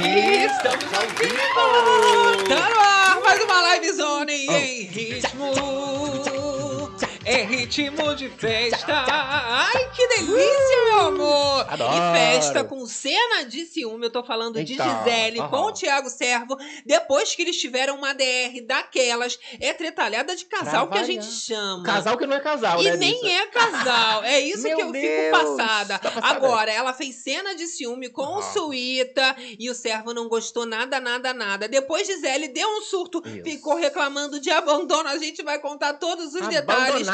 [0.00, 2.44] Estamos ao vivo!
[2.48, 5.87] Tá no ar, mais uma livezona em, em ritmo.
[7.68, 9.04] Ritmo de festa.
[9.06, 11.66] Ai, que delícia, meu amor!
[11.68, 11.92] Adoro.
[11.92, 14.06] E festa com cena de ciúme.
[14.06, 16.56] Eu tô falando de Então, Gisele com o Thiago Servo.
[16.86, 19.38] Depois que eles tiveram uma DR daquelas.
[19.60, 21.84] É tretalhada de casal que a gente chama.
[21.84, 22.96] Casal que não é casal, E né?
[22.96, 23.34] nem bicha?
[23.34, 24.24] é casal.
[24.24, 25.98] É isso que eu Deus, fico passada.
[25.98, 26.26] tá passada.
[26.36, 28.48] Agora, ela fez cena de ciúme com o.
[28.48, 31.68] Suíta e o servo não gostou nada, nada, nada.
[31.68, 35.06] Depois Gisele deu um surto, ficou reclamando de abandono.
[35.06, 37.06] A gente vai contar todos os detalhes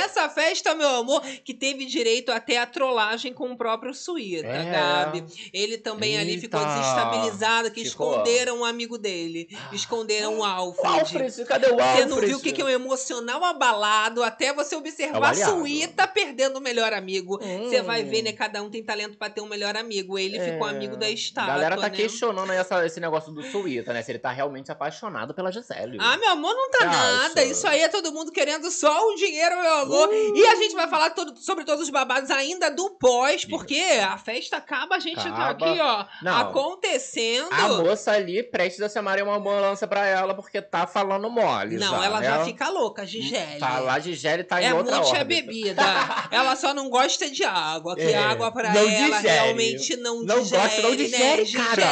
[0.00, 4.70] Dessa festa, meu amor, que teve direito até a trollagem com o próprio Suíta, É.
[4.72, 5.24] Gabi.
[5.52, 6.72] Ele também ali ficou Eita.
[6.74, 8.12] desestabilizado, que Ficou.
[8.12, 9.48] esconderam um amigo dele.
[9.72, 11.00] Esconderam o O Alfred.
[11.00, 11.96] Alfred, cadê o Alfred?
[11.98, 15.52] Você não viu o que, que é um emocional abalado até você observar a Trabalhado.
[15.58, 17.38] Suíta perdendo o melhor amigo.
[17.38, 17.84] Você Hum.
[17.84, 18.32] vai ver, né?
[18.32, 20.18] Cada um tem talento pra ter um melhor amigo.
[20.18, 20.70] Ele ficou É.
[20.70, 21.90] amigo da A estátua, galera tá né?
[21.90, 24.02] questionando essa- esse negócio do Suíta, né?
[24.02, 25.98] Se ele tá realmente apaixonado pela Gisele.
[26.00, 27.44] Ah, meu amor, não tá Você nada.
[27.44, 29.87] Isso aí é todo mundo querendo só o dinheiro, meu amor.
[29.90, 30.36] Uh.
[30.36, 34.16] E a gente vai falar todo- sobre todos os babados ainda do pós, porque a
[34.18, 35.70] festa acaba, a gente tá Acaba.
[35.70, 36.36] aqui, ó, Não.
[36.40, 37.48] acontecendo.
[37.52, 41.76] A moça ali, prestes a chamar uma ambulância pra ela, porque tá falando mole.
[41.76, 43.58] Não, já, ela já fica louca, Gisele.
[43.58, 45.24] Tá lá, Gisele tá em É outra muito a órbita.
[45.24, 45.82] bebida.
[46.30, 47.94] ela só não gosta de água.
[47.96, 49.28] Que É, água pra não ela digere.
[49.28, 51.82] realmente não, Não digere, gosta, não digere, né, cara.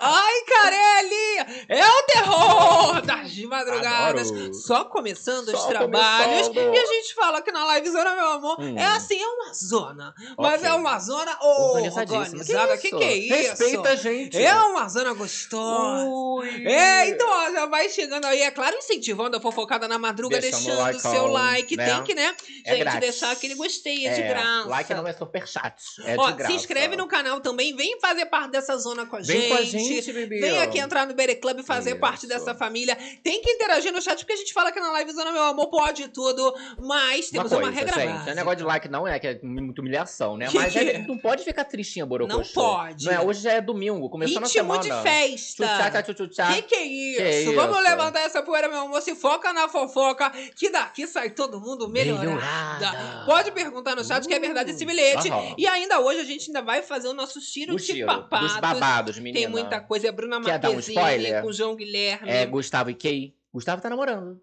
[0.00, 1.64] Ai, Carelli!
[1.68, 4.30] É o terror das madrugadas.
[4.30, 4.54] Adoro.
[4.54, 6.48] Só começando os Só trabalhos.
[6.48, 6.74] começando.
[6.74, 8.76] E a gente fala que na livezona, meu amor, Hum.
[8.78, 10.14] é assim, é uma zona.
[10.36, 12.20] Mas é uma zona oh, Organizadíssima.
[12.22, 12.78] organizada.
[12.78, 13.34] Que que é isso?
[13.62, 14.36] Respeita a gente.
[14.36, 16.04] É uma zona gostosa.
[16.04, 16.66] Ui.
[16.66, 20.64] É, então, ó, já vai chegando aí, é claro, incentivando a fofocada na madruga, Deixando
[20.64, 21.76] deixando o o likeão, seu like.
[21.76, 21.94] né?
[21.94, 23.00] Tem que, né, É gente, grátis.
[23.00, 24.68] deixar aquele gostei, é, de graça.
[24.68, 25.74] Like não é superchat.
[26.04, 26.52] É Ó, de graça.
[26.52, 29.48] se inscreve no canal também, vem fazer parte dessa zona com a Vem gente.
[29.48, 30.40] com a gente, bebê.
[30.40, 32.00] Vem aqui entrar no Bere Club e fazer Isso.
[32.00, 32.96] parte dessa família.
[33.22, 35.68] Tem que interagir no chat, porque a gente fala que na live Zona Meu Amor
[35.70, 36.54] pode tudo,
[36.88, 38.30] mas temos uma, coisa, regra gente, básica.
[38.30, 40.48] é negócio de like não é, que é muita humilhação, né?
[40.54, 40.98] Mas que é- é?
[41.06, 42.38] não pode ficar tristinha, Borocochô.
[42.38, 43.04] Não pode.
[43.04, 44.82] Não é, hoje já é domingo, começou na Ritmo semana.
[44.82, 46.02] de festa.
[46.14, 46.54] Tchutchá.
[46.54, 47.18] Que que é isso?
[47.20, 47.54] Que isso?
[47.54, 49.02] Vamos levantar essa poeira, meu amor.
[49.02, 52.24] Se foca na fofoca, que daqui sai todo mundo melhorada.
[52.26, 53.24] Melhorada.
[53.26, 55.28] Pode perguntar no chat que é verdade esse bilhete.
[55.30, 55.54] Aham.
[55.58, 58.52] E ainda hoje a gente ainda vai fazer o nosso tiro O de papados.
[58.52, 59.38] dos babados, menina.
[59.38, 60.08] Tem muita coisa.
[60.08, 61.42] É Bruna um Marquezine spoiler?
[61.42, 62.30] com João Guilherme.
[62.30, 63.34] É Gustavo e Kay.
[63.52, 64.40] Gustavo tá namorando.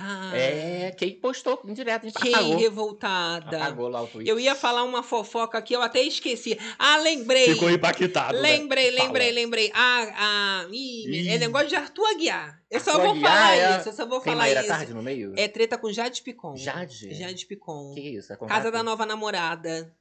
[0.00, 2.56] Ah, É, Kay postou em direto, a gente Que apagou.
[2.56, 3.56] revoltada.
[3.64, 4.28] Apagou lá o tweet.
[4.30, 6.56] Eu ia falar uma fofoca aqui, eu até esqueci.
[6.78, 7.52] Ah, lembrei.
[7.52, 8.52] Ficou impactado, né?
[8.52, 9.04] Lembrei, Fala.
[9.04, 9.72] lembrei, lembrei.
[9.74, 11.28] Ah, ah, ih, Ih.
[11.30, 12.62] é negócio de Arthur Aguiar.
[12.70, 13.78] Eu só Arthur vou Aguiar, falar é?
[13.80, 14.68] isso, eu só vou Tem falar Maíra isso.
[14.68, 15.32] Tarde no meio?
[15.36, 16.56] É treta com Jade Picon.
[16.56, 17.14] Jade?
[17.14, 17.92] Jade Picon.
[17.94, 18.32] Que isso?
[18.32, 19.92] É Casa da nova namorada.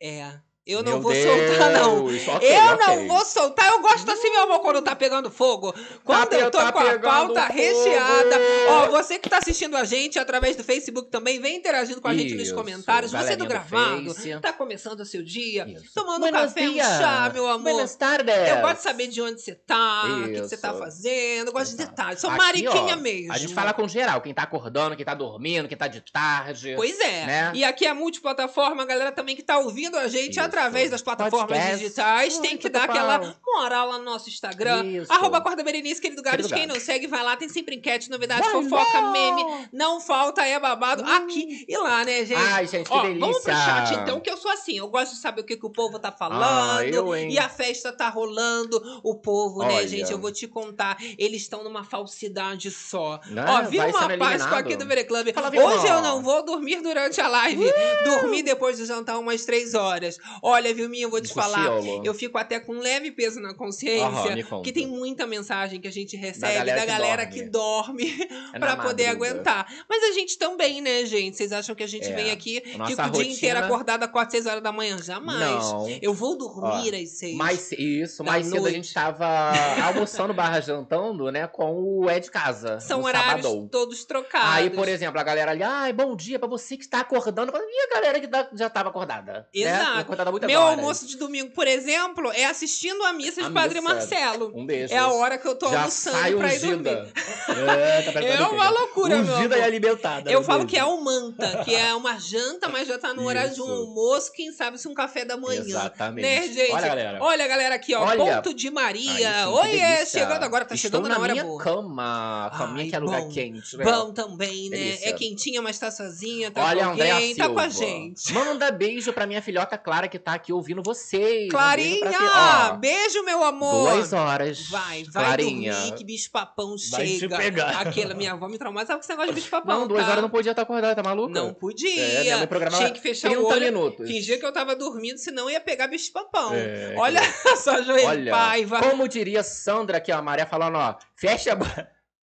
[0.00, 0.32] É.
[0.64, 1.24] Eu não Meu vou Deus,
[1.58, 2.06] soltar, não.
[2.06, 2.16] ok,
[2.56, 2.86] eu ok.
[2.86, 3.68] não vou soltar.
[3.72, 5.74] Eu gosto assim, meu amor, quando tá pegando fogo.
[6.04, 7.52] Quando Tá eu tô tá com a pauta fogo.
[7.52, 8.36] recheada.
[8.68, 12.14] Ó, você que tá assistindo a gente através do Facebook também, vem interagindo com a
[12.14, 13.10] gente nos Isso, comentários.
[13.10, 14.38] Você do do gravado, Face.
[14.40, 15.92] tá começando o seu dia, Isso.
[15.94, 16.86] tomando um Buenos café, um dias.
[16.86, 17.62] chá, meu amor.
[17.72, 18.32] Buenas tardes.
[18.48, 21.48] Eu gosto de saber de onde você tá, o que, que você tá fazendo.
[21.48, 21.90] Eu gosto de Exato.
[21.90, 22.20] detalhes.
[22.20, 23.32] Sou Aqui, mariquinha ó, mesmo.
[23.32, 26.74] A gente fala com geral, quem tá acordando, quem tá dormindo, quem tá de tarde.
[26.76, 27.26] Pois é.
[27.26, 27.52] Né?
[27.56, 30.51] E aqui é multiplataforma, a galera também que tá ouvindo a gente Isso.
[30.52, 31.78] Através das plataformas Podcast.
[31.78, 32.38] digitais.
[32.38, 32.92] Tem Ai, que dar bom.
[32.92, 34.84] aquela moral lá no nosso Instagram.
[34.84, 35.12] Isso.
[35.12, 36.46] Arroba Corda Berenice, querido Gabs.
[36.52, 37.36] Quem não segue, vai lá.
[37.36, 39.10] Tem sempre enquete, novidade, Vai fofoca, lá.
[39.12, 39.68] meme.
[39.72, 42.34] Não falta, é babado aqui e lá, né, gente?
[42.34, 43.20] Ai, gente, que Ó, delícia.
[43.20, 44.76] vamos pro chat então, que eu sou assim.
[44.78, 46.42] Eu gosto de saber o que, que o povo tá falando.
[46.42, 47.16] Ah, eu?
[47.16, 48.80] E a festa tá rolando.
[49.02, 49.88] O povo, né, Olha.
[49.88, 50.12] gente?
[50.12, 50.96] Eu vou te contar.
[51.18, 53.20] Eles estão numa falsidade só.
[53.26, 53.44] Né?
[53.48, 54.54] Ó, vi uma Páscoa eliminado.
[54.54, 55.28] aqui do Bere Club.
[55.28, 57.64] Hoje eu não vou dormir durante a live.
[58.04, 60.18] Dormir depois de jantar umas três horas.
[60.44, 61.68] Olha, Vilminha, eu vou te falar.
[62.02, 64.04] Eu fico até com um leve peso na consciência.
[64.06, 67.32] Aham, porque tem muita mensagem que a gente recebe galera da que galera dorme.
[67.40, 69.66] que dorme É pra na poder aguentar.
[69.88, 71.36] Mas a gente também, né, gente?
[71.36, 72.12] Vocês acham que a gente É.
[72.12, 74.98] vem aqui, Nossa fica o dia inteiro rotina- acordada às 4, 6 horas da manhã?
[75.00, 75.40] Jamais.
[75.40, 75.88] Não.
[76.02, 77.36] Eu vou dormir às 6.
[77.36, 78.74] Mais, isso, da mais cedo a noite.
[78.74, 79.26] gente tava
[79.86, 82.80] almoçando barra jantando, né, com o Ed Casa.
[82.80, 83.68] São horários sabadão.
[83.68, 84.48] todos trocados.
[84.56, 87.52] Aí, por exemplo, a galera ali, ai, bom dia pra você que está acordando.
[87.54, 89.32] E a galera que tá- já tava acordada?
[89.32, 89.44] Né?
[89.54, 89.98] Exato.
[90.00, 93.94] Acordada Meu almoço de domingo, por exemplo, é assistindo a missa de A Padre missa.
[93.94, 94.52] Marcelo.
[94.54, 94.92] Um beijo.
[94.92, 96.74] É a hora que eu tô já almoçando sai pra ir dormir.
[96.76, 97.12] ungida.
[97.72, 100.30] É, tá É uma loucura, meu Ungida e alimentada.
[100.30, 100.70] Eu um falo beijo.
[100.70, 103.70] que é o manta, que é uma janta, mas já tá no horário de um
[103.70, 105.60] almoço, quem sabe se um café da manhã.
[105.60, 106.22] Exatamente.
[106.24, 106.72] Né, gente?
[106.72, 107.18] Olha, galera.
[107.20, 108.04] Olha, galera, aqui, ó.
[108.04, 108.36] Olha.
[108.36, 109.48] Ponto de Maria.
[109.50, 110.20] Oiê, delícia.
[110.20, 111.62] chegando agora, tá Estou chegando na hora minha boa.
[111.62, 112.50] cama.
[112.56, 113.76] Caminha que é lugar quente.
[113.76, 113.84] né?
[113.84, 114.76] Bom também, né?
[114.76, 115.08] Delícia.
[115.08, 118.32] É quentinha, mas tá sozinha, tá Olha, com alguém, tá com a gente.
[118.32, 121.46] Manda beijo pra minha filhota Clara, que tá aqui ouvindo vocês.
[121.46, 122.00] Um Clarinha!
[122.00, 122.70] beijo você.
[122.70, 123.90] Ó, beijo, meu amor!
[123.92, 124.68] Duas horas.
[124.68, 125.72] Vai, vai Clarinha.
[125.72, 127.36] dormir, que bicho papão Vai te chega.
[127.36, 127.80] pegar.
[127.80, 129.80] Aquela minha avó me traumatizava com esse negócio de bicho papão.
[129.80, 130.10] Não, duas tá?
[130.12, 131.32] horas não podia estar acordada, tá maluca?
[131.32, 132.00] Não podia.
[132.02, 133.60] É, minha mãe programava Tinha que fechar 30 o olho.
[133.60, 134.06] minutos.
[134.08, 136.52] Fingia que eu tava dormindo, senão ia pegar bicho papão.
[136.54, 137.20] É, Olha
[137.56, 138.80] só, Joelho Olha, Paiva.
[138.80, 141.56] como diria Sandra aqui, ó, a Maria falando, ó, fecha a...
[141.56, 141.66] bo-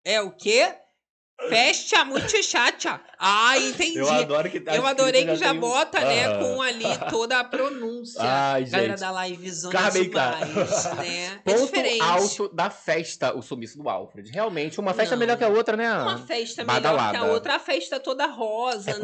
[0.05, 0.75] É o quê?
[1.48, 3.00] Fecha muito chacha.
[3.19, 3.98] Ah, entendi.
[3.98, 6.38] Eu adoro que tá Eu adorei que escrito, já um- bota, né, Aham.
[6.54, 8.20] com ali toda a pronúncia.
[8.22, 9.00] Ai, Galera gente.
[9.00, 11.32] da live zona Carmen, demais, né?
[11.34, 12.00] É Ponto diferente.
[12.00, 14.31] alto da festa, o sumiço do Alfred.
[14.31, 15.20] Realmente, uma festa Não.
[15.20, 15.92] melhor que a outra, né?
[15.92, 17.25] Uma festa melhor que a Badalada.
[17.32, 19.00] outra, a festa toda rosa, É né?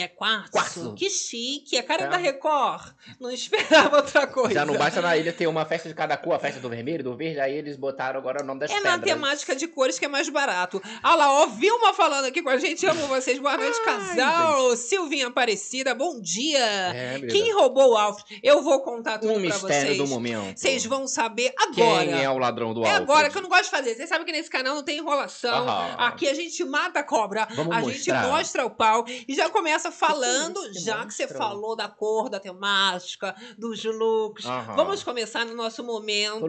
[0.00, 0.52] É quartzo.
[0.52, 0.94] Quartzo.
[0.94, 1.76] Que chique.
[1.78, 2.08] A cara É.
[2.08, 2.92] da Record.
[3.20, 4.54] Não esperava outra coisa.
[4.54, 7.02] Já não basta na ilha ter uma festa de cada cor, a festa do vermelho,
[7.04, 8.92] do verde, aí eles botaram agora o nome das É pedras.
[8.92, 10.80] na temática de cores que é mais barato.
[11.04, 12.86] Olha lá, ó, Vilma falando aqui com a gente.
[12.86, 13.38] Amo vocês.
[13.38, 14.76] Boa noite, casal.
[14.76, 16.58] Silvinha Aparecida, bom dia.
[16.60, 17.18] É.
[17.28, 18.40] Quem roubou o Alfred?
[18.42, 19.98] Eu vou contar tudo Um pra mistério vocês.
[19.98, 20.58] do momento.
[20.58, 22.04] Vocês vão saber agora.
[22.06, 23.02] Quem é o ladrão do É Alfred?
[23.02, 23.94] agora que eu não gosto de fazer.
[23.94, 25.68] Vocês sabem que nesse canal não tem enrolação.
[25.68, 25.94] Aham.
[25.98, 27.46] Aqui a gente mata a cobra.
[27.54, 27.92] Vamos a mostrar.
[28.22, 31.88] gente mostra o pau e já começa falando, isso que já que você falou da
[31.88, 34.44] cor, da temática, dos looks.
[34.46, 34.74] Aham.
[34.76, 36.46] Vamos começar no nosso momento.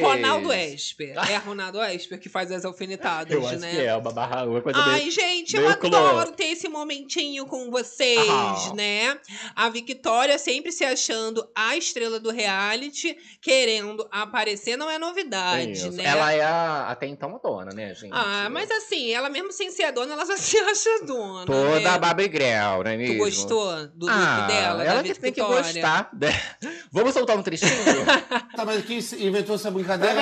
[0.00, 1.16] Ronaldo Esper.
[1.30, 3.70] É Ronaldo Esper que faz as alfinetadas, Eu acho né?
[3.70, 4.90] que é, uma barra, uma coisa meio...
[4.92, 9.18] Ai, gente, eu meio adoro ter esse momentinho com vocês, né?
[9.54, 16.04] A Victoria sempre se achando a estrela do reality, querendo aparecer, não é novidade, né?
[16.04, 18.12] Ela é a- até então a dona, né, gente?
[18.12, 21.46] Ah, mas assim, ela mesmo sem ser a dona, ela já se acha dona.
[21.46, 21.98] Toda né?
[21.98, 22.28] Barbie
[22.60, 23.18] Não é Tu mesmo?
[23.18, 26.10] gostou do look ah, dela, ela que tem que gostar.
[26.12, 26.28] né?
[26.92, 27.70] Vamos soltar um trechinho?
[28.56, 30.14] Tá, mas quem inventou essa brincadeira?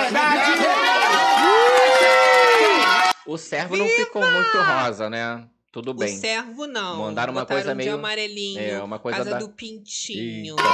[3.26, 5.44] o servo não ficou muito rosa, né?
[5.70, 6.16] Tudo O bem.
[6.16, 6.96] servo não.
[7.02, 8.60] Mandaram uma Botaram coisa de meio- amarelinho.
[8.60, 10.56] É, uma coisa casa da- do pintinho.
[10.58, 10.68] Eita.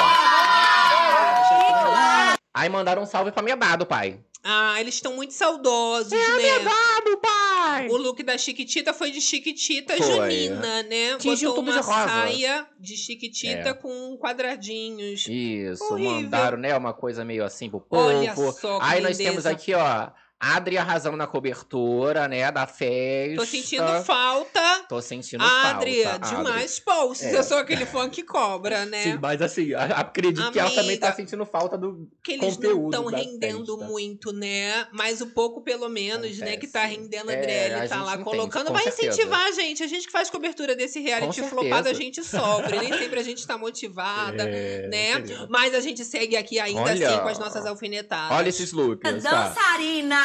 [2.54, 4.20] Aí mandaram um salve pra minha Bado, pai.
[4.46, 6.58] Ah, eles estão muito saudosos, É né?
[6.58, 7.88] Bado, pai!
[7.88, 10.06] O look da Chiquitita foi de Chiquitita Foi.
[10.06, 11.16] junina, né?
[11.16, 12.08] Tingiu Botou tudo uma de rosa.
[12.08, 13.72] saia de Chiquitita É.
[13.74, 15.26] com quadradinhos.
[15.26, 16.10] Isso, Horrível.
[16.12, 18.02] mandaram, né, uma coisa meio assim pro povo.
[18.06, 20.08] Olha só que Aí nós temos aqui, ó,
[20.52, 23.36] Adri arrasando na cobertura, né, da festa.
[23.36, 24.84] Tô sentindo falta.
[24.88, 26.28] Tô sentindo Adri, falta.
[26.28, 27.26] demais posts.
[27.32, 27.38] É.
[27.38, 29.02] Eu sou aquele fã que cobra, né?
[29.04, 31.16] Sim, mas assim, acredito que ela também tá Amiga.
[31.16, 32.08] sentindo falta do.
[32.22, 33.90] que eles não estão rendendo festa.
[33.92, 34.86] muito, né?
[34.92, 38.24] Mas o pouco, pelo menos, né, que tá rendendo, É, Adriele, a tá lá entende,
[38.24, 38.72] colocando.
[38.72, 39.08] Vai certeza.
[39.08, 39.82] incentivar a gente.
[39.82, 42.78] A gente que faz cobertura desse reality flopado, a gente sofre.
[42.78, 45.46] Nem sempre a gente tá motivada, É, né?
[45.48, 47.08] Mas a gente segue aqui ainda Olha.
[47.08, 48.36] assim com as nossas alfinetadas.
[48.36, 49.22] Olha esses looks.
[49.22, 49.50] Tá?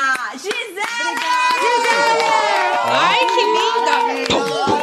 [0.09, 0.39] Dançarina
[1.61, 2.31] Gisele!
[2.83, 4.78] Ai, que linda!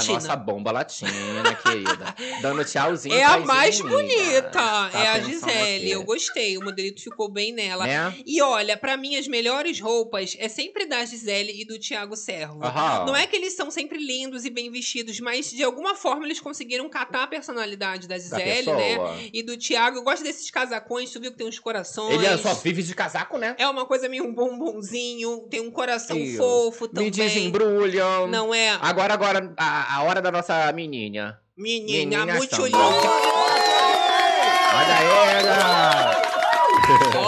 [0.00, 0.14] A bomba É a latina.
[0.14, 2.14] nossa bomba latina, querida.
[2.42, 3.14] Dando tchauzinho.
[3.14, 4.42] É a mais bonita.
[4.50, 5.76] Tá é a Gisele.
[5.76, 5.90] aqui.
[5.90, 6.56] Eu gostei.
[6.58, 7.86] O modelito ficou bem nela.
[7.86, 8.14] Né?
[8.26, 12.62] E olha, pra mim, as melhores roupas é sempre da Gisele e do Thiago Servo.
[12.64, 13.06] Aham.
[13.06, 16.40] Não é que eles são sempre lindos e bem vestidos, mas de alguma forma eles
[16.40, 18.88] conseguiram catar a personalidade da Da Gisele, né?
[18.90, 19.18] pessoa.
[19.32, 19.98] E do Thiago.
[19.98, 22.14] Eu gosto desses casacões, tu viu que tem uns corações.
[22.14, 23.54] Ele é só vive de casaco, né?
[23.58, 27.04] É uma coisa meio um bombonzinho, tem um coração fofo também.
[27.06, 28.26] Me desembrulham.
[28.28, 28.70] Não é?
[28.80, 31.40] Agora, agora, a, a hora da nossa menina.
[31.56, 32.78] Menina, Menina muito linda.
[34.72, 35.02] Olha
[35.40, 36.22] ela!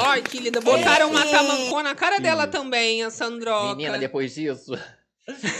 [0.07, 0.61] Ai, que linda.
[0.61, 3.75] Botaram uma tamancô na cara dela também, a Sandroca.
[3.75, 4.73] Menina, depois disso,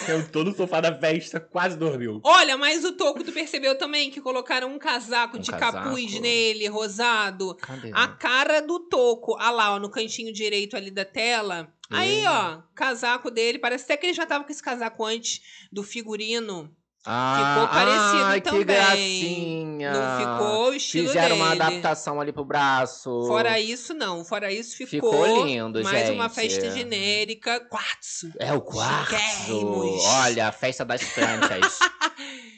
[0.09, 2.21] eu tô no sofá da festa, quase dormiu.
[2.25, 5.85] Olha, mas o Toco, tu percebeu também que colocaram um casaco Um de casaco.
[5.89, 7.55] capuz nele, rosado?
[7.57, 7.91] Cadê?
[7.93, 9.37] A cara do Toco.
[9.39, 11.73] Ah lá, ó, no cantinho direito ali da tela.
[11.91, 13.59] Aí, ó, casaco dele.
[13.59, 16.75] Parece até que ele já tava com esse casaco antes do figurino.
[17.05, 18.61] Ah, ficou parecido ai, também.
[18.61, 19.93] que gracinha.
[19.93, 21.63] Não ficou o estilo Fizeram uma dele.
[21.63, 23.27] adaptação ali pro braço.
[23.27, 24.25] Fora isso, não.
[24.25, 26.15] Fora isso, ficou, Ficou lindo, mais gente.
[26.15, 27.59] uma festa genérica.
[27.69, 28.33] Quartzo.
[28.39, 28.61] É o.
[28.61, 30.05] Chiquérrimos.
[30.05, 31.79] Olha, a festa das plantas.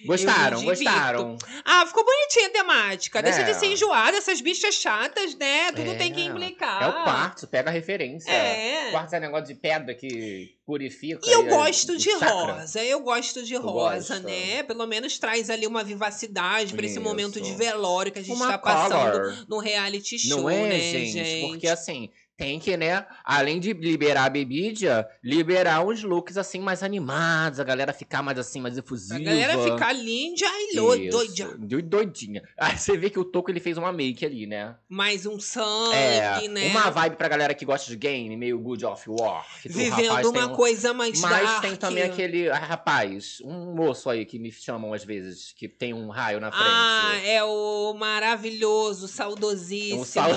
[0.06, 1.38] gostaram, gostaram.
[1.64, 3.22] Ah, ficou bonitinha a temática.
[3.22, 3.44] Deixa É.
[3.44, 5.72] de ser enjoada, essas bichas chatas, né?
[5.72, 5.94] Tudo É.
[5.94, 6.82] tem que implicar.
[6.82, 8.30] É o quartzo, pega a referência.
[8.30, 8.90] É.
[8.90, 11.20] Quartzo é negócio de pedra que purifica.
[11.28, 14.20] E eu é gosto o de rosa, eu gosto de Tu rosa, gosta?
[14.20, 14.62] né?
[14.62, 18.52] Pelo menos traz ali uma vivacidade pra esse momento de velório que a gente Uma
[18.52, 19.44] tá passando color.
[19.48, 21.48] no reality show, Não é, né, gente?
[21.48, 26.82] Porque assim, tem que, né, além de liberar a bebida, liberar uns looks assim mais
[26.82, 29.18] animados, a galera ficar mais assim, mais efusiva.
[29.20, 31.56] A galera ficar linda e doida.
[31.58, 32.42] do- Doidinha.
[32.58, 34.74] Aí você vê que o Toco ele fez uma make ali, né?
[34.88, 36.68] Mais um sangue, É, né?
[36.68, 39.46] uma vibe pra galera que gosta de game, meio Good of War.
[39.64, 41.60] Vivendo uma um- coisa mais Mas dark.
[41.62, 45.94] tem também aquele ah, rapaz, um moço aí que me chamam às vezes, que tem
[45.94, 46.64] um raio na frente.
[46.68, 50.00] Ah, é o maravilhoso, saudosíssimo.
[50.00, 50.30] Um sal-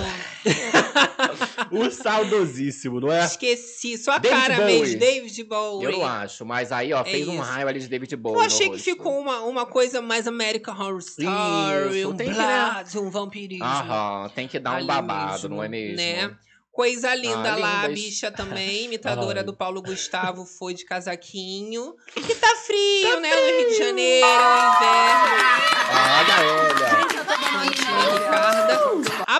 [1.72, 3.26] o saudosíssimo, não é?
[3.26, 4.80] Esqueci, só a David cara Bowie.
[4.82, 5.86] mesmo, David Bowie.
[5.86, 8.38] Eu não acho, mas aí, ó, É fez um raio ali de David Bowie.
[8.38, 8.84] Eu achei que rosto.
[8.86, 13.66] ficou uma, uma coisa mais American Horror Story, Isso, um tem que, blood, um vampirismo.
[13.66, 16.28] Aham, tem que dar um babado, não é mesmo, mesmo?
[16.30, 16.36] né?
[16.72, 21.96] Coisa linda Ah, lá, a bicha também, imitadora do Paulo Gustavo, foi de casaquinho.
[22.14, 23.30] Que tá frio, né?
[23.34, 25.68] No Rio de Janeiro, no inverno.
[25.90, 27.08] Olha ela.
[27.28, 28.80] Santinha Ricarda.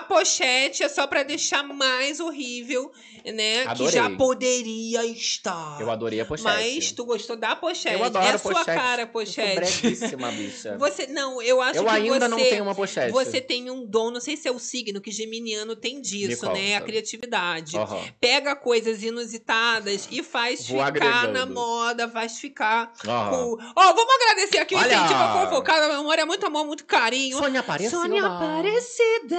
[0.08, 2.90] A pochete é só pra deixar mais horrível,
[3.26, 3.62] né?
[3.64, 3.92] Que Adorei.
[3.92, 5.78] já poderia estar.
[5.78, 6.44] Eu adorei a pochete.
[6.48, 7.94] Mas tu gostou da pochete.
[7.94, 8.78] Eu adoro é a a sua pochete.
[8.78, 9.54] cara, a Eu sou pochete.
[9.56, 10.76] breguíssima, bicha.
[10.80, 12.28] Você, não, eu acho eu que ainda você...
[12.28, 13.12] não tenho uma pochete.
[13.12, 16.76] Você tem um dom, não sei se é o signo, que geminiano tem disso, né?
[16.76, 16.90] A conta.
[16.90, 17.76] criatividade.
[17.76, 18.00] Aham.
[18.18, 21.32] Pega coisas inusitadas e faz Vou ficar agregando.
[21.34, 23.30] na moda, faz ficar Aham.
[23.30, 23.58] cool.
[23.76, 27.36] Ó, vamos agradecer aqui o incentivo à fofocada, meu amor, é muito amor, muito carinho.
[27.36, 27.90] Sônia Aparecida.
[28.00, 29.36] Sônia Aparecida.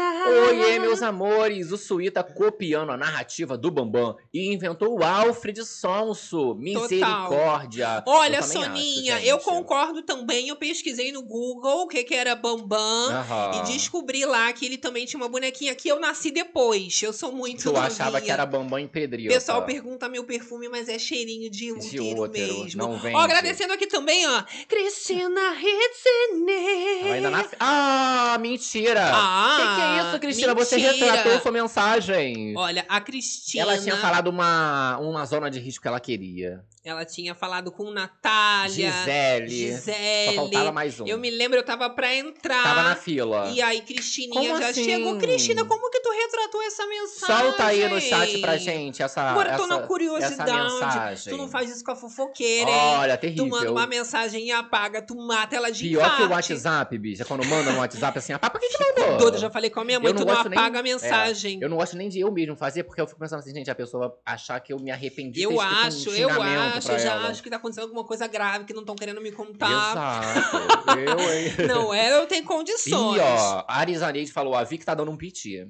[0.64, 1.72] Oiê, meus amores!
[1.72, 6.56] O Suíta copiando a narrativa do Bambam e inventou o Alfred Sonso.
[6.56, 8.04] Misericórdia.
[8.06, 10.48] Olha, Eu Soninha, acho, eu concordo também.
[10.50, 13.10] Eu pesquisei no Google o que, que era Bambam.
[13.56, 17.02] E descobri lá que ele também tinha uma bonequinha que eu nasci depois.
[17.02, 17.86] Eu sou muito Tu novinha.
[17.88, 19.34] achava que era Bambam em O Pedrita.
[19.34, 22.82] pessoal pergunta meu perfume, mas é cheirinho de De útero, útero, mesmo.
[22.82, 23.16] não vende.
[23.16, 24.44] Ó, agradecendo aqui também, ó.
[24.68, 27.06] Cristina Hitzner.
[27.06, 27.46] Ela ainda na...
[27.60, 29.10] Ah, mentira!
[29.14, 30.49] Ah, que, que é isso, Cristina?
[30.54, 32.56] Você retratou sua mensagem.
[32.58, 33.64] Olha, a Cristina.
[33.64, 36.64] Ela tinha falado uma, uma zona de risco que ela queria.
[36.90, 38.92] Ela tinha falado com Natália.
[38.92, 39.48] Gisele.
[39.50, 40.26] Gisele.
[40.28, 41.06] Só faltava mais um.
[41.08, 42.64] Eu me lembro, eu tava pra entrar.
[42.64, 43.50] Tava na fila.
[43.54, 44.84] E aí, Cristininha Como já assim?
[44.84, 45.18] chegou.
[45.18, 47.36] Cristina, como que tu retratou essa mensagem?
[47.46, 50.52] Solta aí no chat pra gente essa, Agora eu tô essa, na curiosidade.
[50.52, 51.34] essa mensagem.
[51.34, 52.98] Tu não faz isso com a fofoqueira, hein?
[53.00, 53.48] Olha, Tu terrível.
[53.48, 56.30] manda uma mensagem e apaga, tu mata ela de Pior que o.
[56.30, 57.26] WhatsApp, bicha.
[57.26, 59.18] Quando manda no WhatsApp assim, apaga, por que que mandou?
[59.18, 60.84] Doida, já falei com a minha mãe, Eu não tu não gosto nem- apaga a
[60.84, 61.60] mensagem.
[61.62, 63.76] Eu não gosto nem de eu mesmo fazer, porque eu fico pensando assim, gente, a
[63.76, 67.00] pessoa achar que eu me arrependi de Eu escrito um acho, eu xingamento acho, eu
[67.00, 67.28] já ela.
[67.30, 69.92] acho que tá acontecendo alguma coisa grave que não estão querendo me contar.
[69.92, 70.58] Exato.
[71.00, 71.68] eu, hein?
[71.68, 73.20] Não é, eu tenho E condições.
[73.22, 75.68] ó, a Arizaneide falou, a Vic tá dando um piti.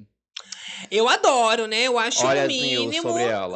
[0.90, 1.82] Eu adoro, né?
[1.82, 3.10] Eu acho Olha o mínimo.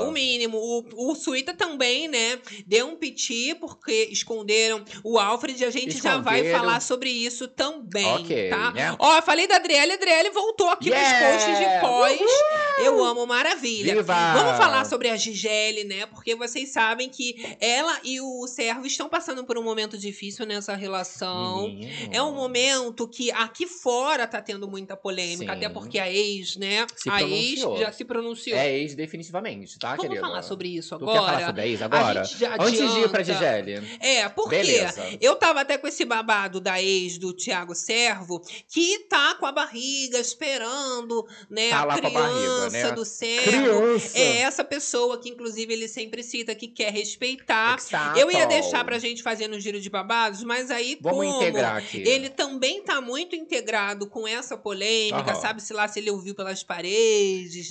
[0.08, 0.58] O mínimo.
[0.58, 2.38] O, o Suíta também, né?
[2.66, 7.49] Deu um piti porque esconderam o Alfred e a gente já vai falar sobre isso
[7.49, 8.06] também.
[8.06, 8.73] Ok, tá?
[8.73, 8.96] né?
[8.99, 11.32] Ó, falei da Adriele, a Adriele voltou aqui Yeah!
[11.32, 12.20] nos posts de pós.
[12.78, 13.94] Eu amo, maravilha.
[13.94, 14.32] Viva!
[14.34, 16.06] Vamos falar sobre a Gisele, né?
[16.06, 20.75] Porque vocês sabem que ela e o Servo estão passando por um momento difícil nessa
[20.75, 21.68] relação.
[21.68, 22.11] Menino.
[22.12, 25.58] É um momento que aqui fora tá tendo muita polêmica, Sim.
[25.58, 26.87] até porque a ex, né?
[26.96, 27.78] Se a ex pronunciou.
[27.78, 28.56] já se pronunciou.
[28.58, 30.20] É ex definitivamente, tá, Vamos querida?
[30.20, 31.18] falar sobre isso Tu agora.
[31.20, 32.20] quer falar sobre a ex agora?
[32.20, 33.64] A gente já Antes de ir pra adianta.
[33.64, 33.98] Gisele.
[34.00, 35.02] É, porque Beleza.
[35.20, 39.52] eu tava até com esse babado da ex do Tiago Servo, que tá com a
[39.52, 42.92] barriga esperando, né, Tá a criança barriga, né?
[42.92, 43.50] do Servo.
[43.50, 44.18] Criança!
[44.18, 47.76] É essa pessoa que, inclusive, ele sempre cita que quer respeitar.
[47.78, 48.18] Exato.
[48.18, 51.76] Eu ia deixar pra gente fazer no giro de babados, mas aí, Vamos como integrar
[51.76, 52.02] aqui.
[52.06, 56.84] ele também tá muito integrado com essa polêmica, sabe-se lá se ele ouviu pelas paredes,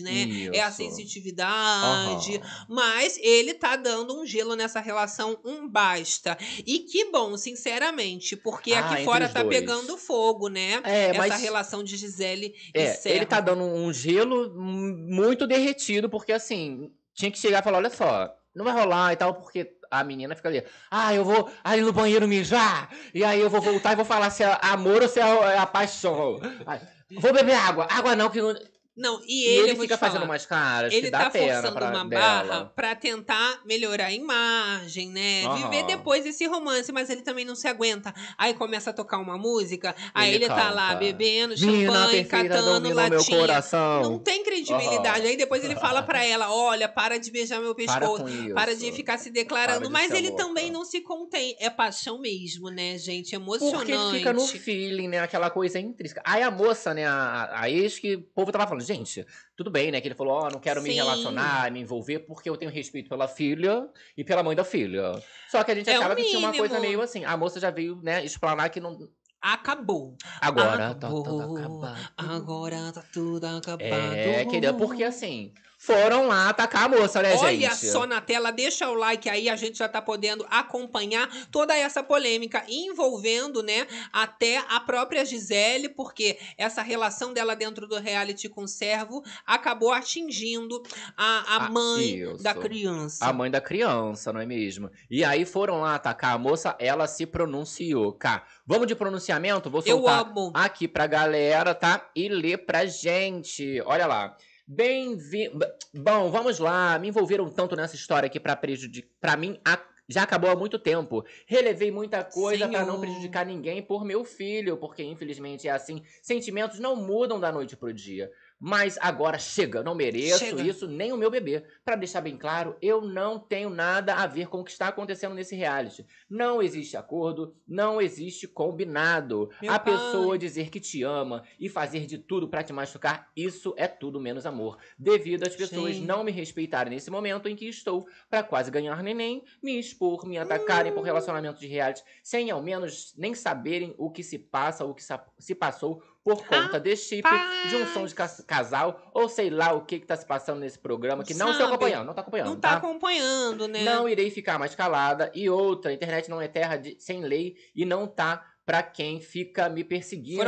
[0.01, 0.50] né?
[0.53, 0.77] É a Isso.
[0.77, 2.38] sensitividade.
[2.38, 2.65] Aham.
[2.70, 6.38] Mas ele tá dando um gelo nessa relação, um basta.
[6.65, 9.58] E que bom, sinceramente, porque Ah, aqui fora tá dois.
[9.60, 10.82] pegando fogo, né?
[10.84, 13.17] É, Essa mas relação de Gisele e é, Servo.
[13.17, 17.89] ele tá dando um gelo muito derretido, porque assim, tinha que chegar e falar, olha
[17.89, 21.82] só, não vai rolar e tal, porque a menina fica ali, ah, eu vou ali
[21.82, 25.08] no banheiro mijar, e aí eu vou voltar e vou falar se é amor ou
[25.08, 26.39] se é é a paixão.
[26.65, 26.82] Ai,
[27.20, 28.55] Vou beber água, água não, que não...
[28.95, 31.19] Não, e E ele, ele eu vou fica falar, fazendo umas caras Ele que dá
[31.25, 32.21] tá pena forçando pra uma dela.
[32.47, 35.45] barra pra tentar melhorar a imagem, né?
[35.45, 35.69] Aham.
[35.69, 38.13] Viver depois esse romance, mas ele também não se aguenta.
[38.38, 43.63] Aí começa a tocar uma música, aí ele, Ele tá lá bebendo champanhe, catando latinha.
[44.01, 45.21] Não tem credibilidade.
[45.21, 45.27] Aham.
[45.29, 48.27] Aí depois ele fala pra ela: olha, para de beijar meu Para pescoço.
[48.29, 48.53] isso.
[48.53, 50.43] Para de ficar se declarando, Para de mas ele louca.
[50.43, 51.55] também não se contém.
[51.59, 53.33] É paixão mesmo, né, gente?
[53.33, 53.91] Emocionante.
[53.91, 55.19] Porque fica no feeling, né?
[55.19, 56.21] Aquela coisa intrínseca.
[56.25, 57.05] Aí a moça, né?
[57.05, 59.25] A, a ex que o povo tava falando, gente,
[59.55, 59.99] tudo bem, né?
[59.99, 60.95] Que ele falou, ó, não quero me Sim.
[60.95, 65.11] relacionar, me envolver, porque eu tenho respeito pela filha e pela mãe da filha.
[65.49, 67.25] Só que a gente É o acaba que tinha uma coisa meio assim.
[67.25, 68.97] A moça já veio, né, explanar que não.
[69.41, 70.15] Acabou.
[70.39, 71.23] Agora tá Acabou.
[71.23, 72.09] tudo acabado.
[72.15, 73.81] Agora tá tudo acabado.
[73.81, 75.53] É, querida, porque assim,
[75.85, 77.87] foram lá atacar a moça, né, Olha gente?
[77.91, 82.01] só na tela, deixa o like aí, a gente já tá podendo acompanhar toda essa
[82.01, 88.63] polêmica envolvendo, né, até a própria Gisele, porque essa relação dela dentro do reality com
[88.63, 90.81] o servo acabou atingindo
[91.17, 92.41] a, a Ah, mãe isso.
[92.41, 93.25] da criança.
[93.25, 94.89] A mãe da criança, não é mesmo?
[95.11, 98.45] E aí foram lá atacar a moça, ela se pronunciou, cá.
[98.65, 99.69] Vamos de pronunciamento?
[99.69, 102.09] Vou Eu soltar aqui pra galera, tá?
[102.15, 103.81] E ler pra gente.
[103.85, 104.37] Olha lá.
[104.65, 105.60] Bem-vindo.
[105.93, 106.98] Bom, vamos lá.
[106.98, 109.10] Me envolveram tanto nessa história aqui pra prejudicar.
[109.20, 111.24] Pra mim, a- já acabou há muito tempo.
[111.46, 116.01] Relevei muita coisa pra não prejudicar ninguém por meu filho, porque infelizmente é assim.
[116.22, 118.32] Sentimentos não mudam da noite pro dia.
[118.65, 120.62] Mas agora chega, não mereço Chega.
[120.62, 121.65] isso nem o meu bebê.
[121.84, 125.36] Pra deixar bem claro, eu não tenho nada a ver com o que está acontecendo
[125.36, 126.05] nesse reality.
[126.29, 129.50] Não existe acordo, não existe combinado.
[129.62, 129.91] Meu a pai.
[129.91, 134.17] pessoa dizer que te ama e fazer de tudo pra te machucar, isso é tudo
[134.17, 134.77] menos amor.
[134.98, 136.08] Devido às pessoas Gente.
[136.08, 140.38] não me respeitarem nesse momento em que estou pra quase ganhar neném, me expor, me
[140.38, 144.93] atacarem por relacionamentos de reality, sem ao menos nem saberem o que se passa, o
[144.93, 145.03] que
[145.38, 147.27] se passou por conta de chip,
[147.69, 150.59] de um som de cas- casal, ou sei lá o que que tá se passando
[150.59, 151.75] nesse programa, que não estou Sabe?
[151.75, 153.83] acompanhando, não tá acompanhando, Não tá acompanhando, né?
[153.83, 155.29] não irei ficar mais calada.
[155.35, 159.19] E outra, a internet não é terra de- sem lei e não tá pra quem
[159.19, 160.41] fica me perseguindo.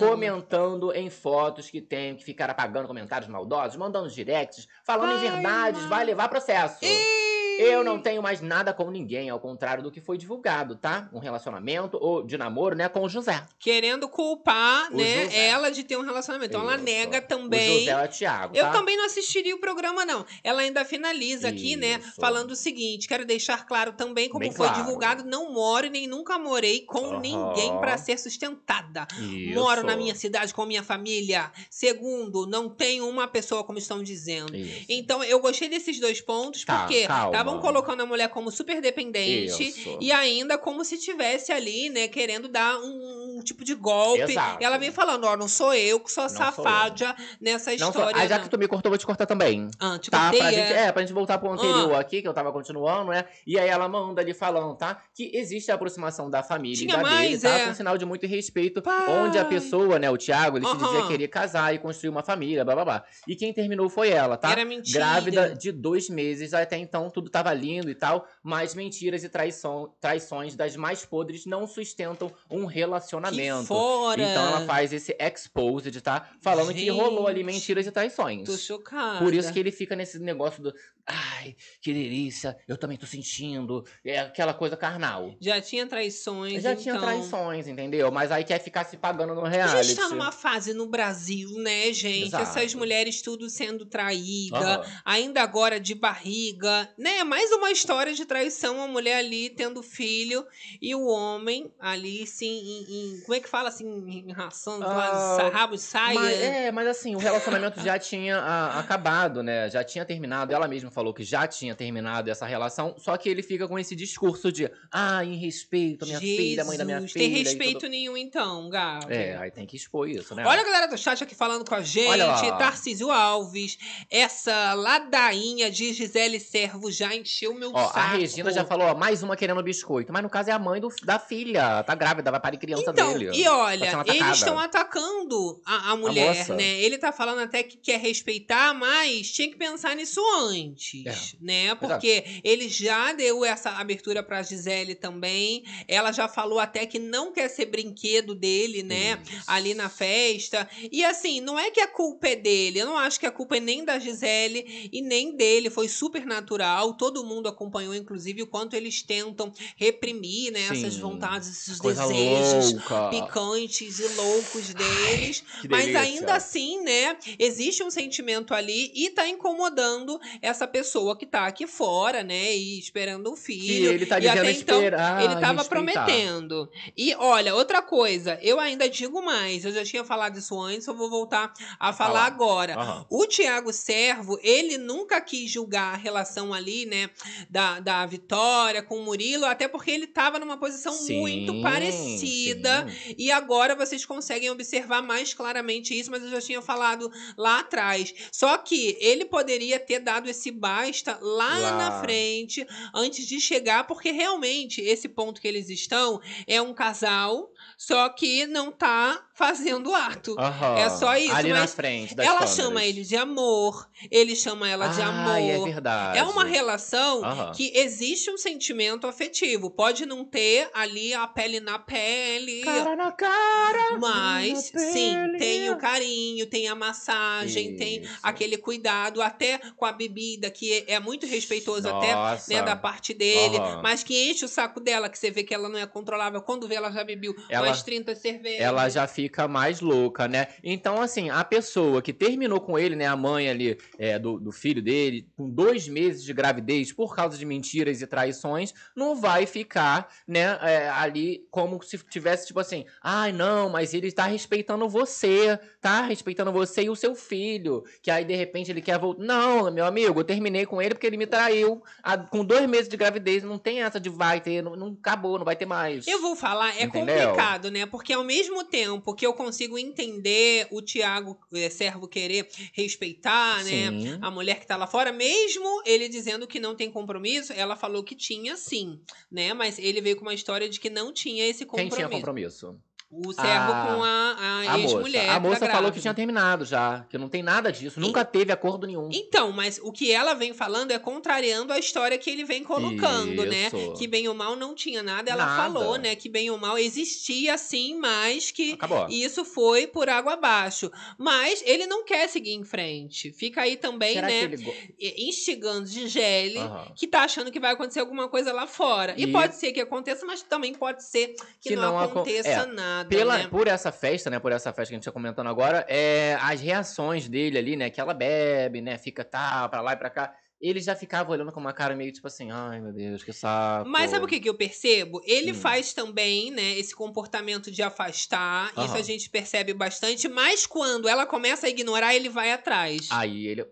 [0.00, 5.30] Comentando em fotos que tem que ficar apagando comentários maldosos, mandando directs, falando Ai, em
[5.30, 6.84] verdades, vai levar processo.
[6.84, 7.21] Ih!
[7.58, 11.08] Eu não tenho mais nada com ninguém, ao contrário do que foi divulgado, tá?
[11.12, 13.42] Um relacionamento ou de namoro, né, com o José.
[13.58, 15.46] Querendo culpar, O né, José.
[15.48, 16.50] ela de ter um relacionamento.
[16.50, 17.80] Então ela nega O também.
[17.80, 18.72] José é o Thiago, Eu tá?
[18.72, 20.24] também não assistiria o programa, não.
[20.42, 21.98] Ela ainda finaliza aqui, né?
[22.00, 22.20] Isso.
[22.20, 24.82] Falando o seguinte: quero deixar claro também, como Bem foi claro.
[24.82, 27.20] divulgado, não moro e nem nunca morei com Aham.
[27.20, 29.06] ninguém pra ser sustentada.
[29.18, 29.54] Isso.
[29.58, 31.50] Moro na minha cidade com minha família.
[31.70, 34.56] Segundo, não tenho uma pessoa, como estão dizendo.
[34.56, 34.86] Isso.
[34.88, 37.41] Então, eu gostei desses dois pontos, Tá, porque calma.
[37.42, 39.98] Estavam colocando a mulher como super dependente Isso.
[40.00, 44.22] e ainda como se tivesse ali, né, querendo dar um, um tipo de golpe.
[44.22, 44.62] Exato.
[44.64, 48.16] Ela vem falando: ó, não sou eu que sou a sou safada nessa Não história.
[48.22, 48.44] Ah, já não.
[48.44, 49.68] que tu me cortou, vou te cortar também.
[49.78, 50.54] Ah, te Tá, pra é?
[50.54, 52.00] gente, é, pra gente voltar pro anterior Ah.
[52.00, 53.24] aqui, que eu tava continuando, né?
[53.46, 55.02] E aí ela manda ali falando, tá?
[55.14, 57.60] Que existe a aproximação da família Tinha e da mais, dele, tá?
[57.62, 57.66] é.
[57.66, 59.08] Com sinal de muito respeito, Pai.
[59.10, 62.64] onde a pessoa, né, o Thiago, ele se dizia querer casar e construir uma família,
[62.64, 63.04] blá blá blá.
[63.26, 64.50] E quem terminou foi ela, tá?
[64.52, 64.98] Era mentira.
[65.00, 69.92] Grávida de dois meses, até então tudo tava lindo e tal, mas mentiras e traição,
[70.00, 73.31] traições das mais podres não sustentam um Que
[73.64, 74.22] fora.
[74.22, 76.30] Então ela faz esse exposed, tá?
[76.40, 77.54] Falando que rolou ali Gente.
[77.54, 78.46] mentiras e traições.
[78.46, 79.18] Tô chocada.
[79.18, 80.74] Por isso que ele fica nesse negócio do.
[81.04, 83.84] Ai, que delícia, eu também tô sentindo.
[84.04, 85.34] É aquela coisa carnal.
[85.40, 86.82] Já tinha traições, Já então...
[86.82, 88.10] tinha traições, entendeu?
[88.12, 89.88] Mas aí quer ficar se pagando no A reality.
[89.88, 92.26] gente tá numa fase no Brasil, né, gente?
[92.28, 92.42] Exato.
[92.44, 94.84] Essas mulheres tudo sendo traída, Aham.
[95.04, 97.24] ainda agora de barriga, né?
[97.24, 100.46] Mais uma história de traição, a mulher ali tendo filho
[100.80, 105.50] e o homem ali, sim, em, em- como é que fala assim, em ração, Ah,
[105.52, 106.14] rabo saia.
[106.18, 109.68] Mas, é, mas assim, o relacionamento já tinha ah, acabado, né?
[109.68, 110.52] Já tinha terminado.
[110.52, 112.94] Ela mesma falou que já tinha terminado essa relação.
[112.98, 116.76] Só que ele fica com esse discurso de ah, em respeito à minha filha, mãe
[116.76, 117.24] da minha Jesus, filha.
[117.24, 119.06] Tem respeito nenhum, então, Gabi.
[119.14, 120.44] É, aí tem que expor isso, né?
[120.46, 122.18] Olha a galera do chat aqui falando com a gente.
[122.58, 123.78] Tarcísio Alves.
[124.10, 127.98] Essa ladainha de Gisele Servo já encheu meu Ó, saco.
[127.98, 130.12] a Regina já falou, ó, mais uma querendo biscoito.
[130.12, 131.82] Mas no caso é a mãe do- da filha.
[131.84, 133.30] Tá grávida, vai parir criança Então, dele.
[133.34, 136.54] e Tá olha, eles estão atacando a, a mulher, moça.
[136.56, 136.80] né?
[136.80, 141.14] Ele tá falando até que quer respeitar, mas tinha que pensar nisso antes, É.
[141.40, 141.74] né?
[141.74, 145.64] Porque ele já deu essa abertura pra Gisele também.
[145.86, 149.20] Ela já falou até que não quer ser brinquedo dele, né?
[149.22, 149.42] Isso.
[149.46, 150.68] ali na festa.
[150.90, 152.80] E assim, não é que a culpa é dele.
[152.80, 155.70] Eu não acho que a culpa é nem da Gisele e nem dele.
[155.70, 156.94] Foi super natural.
[156.94, 160.68] Todo mundo acompanhou, inclusive, o quanto eles tentam reprimir, né?
[160.70, 163.10] Essas vontades, esses Coisa desejos louca.
[163.10, 165.44] picantes e loucos deles.
[165.60, 167.16] Que Mas ainda assim, né?
[167.38, 172.56] Existe um sentimento ali e tá incomodando essa pessoa que tá aqui fora, né?
[172.56, 173.92] E esperando um filho.
[173.92, 175.68] ele tá e dizendo até então, esperar, ele tava respeitar.
[175.68, 176.68] prometendo.
[176.96, 180.94] E olha, outra coisa, eu ainda digo mais, eu já tinha falado isso antes, eu
[180.94, 182.74] vou voltar a falar agora.
[182.74, 183.06] Aham.
[183.10, 187.10] O Tiago Servo, ele nunca quis julgar a relação ali, né,
[187.50, 192.86] da, da Vitória com o Murilo, até porque ele tava numa posição Sim, muito parecida.
[192.88, 193.14] sim.
[193.18, 198.14] E agora vocês conseguem observar mais claramente isso, mas eu já tinha falado lá atrás.
[198.32, 201.76] Só que ele poderia ter dado esse basta lá, Lá.
[201.76, 207.51] na frente, antes de chegar, porque realmente esse ponto que eles estão é um casal
[207.84, 210.36] só que não tá fazendo ato.
[210.38, 210.76] Aham.
[210.78, 212.54] É só isso, Ali na frente das ela câmeras.
[212.56, 215.64] chama ele de amor, ele chama ela de Ai, é amor.
[215.68, 216.18] verdade.
[216.18, 217.50] É uma relação Aham.
[217.52, 219.68] que existe um sentimento afetivo.
[219.68, 222.60] Pode não ter ali a pele na pele.
[222.62, 223.98] Cara na cara.
[223.98, 225.38] Mas, na sim, pele.
[225.38, 228.12] tem o carinho, tem a massagem, tem Isso.
[228.22, 232.52] aquele cuidado, até com a bebida, que é muito respeitoso até Nossa.
[232.52, 233.80] né, da parte dele, Aham.
[233.82, 236.40] mas que enche o saco dela, que você vê que ela não é controlável.
[236.42, 238.60] Quando vê, ela já bebeu Ela- umas 30 cervejas.
[238.60, 240.48] ela já fica mais louca, né?
[240.62, 244.52] Então, assim, a pessoa que terminou com ele, né, a mãe ali é, do, do
[244.52, 249.46] filho dele, com dois meses de gravidez por causa de mentiras e traições, não vai
[249.46, 254.88] ficar, né, é, ali como se tivesse, tipo assim, ai, não, mas ele tá respeitando
[254.88, 259.22] você, tá respeitando você e o seu filho, que aí, de repente, ele quer voltar.
[259.24, 262.88] Não, meu amigo, eu terminei com ele porque ele me traiu a- com dois meses
[262.88, 266.06] de gravidez, não tem essa de vai ter, não, não acabou, não vai ter mais.
[266.06, 267.28] Eu vou falar, é Entendeu?
[267.28, 267.86] complicado, né?
[267.86, 273.90] Porque ao mesmo tempo que eu consigo entender o Tiago é, Servo querer respeitar, né?
[273.90, 274.18] Sim.
[274.20, 278.02] A mulher que tá lá fora, mesmo ele dizendo que não tem compromisso, ela falou
[278.02, 279.54] que tinha sim, né?
[279.54, 281.96] Mas ele veio com uma história de que não tinha esse Quem compromisso.
[281.96, 282.80] tinha compromisso?
[283.14, 284.94] O servo Ah, com a, a, A moça.
[284.94, 285.28] ex-mulher.
[285.28, 288.50] A tá moça falou que tinha terminado já, que não tem nada disso, nunca teve
[288.50, 289.10] acordo nenhum.
[289.12, 293.44] Então, mas o que ela vem falando é contrariando a história que ele vem colocando,
[293.44, 293.66] né?
[293.66, 293.92] Isso.
[293.98, 295.30] Que bem ou mal não tinha nada.
[295.30, 295.62] Ela Nada.
[295.62, 296.16] falou, né?
[296.16, 299.06] Que bem ou mal existia sim, mas que Acabou.
[299.10, 300.90] isso foi por água abaixo.
[301.18, 303.30] Mas ele não quer seguir em frente.
[303.30, 304.46] Fica aí também, Será né?
[304.48, 304.72] go-
[305.18, 306.58] Instigando Gisele.
[306.58, 306.92] Aham.
[306.96, 309.14] Que tá achando que vai acontecer alguma coisa lá fora.
[309.18, 312.20] E, E- pode ser que aconteça, mas também pode ser que, Que não, não acon-
[312.20, 313.01] aconteça é, nada.
[313.08, 313.48] Pela, né?
[313.48, 314.38] Por essa festa, né?
[314.38, 317.90] Por essa festa que a gente tá comentando agora, é, as reações dele ali, né?
[317.90, 318.98] Que ela bebe, né?
[318.98, 320.34] Fica tá, pra lá e pra cá.
[320.60, 323.88] Ele já ficava olhando com uma cara meio tipo assim, ai meu Deus, que saco.
[323.88, 325.20] Mas sabe o que, que eu percebo?
[325.26, 325.54] Ele Hum.
[325.56, 328.68] faz também, né, esse comportamento de afastar.
[328.68, 328.98] Isso Aham.
[328.98, 330.28] a gente percebe bastante.
[330.28, 333.08] Mas quando ela começa a ignorar, ele vai atrás.
[333.10, 333.66] Aí ele.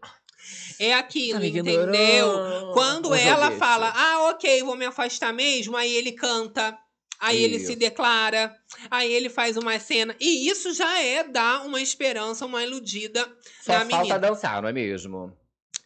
[0.80, 2.72] É aquilo, entendeu?
[2.72, 6.76] Quando ela fala, ah, ok, vou me afastar mesmo, aí ele canta.
[7.20, 8.56] Aí ele se declara,
[8.90, 10.16] aí ele faz uma cena.
[10.18, 13.20] E isso já é dar uma esperança, uma iludida
[13.60, 14.18] Só na falta menina.
[14.18, 15.36] dançar, não é mesmo?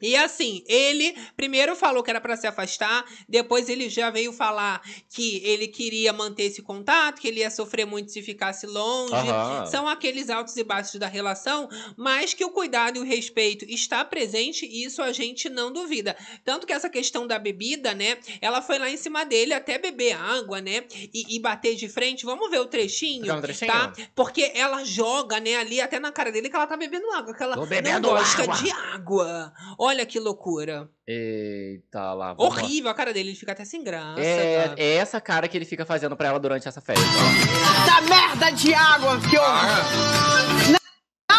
[0.05, 4.83] E assim, ele primeiro falou que era pra se afastar, depois ele já veio falar
[5.09, 9.15] que ele queria manter esse contato, que ele ia sofrer muito se ficasse longe.
[9.15, 9.67] Aham.
[9.67, 14.05] São aqueles altos e baixos da relação, mas que o cuidado e o respeito está
[14.05, 16.17] presente, e isso a gente não duvida.
[16.45, 18.19] Tanto que essa questão da bebida, né?
[18.41, 20.85] Ela foi lá em cima dele até beber água, né?
[21.15, 22.27] E, e bater de frente.
[22.27, 23.71] Vamos ver o trechinho, Quer um trechinho?
[23.73, 23.93] tá?
[24.15, 27.43] Porque ela joga, né, ali até na cara dele que ela tá bebendo água, que
[27.43, 28.55] ela Tô não bebendo gosta água.
[28.57, 29.53] de água.
[29.79, 30.89] Olha que loucura.
[31.07, 32.33] Eita lá.
[32.33, 32.63] vamos lá.
[32.63, 34.21] Horrível a cara dele, ele fica até sem graça.
[34.21, 34.75] É, cara.
[34.81, 37.05] é essa cara que ele fica fazendo pra ela durante essa festa.
[37.05, 40.84] Essa merda de água que eu.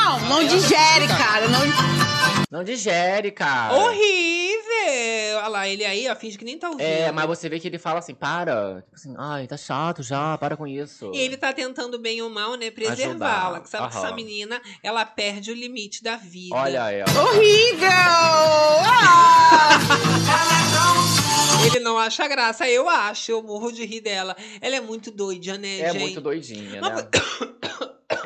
[0.06, 1.48] Não, não digere, cara.
[1.48, 1.60] Não...
[2.52, 3.74] Não digere, cara.
[3.74, 4.56] Horrível!
[5.38, 6.86] Olha lá, ele aí, ó, finge que nem tá ouvindo.
[6.86, 8.84] É, mas você vê que ele fala assim, para.
[8.84, 11.12] Tipo assim, ai, tá chato já, para com isso.
[11.14, 13.60] E ele tá tentando bem ou mal, né, preservá-la.
[13.62, 14.06] Que sabe que Aham.
[14.06, 16.56] essa menina, ela perde o limite da vida.
[16.56, 17.10] Olha ela.
[17.24, 17.90] Horrível!
[17.90, 19.80] Ah!
[21.66, 24.36] Ele não acha graça, eu acho, eu morro de rir dela.
[24.62, 26.02] Ela é muito doida, né, É gente?
[26.02, 27.08] muito doidinha, né?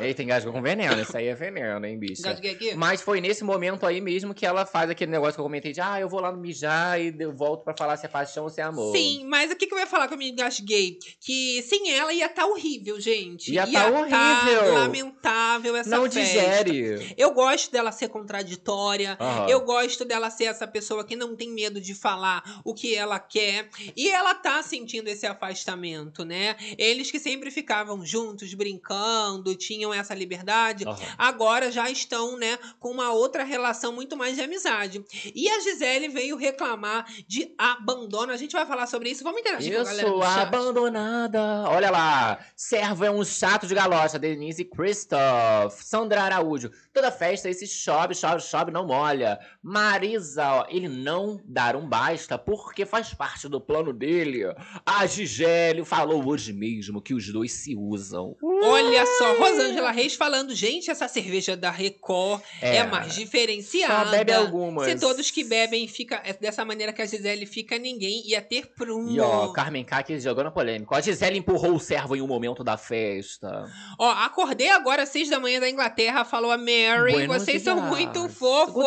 [0.00, 1.00] Eita, engasgou com veneno.
[1.00, 2.22] Isso aí é veneno, hein, bicha?
[2.22, 2.74] Engasguei aqui?
[2.74, 5.80] Mas foi nesse momento aí mesmo que ela faz aquele negócio que eu comentei de,
[5.80, 8.50] ah, eu vou lá no mijar e eu volto pra falar se é paixão ou
[8.50, 8.94] se é amor.
[8.94, 10.98] Sim, mas o que, que eu ia falar que eu me engasguei?
[11.20, 13.52] Que sem ela ia estar horrível, gente.
[13.52, 14.74] Ia tá horrível.
[14.74, 16.20] lamentável essa Não festa.
[16.20, 17.14] digere.
[17.16, 19.16] Eu gosto dela ser contraditória.
[19.20, 19.48] Aham.
[19.48, 23.18] Eu gosto dela ser essa pessoa que não tem medo de falar o que ela
[23.18, 23.68] quer.
[23.96, 26.56] E ela tá sentindo esse afastamento, né?
[26.78, 30.84] Eles que sempre ficavam juntos, brincando, tinham essa liberdade.
[30.86, 30.96] Aham.
[31.18, 35.04] Agora já estão, né, com uma outra relação muito mais de amizade.
[35.34, 38.32] E a Gisele veio reclamar de abandono.
[38.32, 39.24] A gente vai falar sobre isso.
[39.24, 40.38] Vamos interagir com a galera Isso, chat.
[40.42, 41.40] abandonada.
[41.68, 42.38] Olha lá.
[42.56, 44.18] Servo é um chato de galocha.
[44.18, 45.80] Denise Christoph.
[45.82, 46.70] Sandra Araújo.
[46.92, 49.38] Toda festa, esse chove, chove, chove, não molha.
[49.62, 54.42] Marisa, ó, ele não dar um basta porque faz parte do plano dele.
[54.84, 58.36] A Gigélio falou hoje mesmo que os dois se usam.
[58.42, 62.84] Olha só, Rosângela Ângela Reis falando, gente, essa cerveja da Record é, É.
[62.86, 64.10] mais Só diferenciada.
[64.10, 64.86] bebe algumas.
[64.86, 68.66] Se todos que bebem fica é dessa maneira que a Gisele fica, ninguém ia ter
[68.74, 69.10] prumo.
[69.10, 70.94] E ó, Carmen Kaki jogando polêmica.
[70.96, 73.64] A Gisele empurrou o servo em um momento da festa.
[73.98, 77.12] Ó, acordei agora às seis da manhã da Inglaterra, falou a Mary.
[77.12, 77.88] Buenos Vocês são dias.
[77.88, 78.84] muito fofos.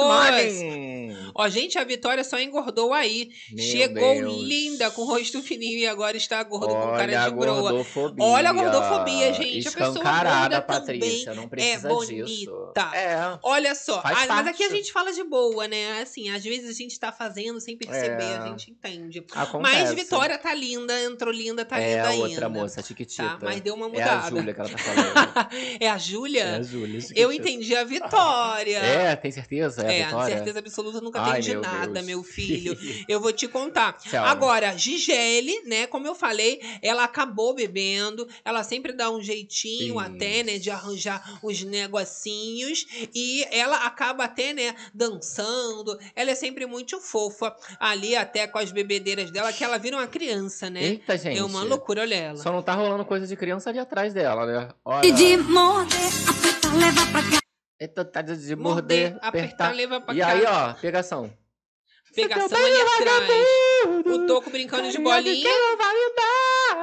[1.35, 3.29] Ó, gente, a Vitória só engordou aí.
[3.51, 4.41] Meu Chegou Deus.
[4.43, 7.85] linda, com o rosto fininho e agora está gordo com Olha cara a de broa.
[8.19, 9.67] Olha a gordofobia, gente.
[9.67, 11.33] A pessoa gorda Patrícia.
[11.33, 12.51] Não precisa é disso.
[12.51, 12.91] bonita.
[12.95, 13.39] É.
[13.43, 16.01] Olha só, ah, mas aqui a gente fala de boa, né?
[16.01, 18.37] Assim, às vezes a gente tá fazendo sem perceber, É.
[18.37, 19.25] a gente entende.
[19.33, 19.73] Acontece.
[19.75, 22.23] Mas Vitória tá linda, entrou linda, tá é linda a ainda.
[22.27, 23.23] outra moça, a Tiquitita.
[23.23, 24.29] Tá, mas deu uma É a mudada.
[24.29, 25.49] Júlia que ela tá falando.
[25.79, 26.43] é a Júlia?
[26.43, 26.99] é a Júlia.
[27.15, 28.79] Eu entendi a Vitória.
[29.03, 29.81] É, tem certeza?
[29.85, 30.35] É, É, a Vitória?
[30.35, 32.05] certeza absoluta, nunca Ai, entendi meu nada, Deus.
[32.05, 32.77] meu filho.
[33.07, 33.93] Eu vou te contar.
[33.93, 34.23] Tchau.
[34.25, 39.99] Agora, Gigele, né, como eu falei, ela acabou bebendo, ela sempre dá um jeitinho Isso.
[39.99, 46.65] até, né, de arranjar os negocinhos, e ela acaba até, né, dançando, ela é sempre
[46.65, 50.83] muito fofa, ali até com as bebedeiras dela, que ela vira uma criança, né?
[50.83, 51.37] Eita, gente.
[51.39, 52.37] É uma loucura, olha ela.
[52.37, 54.69] Só não tá rolando coisa de criança ali atrás dela, né?
[54.83, 55.11] Olha.
[55.11, 55.97] De morder,
[56.29, 57.39] aperta, leva pra cá.
[57.79, 59.75] Eita, tá de de Morder, morder, apertar, apertar.
[59.75, 60.27] leva pra E cá.
[60.27, 61.33] aí, ó, pegação.
[62.15, 64.05] Pegação bem ali atrás.
[64.05, 65.35] O Toco brincando de bolinha.
[65.35, 65.47] que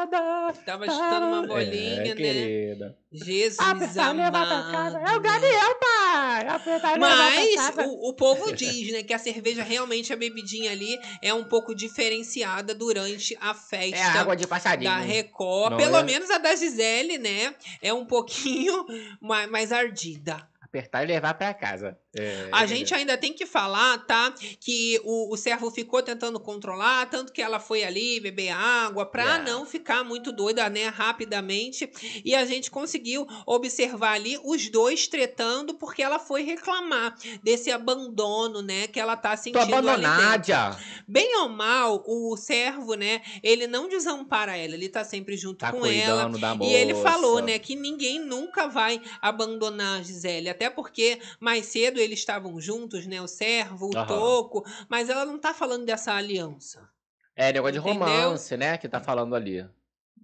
[0.00, 0.52] nada.
[0.64, 2.14] Tava chutando uma bolinha, é, né?
[2.14, 2.96] querida.
[3.12, 4.98] Jesus Apertar, leva pra casa.
[4.98, 5.20] É o.
[5.20, 6.48] Gabriel, pai.
[6.48, 7.88] Apertar, leva Mas pra casa.
[7.88, 11.74] o, o povo diz, né, que a cerveja realmente, a bebidinha ali, é um pouco
[11.74, 13.96] diferenciada durante a festa.
[13.96, 14.90] É água de passarinho.
[14.90, 15.72] Da Record.
[15.72, 16.02] Não Pelo é?
[16.02, 17.54] menos a da Gisele, né?
[17.82, 18.86] É um pouquinho
[19.20, 20.48] mais, mais ardida.
[20.60, 21.98] Apertar e levar pra casa.
[22.16, 24.34] É, A gente ainda tem que falar, tá?
[24.58, 29.36] Que o, o servo ficou tentando controlar, tanto que ela foi ali beber água pra
[29.36, 29.42] É.
[29.42, 30.88] não ficar muito doida, né?
[30.88, 31.88] Rapidamente.
[32.24, 38.60] E a gente conseguiu observar ali os dois tretando, porque ela foi reclamar desse abandono,
[38.60, 38.88] né?
[38.88, 39.76] Que ela tá Tô sentindo dentro.
[39.90, 40.76] abandonada.
[41.06, 43.22] Bem ou mal, o servo, né?
[43.42, 46.28] Ele não desampara ela, ele tá sempre junto Tá com ela.
[46.38, 46.70] da moça.
[46.70, 50.48] E ele falou, né, que ninguém nunca vai abandonar a Gisele.
[50.48, 53.20] Até porque mais cedo eles estavam juntos, né?
[53.20, 54.06] O servo, o Aham.
[54.06, 54.64] toco.
[54.88, 56.88] Mas ela não tá falando dessa aliança.
[57.36, 58.00] É, negócio de Entendeu?
[58.00, 58.76] romance, né?
[58.76, 59.66] Que tá falando ali.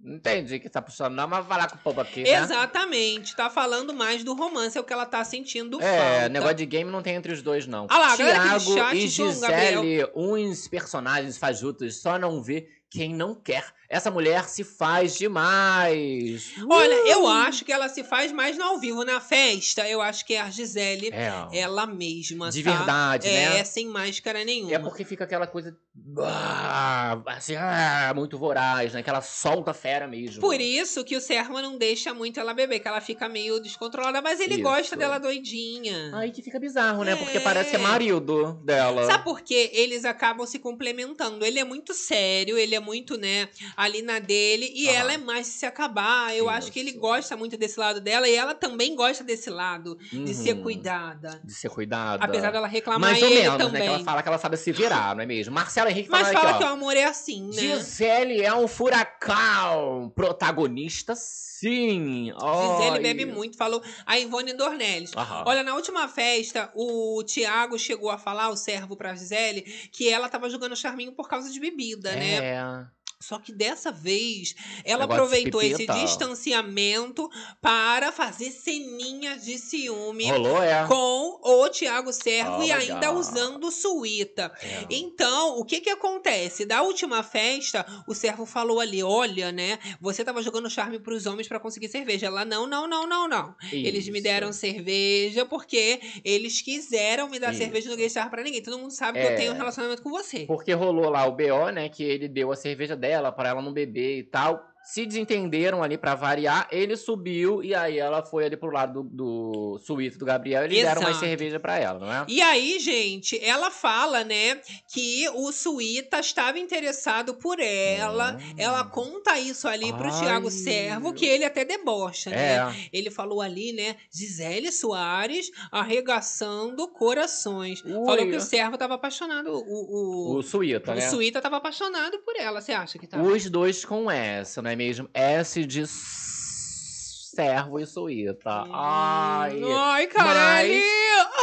[0.05, 2.29] Entendi que tá puxando, não, mas vai falar com o povo aqui, né?
[2.29, 3.35] Exatamente.
[3.35, 6.29] Tá falando mais do romance, é o que ela tá sentindo É, falta.
[6.29, 7.87] negócio de game não tem entre os dois, não.
[7.89, 12.19] Ah lá, a galera aqui do Tiago chat, e João Gisele, uns personagens fajutos, só
[12.19, 13.65] não vê quem não quer.
[13.89, 16.51] Essa mulher se faz demais.
[16.69, 17.27] Olha, eu Uh!
[17.27, 19.03] acho que ela se faz mais no ao vivo.
[19.05, 22.71] Na festa, eu acho que é a Gisele, É, ela mesma, de tá?
[22.75, 23.63] verdade, É, né?
[23.63, 24.73] sem máscara nenhuma.
[24.73, 25.75] É porque fica aquela coisa
[26.19, 29.01] ah, assim, ah, muito voraz, né?
[29.03, 30.41] Que ela solta fera mesmo.
[30.41, 34.21] Por isso que o servo não deixa muito ela beber, que ela fica meio descontrolada,
[34.21, 34.63] mas ele Isso.
[34.63, 36.11] gosta dela doidinha.
[36.15, 37.15] Aí que fica bizarro, né?
[37.15, 37.41] Porque É.
[37.41, 39.05] parece ser marido dela.
[39.05, 39.69] Sabe por quê?
[39.73, 41.45] Eles acabam se complementando.
[41.45, 43.47] Ele é muito sério, ele é muito, né,
[43.77, 44.97] ali na dele, e Aham.
[44.97, 46.35] ela é mais de se acabar.
[46.35, 49.95] Eu acho que ele gosta muito desse lado dela, e ela também gosta desse lado,
[50.11, 50.63] de ser Uhum.
[50.63, 51.39] cuidada.
[51.43, 52.25] De ser cuidada.
[52.25, 53.71] Apesar dela reclamar Mais ou menos, também.
[53.73, 53.81] né?
[53.81, 55.53] Que ela fala que ela sabe se virar, não é mesmo?
[55.53, 56.67] Marcelo Henrique Mas fala aqui, que ó.
[56.67, 57.61] o amor é assim, né?
[57.61, 60.11] Gisele é um furacão.
[60.15, 62.31] Protagonista, sim.
[62.31, 62.99] Gisele Ai.
[62.99, 65.11] bebe muito, falou a Ivone Dornelles.
[65.15, 65.43] Aham.
[65.45, 69.61] Olha, na última festa, o Tiago chegou a falar, o servo pra Gisele,
[69.91, 72.35] que ela tava jogando charminho por causa de bebida, né?
[72.37, 72.96] É.
[73.19, 74.53] Só que dessa vez,
[74.85, 77.27] ela Negócio aproveitou esse distanciamento
[77.59, 80.85] para fazer ceninhas de ciúme Rolou, é.
[80.87, 83.15] com o Tiago Servo Ah, e ainda legal.
[83.15, 84.51] usando suíta.
[84.61, 84.85] É.
[84.91, 86.63] Então, o que que acontece?
[86.63, 89.79] Da última festa, o servo falou ali: olha, né?
[89.99, 92.27] Você tava jogando charme pros homens pra conseguir cerveja.
[92.27, 93.55] Ela, não, não, não, não, não.
[93.71, 94.23] Eles me Isso.
[94.23, 97.59] deram cerveja porque eles quiseram me dar Isso.
[97.61, 98.61] cerveja e não deixar pra ninguém.
[98.61, 99.33] Todo mundo sabe que É.
[99.33, 100.45] eu tenho um relacionamento com você.
[100.45, 101.89] Porque rolou lá o BO, né?
[101.89, 104.63] Que ele deu a cerveja dela pra ela não beber e tal.
[104.87, 109.09] Se desentenderam ali pra variar, ele subiu e aí ela foi ali pro lado do,
[109.09, 112.25] do suíte do Gabriel e deram mais cerveja pra ela, não é?
[112.29, 118.37] E aí, gente, ela fala, né, que o Suíta estava interessado por ela.
[118.37, 118.53] Hum.
[118.57, 120.19] Ela conta isso ali pro Ai.
[120.21, 122.55] Tiago Servo, que ele até debocha, né?
[122.55, 122.89] É.
[122.93, 127.83] Ele falou ali, né, Gisele Soares arregaçando corações.
[127.83, 127.91] Ui.
[127.91, 131.01] Falou que o Servo tava apaixonado, o, o, O suíta, o né?
[131.01, 132.61] Suíta tava apaixonado por ela.
[132.61, 133.21] Você acha que tá?
[133.21, 135.09] Os dois com S, não é mesmo?
[135.13, 138.65] S de servo e suíta.
[138.71, 139.61] Ai.
[139.63, 140.73] Ai, caralho!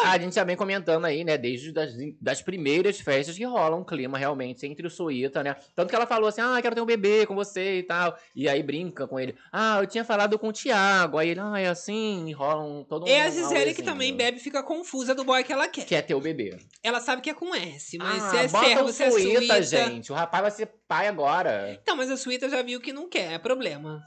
[0.04, 3.84] A gente já vem comentando aí, né, desde das, das primeiras festas que rola um
[3.84, 5.56] clima realmente entre o Suíta, né?
[5.74, 8.16] Tanto que ela falou assim, ah, quero ter um bebê com você e tal.
[8.34, 9.34] E aí brinca com ele.
[9.52, 11.18] Ah, eu tinha falado com o Thiago.
[11.18, 14.38] Aí ele, ah, é assim, rola um, todo um É a Gisele que também bebe
[14.38, 15.84] e fica confusa do boy que ela quer.
[15.84, 16.56] Quer ter o bebê.
[16.82, 19.62] Ela sabe que é com S, mas ah, se é servo, se é Suíta, suíta...
[19.62, 20.12] gente.
[20.12, 21.78] O rapaz vai ser pai agora.
[21.82, 24.02] Então, mas a suíta já viu que não quer, é problema.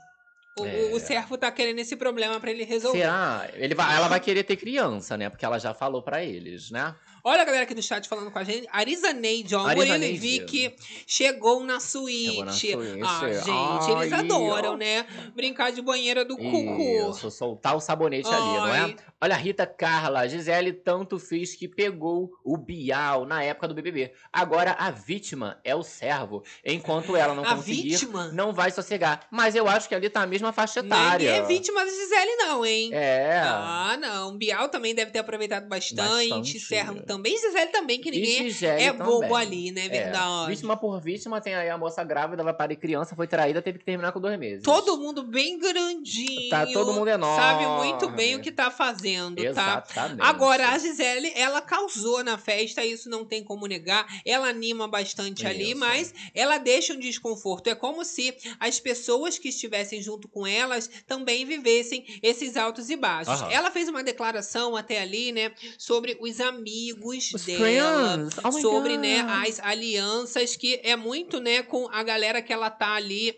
[0.59, 0.89] O, É.
[0.93, 2.99] o- servo tá querendo esse problema pra ele resolver.
[2.99, 3.47] Será?
[3.53, 5.29] Ele vai, ela vai querer ter criança, né?
[5.29, 6.95] Porque ela já falou pra eles, né?
[7.23, 8.67] Olha a galera aqui do chat falando com a gente.
[8.71, 9.63] Arisa Neide, ó.
[9.75, 10.17] Murilo e.
[10.17, 10.73] Vicky
[11.05, 12.73] chegou na suíte.
[13.03, 14.77] Ah, gente, eles Ai, adoram, ó.
[14.77, 15.05] né?
[15.35, 17.09] Brincar de banheira do cucu.
[17.11, 18.79] Isso, soltar o sabonete ali, não é?
[18.79, 18.95] Ai.
[19.19, 24.13] Olha, a Rita Carla, Gisele tanto fez que pegou o Bial na época do BBB.
[24.31, 26.43] Agora a vítima é o servo.
[26.63, 28.27] Enquanto ela não A conseguir, vítima?
[28.27, 29.25] não vai sossegar.
[29.31, 31.29] Mas eu acho que ali tá a mesma faixa Ninguém etária.
[31.31, 32.91] é vítima da Gisele, não, hein?
[32.93, 33.41] É.
[33.43, 34.37] Ah, não.
[34.37, 36.29] Bial também deve ter aproveitado bastante.
[36.29, 36.59] Bastante.
[36.59, 37.16] Servo também.
[37.25, 39.37] Gisele também, que ninguém é bobo também.
[39.37, 39.85] ali, né?
[39.85, 39.89] É.
[39.89, 40.51] Verdade.
[40.51, 43.85] Vítima por vítima, tem aí a moça grávida, vai parir criança, foi traída, teve que
[43.85, 44.63] terminar com dois meses.
[44.63, 46.49] Todo mundo bem grandinho.
[46.49, 47.41] Tá todo mundo enorme.
[47.41, 49.49] Sabe muito bem o que tá fazendo, tá?
[49.49, 50.21] Exatamente.
[50.21, 54.05] Agora, a Gisele, ela causou na festa, isso não tem como negar.
[54.25, 55.79] Ela anima bastante ali, Isso.
[55.79, 57.67] mas ela deixa um desconforto.
[57.67, 62.95] É como se as pessoas que estivessem junto com elas também vivessem esses altos e
[62.95, 63.41] baixos.
[63.41, 63.51] Aham.
[63.51, 66.96] Ela fez uma declaração até ali, né, sobre os amigos
[67.33, 68.27] Os dela.
[68.43, 68.99] Oh sobre, God.
[69.01, 73.35] né, as alianças, que é muito, né, com a galera que ela tá ali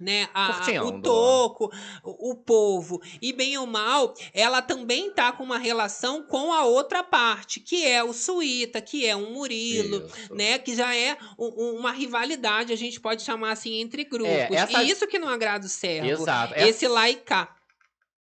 [0.00, 0.46] né, a-
[0.84, 1.72] o toco,
[2.04, 3.02] o, o povo.
[3.20, 7.84] E bem ou mal, ela também tá com uma relação com a outra parte, que
[7.84, 10.34] é o Suíta, que é um Murilo, Isso.
[10.36, 14.32] né, que já é um- um- uma rivalidade, a gente pode chamar assim, entre grupos.
[14.32, 16.06] É, essa- E isso que não agrada o servo.
[16.08, 16.54] Exato.
[16.54, 17.56] Essa- Esse lá e cá.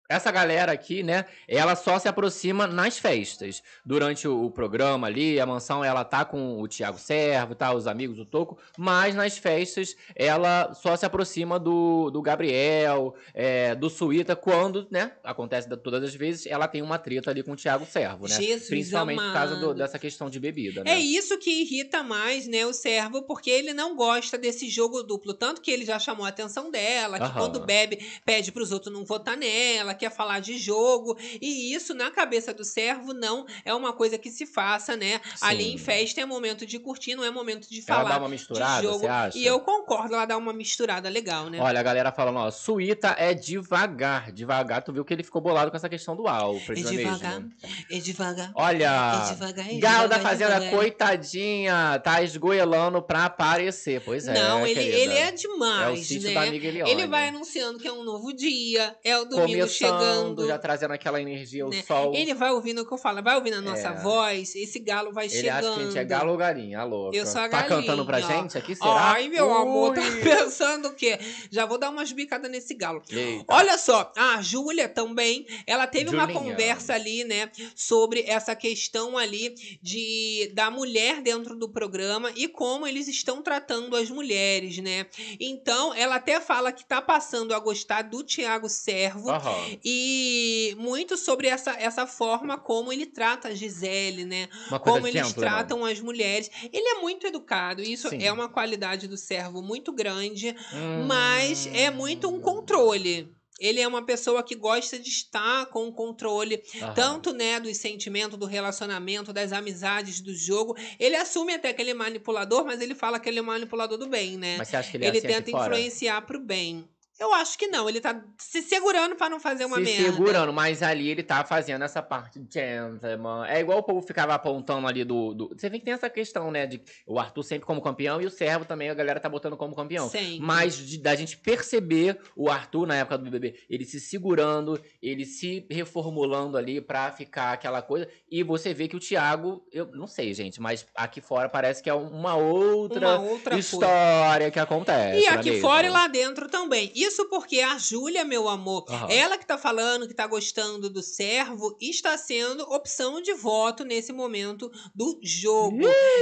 [0.08, 3.64] Essa galera aqui, né, ela só se aproxima nas festas.
[3.84, 7.88] Durante o, o programa ali, a mansão, ela tá com o Thiago Servo, tá, os
[7.88, 13.90] amigos do Toco, mas nas festas ela só se aproxima do, do Gabriel, é, do
[13.90, 17.56] Suíta, quando, né, acontece da- todas as vezes, ela tem uma treta ali com o
[17.56, 18.36] Thiago Servo, né?
[18.36, 19.78] Jesus Principalmente por causa do- amado.
[19.78, 20.92] dessa questão de bebida, né?
[20.92, 25.34] É isso que irrita mais, né, o servo, porque ele não gosta desse jogo duplo.
[25.34, 27.40] Tanto que ele já chamou a atenção dela, que Aham.
[27.40, 31.18] quando bebe, pede pros outros não votar nela, quer falar de jogo.
[31.42, 35.20] E isso, na cabeça do servo, não é uma coisa que se faça, né?
[35.42, 35.74] Ali Sim.
[35.74, 38.82] em festa é momento de curtir, não é momento de Ela falar dá uma misturada,
[38.82, 39.00] de jogo.
[39.00, 39.38] você acha?
[39.38, 41.60] E eu concordo, ela dá uma misturada legal, né?
[41.60, 44.84] Olha, a galera falando, ó, Suíta é devagar, devagar.
[44.84, 47.34] Tu viu que ele ficou bolado com essa questão do Alfred, é não é devagar,
[47.42, 47.52] mesmo?
[47.92, 48.52] é devagar.
[48.56, 54.02] Olha, É devagar, é Galo da devagar, Fazenda, coitadinha, tá esgoelando pra aparecer.
[54.04, 54.98] Pois é, não, ele, querida.
[54.98, 56.34] ele é É o demais, sítio né?
[56.34, 56.46] da.
[56.90, 60.48] Ele vai anunciando que é um novo dia, é o domingo Começando, chegando.
[60.48, 61.84] já trazendo aquela energia, o né?
[61.88, 62.14] sol.
[62.14, 63.94] Ele vai ouvindo o que eu falo, vai ouvindo a nossa É.
[64.02, 65.66] voz, esse galo vai Ele chegando.
[65.68, 67.12] acha que a gente é galo ou galinha, alô.
[67.14, 68.22] Eu sou a Tá galinha, cantando pra ó.
[68.22, 69.12] gente aqui, será?
[69.12, 70.22] Ai, meu amor, tá Ui.
[70.22, 71.18] pensando o quê?
[71.52, 73.02] Já vou dar umas bicadas nesse galo.
[73.10, 73.46] Eita.
[73.48, 76.40] Olha só, a Júlia também, ela teve uma Julinha.
[76.40, 82.88] conversa ali, né, sobre essa questão ali de da mulher dentro do programa e como
[82.88, 85.06] eles estão tratando as mulheres, né?
[85.40, 89.75] Então, ela até fala que tá passando a gostar do Tiago Servo Aham.
[89.84, 94.48] E muito sobre essa, essa forma como ele trata a Gisele, né?
[94.68, 95.50] Uma coisa Como eles gentleman.
[95.52, 96.50] tratam as mulheres.
[96.72, 98.24] Ele é muito educado, isso Sim.
[98.24, 101.06] é uma qualidade do servo muito grande, Hum.
[101.08, 103.34] mas é muito um controle.
[103.58, 106.94] Ele é uma pessoa que gosta de estar com o controle, Aham.
[106.94, 110.76] tanto né, dos sentimentos, do relacionamento, das amizades, do jogo.
[111.00, 114.10] Ele assume até que ele é manipulador, mas ele fala que ele é manipulador do
[114.10, 114.58] bem, né?
[114.58, 116.86] Mas você acha que ele, ele é assim aqui tenta influenciar pro bem.
[117.18, 120.04] Eu acho que não, ele tá se segurando pra não fazer uma se merda.
[120.12, 123.46] segurando, mas ali ele tá fazendo essa parte de gentleman.
[123.48, 126.52] É igual o povo ficava apontando ali do, do- Você vê que tem essa questão,
[126.52, 126.66] né?
[126.68, 129.74] De o Arthur sempre como campeão e o Servo também a galera tá botando como
[129.74, 130.10] campeão.
[130.10, 130.40] Sempre.
[130.42, 135.24] Mas de- da gente perceber o Arthur na época do BBB, ele se segurando, ele
[135.26, 138.10] se reformulando ali pra ficar aquela coisa.
[138.30, 141.90] E você vê que o Thiago, eu não sei, gente, mas aqui fora parece que
[141.90, 143.60] é uma outra, uma outra coisa.
[143.60, 145.22] história que acontece.
[145.22, 146.92] E é aqui fora e lá dentro também.
[147.06, 149.08] Isso porque a Júlia, meu amor, Aham.
[149.10, 154.12] ela que tá falando que tá gostando do servo, está sendo opção de voto nesse
[154.12, 155.82] momento do jogo.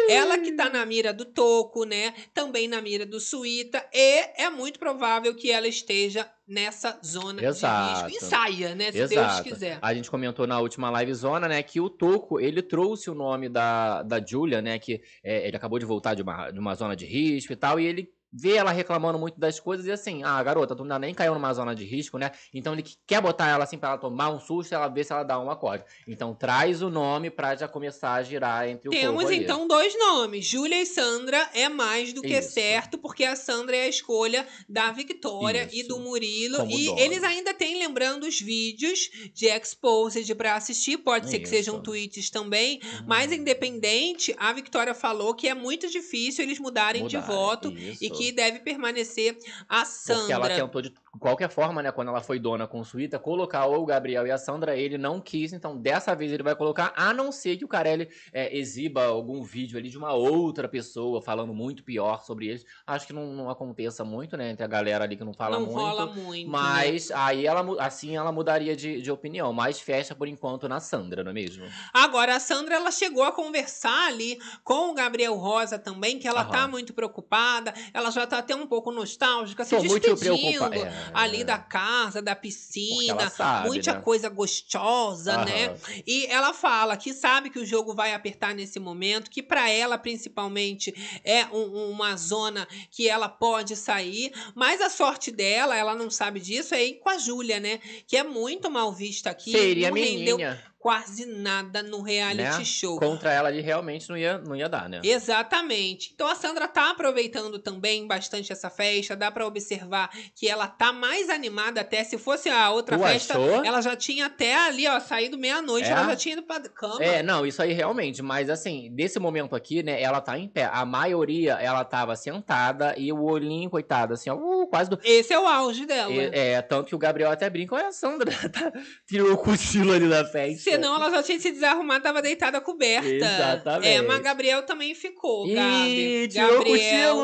[0.10, 2.14] Ela que tá na mira do Toco, né?
[2.34, 3.86] Também na mira do Suíta.
[3.94, 8.08] E é muito provável que ela esteja nessa zona Exato.
[8.08, 8.26] de risco.
[8.26, 8.92] E saia, né?
[8.92, 9.44] Se Deus Exato.
[9.44, 9.80] quiser.
[9.82, 13.48] A gente comentou na última live zona, né, que o Toco, ele trouxe o nome
[13.48, 16.96] da, da Julia, né, que é, ele acabou de voltar de uma, de uma zona
[16.96, 20.42] de risco e tal, e ele vê ela reclamando muito das coisas e assim, ah,
[20.42, 22.32] garota, tu ainda nem caiu numa zona de risco, né?
[22.54, 25.14] Então ele que- quer botar ela assim pra ela tomar um susto, ela vê se
[25.14, 25.84] ela dá um acorde.
[26.08, 30.46] Então traz o nome pra já começar a girar entre o Temos então dois nomes.
[30.46, 32.54] Júlia e Sandra é mais do que Isso.
[32.54, 35.90] certo, porque a Sandra é a escolha da Victoria e Isso.
[35.90, 36.58] do Murilo.
[36.58, 37.00] Como e dona.
[37.02, 40.98] eles ainda têm, lembrando, os vídeos de Exposed pra assistir.
[40.98, 41.54] Pode ser que Isso.
[41.56, 42.82] sejam tweets também.
[43.06, 48.04] Mas independente, a Victoria falou que é muito difícil eles mudarem de Mudar, voto isso.
[48.04, 50.20] e que deve permanecer a Sandra.
[50.20, 53.66] Porque ela tentou de qualquer forma, né, quando ela foi dona com o Suíta, colocar
[53.66, 56.94] ou o Gabriel e a Sandra, ele não quis, então dessa vez ele vai colocar,
[56.96, 61.22] a não ser que o Carelli é, exiba algum vídeo ali de uma outra pessoa
[61.22, 62.66] falando muito pior sobre eles.
[62.86, 65.66] Acho que não, não aconteça muito, né, entre a galera ali que não fala não
[65.68, 65.80] muito.
[65.80, 66.46] rola muito.
[66.46, 66.52] né?
[66.52, 71.24] Mas aí ela, assim ela mudaria de, de opinião, mas fecha por enquanto na Sandra,
[71.24, 71.66] não é mesmo?
[71.94, 76.42] Agora, a Sandra, ela chegou a conversar ali com o Gabriel Rosa também, que ela
[76.42, 76.52] Aham.
[76.52, 80.74] tá muito preocupada, ela já tá até um pouco nostálgica, se Tô muito despedindo.
[80.74, 84.02] É, ali da casa, da piscina, sabe, muita né?
[84.02, 85.66] coisa gostosa, né?
[85.68, 85.78] Aham.
[86.06, 89.98] E ela fala que sabe que o jogo vai apertar nesse momento, que pra ela,
[89.98, 90.94] principalmente,
[91.24, 96.40] é um- uma zona que ela pode sair, mas a sorte dela, ela não sabe
[96.40, 97.80] disso, é ir com a Júlia, né?
[98.08, 99.52] Que é muito mal vista aqui.
[99.52, 100.73] Seria não rendeu menina.
[100.84, 102.66] Quase nada no reality Né?
[102.66, 103.00] show.
[103.00, 105.00] Contra ela ali realmente não ia, não ia dar, né?
[105.02, 106.12] Exatamente.
[106.14, 109.16] Então a Sandra tá aproveitando também bastante essa festa.
[109.16, 112.04] Dá pra observar que ela tá mais animada até.
[112.04, 113.64] Se fosse a outra Tu festa, achou?
[113.64, 115.88] ela já tinha até ali, ó, saído meia-noite.
[115.88, 115.92] É?
[115.92, 117.02] Ela já tinha ido pra cama.
[117.02, 120.66] É, não, isso aí realmente, mas assim, desse momento aqui, né, ela tá em pé.
[120.70, 125.00] A maioria, ela tava sentada e o olhinho, coitado, assim, ó, uh, quase do.
[125.02, 126.12] Esse é o auge dela.
[126.14, 128.74] É, é, tanto que o Gabriel até brinca, olha a Sandra, tá-
[129.08, 130.70] tirou o cochilo ali da festa.
[130.76, 133.08] Senão ela já tinha se desarrumado, tava deitada coberta.
[133.08, 133.88] Exatamente.
[133.88, 136.30] É, mas Gabriel também ficou, Ih, Gabi.
[136.30, 137.24] o Gabriel,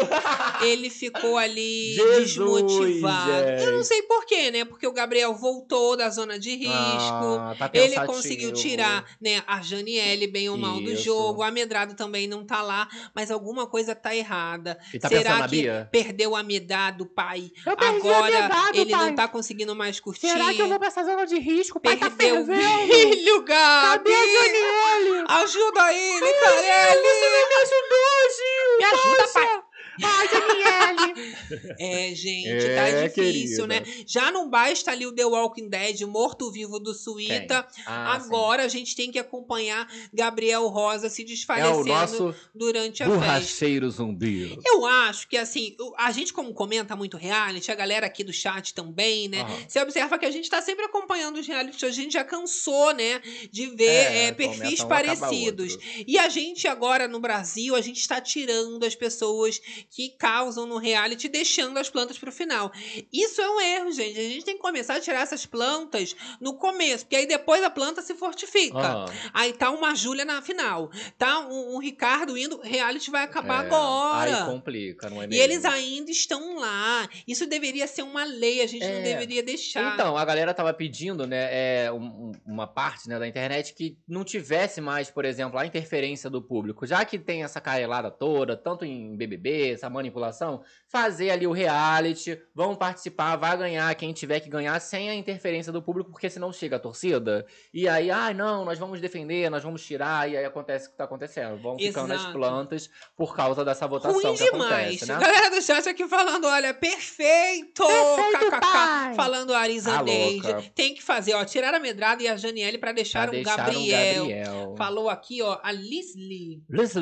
[0.61, 3.31] ele ficou ali Jesus, desmotivado.
[3.31, 3.87] Eu não gente.
[3.87, 4.65] sei porquê, né?
[4.65, 6.69] Porque o Gabriel voltou da zona de risco.
[6.69, 11.03] Ah, tá Ele conseguiu tirar, né, a Janiele bem ou mal do Isso.
[11.03, 11.39] jogo.
[11.41, 14.77] O Amedrado também não tá lá, mas alguma coisa tá errada.
[14.93, 17.51] E tá Será que perdeu o Amedrado, pai?
[17.65, 19.05] Eu Agora Amedrado, ele pai.
[19.07, 20.27] não tá conseguindo mais curtir.
[20.27, 21.77] Será que eu vou pra essa zona de risco?
[21.77, 23.19] O pai tá Perdeu o fervendo.
[23.41, 24.09] Gabi!
[24.09, 25.25] Cadê a Janiele?
[25.27, 27.01] Ajuda ele, Carelli!
[27.01, 28.77] me ajudou, Gil!
[28.77, 29.68] Me ajuda, pai!
[30.03, 31.35] Ai, Janiele!
[31.79, 33.67] É, gente, É, tá difícil, querida.
[33.67, 33.83] né?
[34.05, 37.67] Já não basta ali o The Walking Dead, morto-vivo do Suíta.
[37.85, 41.21] Ah, Agora a gente tem que acompanhar Gabriel Rosa se sim.
[41.23, 43.19] é o desfalecendo nosso durante a festa.
[43.19, 44.57] borracheiro zumbi.
[44.65, 48.73] Eu acho que, assim, a gente, como comenta muito reality, a galera aqui do chat
[48.73, 49.41] também, né?
[49.41, 49.57] Aham.
[49.67, 51.93] Você observa que a gente tá sempre acompanhando os reality shows.
[51.93, 53.21] A gente já cansou, né?
[53.51, 55.77] De ver É, é, perfis um, acaba parecidos.
[56.07, 59.59] E a gente agora no Brasil, a gente está tirando as pessoas
[59.91, 62.71] que causam no reality, deixando as plantas pro final.
[63.11, 64.19] Isso é um erro, gente.
[64.19, 67.69] A gente tem que começar a tirar essas plantas no começo, porque aí depois a
[67.69, 68.77] planta se fortifica.
[68.77, 69.05] Aham.
[69.33, 70.91] Aí tá uma Júlia na final.
[71.17, 72.59] Tá um, um Ricardo indo.
[72.61, 74.43] Reality vai acabar É, agora.
[74.43, 75.43] Aí complica, não é E mesmo?
[75.43, 77.09] eles ainda estão lá.
[77.27, 79.01] Isso deveria ser uma lei, a gente não É.
[79.01, 79.93] deveria deixar.
[79.95, 81.49] Então, a galera tava pedindo, né,
[81.85, 86.29] é, um- uma parte né, da internet que não tivesse mais, por exemplo, a interferência
[86.29, 86.85] do público.
[86.85, 92.39] Já que tem essa carelada toda, tanto em BBB, essa manipulação, fazer ali o reality,
[92.53, 96.51] vão participar, vai ganhar quem tiver que ganhar sem a interferência do público, porque senão
[96.51, 97.45] chega a torcida.
[97.73, 100.97] E aí, ai, não, nós vamos defender, nós vamos tirar, e aí acontece o que
[100.97, 101.61] tá acontecendo.
[101.61, 102.33] Vão ficando as Exato.
[102.33, 105.01] plantas por causa dessa votação Ruim que demais.
[105.01, 105.19] acontece, né?
[105.19, 107.83] Galera do chat aqui falando, olha, perfeito!
[107.85, 108.59] Perfeito, KKK.
[108.59, 109.13] pai!
[109.15, 110.47] Falando a Arisa Tá Neide.
[110.47, 110.63] louca.
[110.75, 113.57] Tem que fazer, ó, tirar a Medrada e a Janiele pra deixar, Pra o deixar
[113.57, 114.23] Gabriel.
[114.25, 114.75] um Gabriel.
[114.77, 116.63] Falou aqui, ó, a Lisli.
[116.69, 116.93] Liz,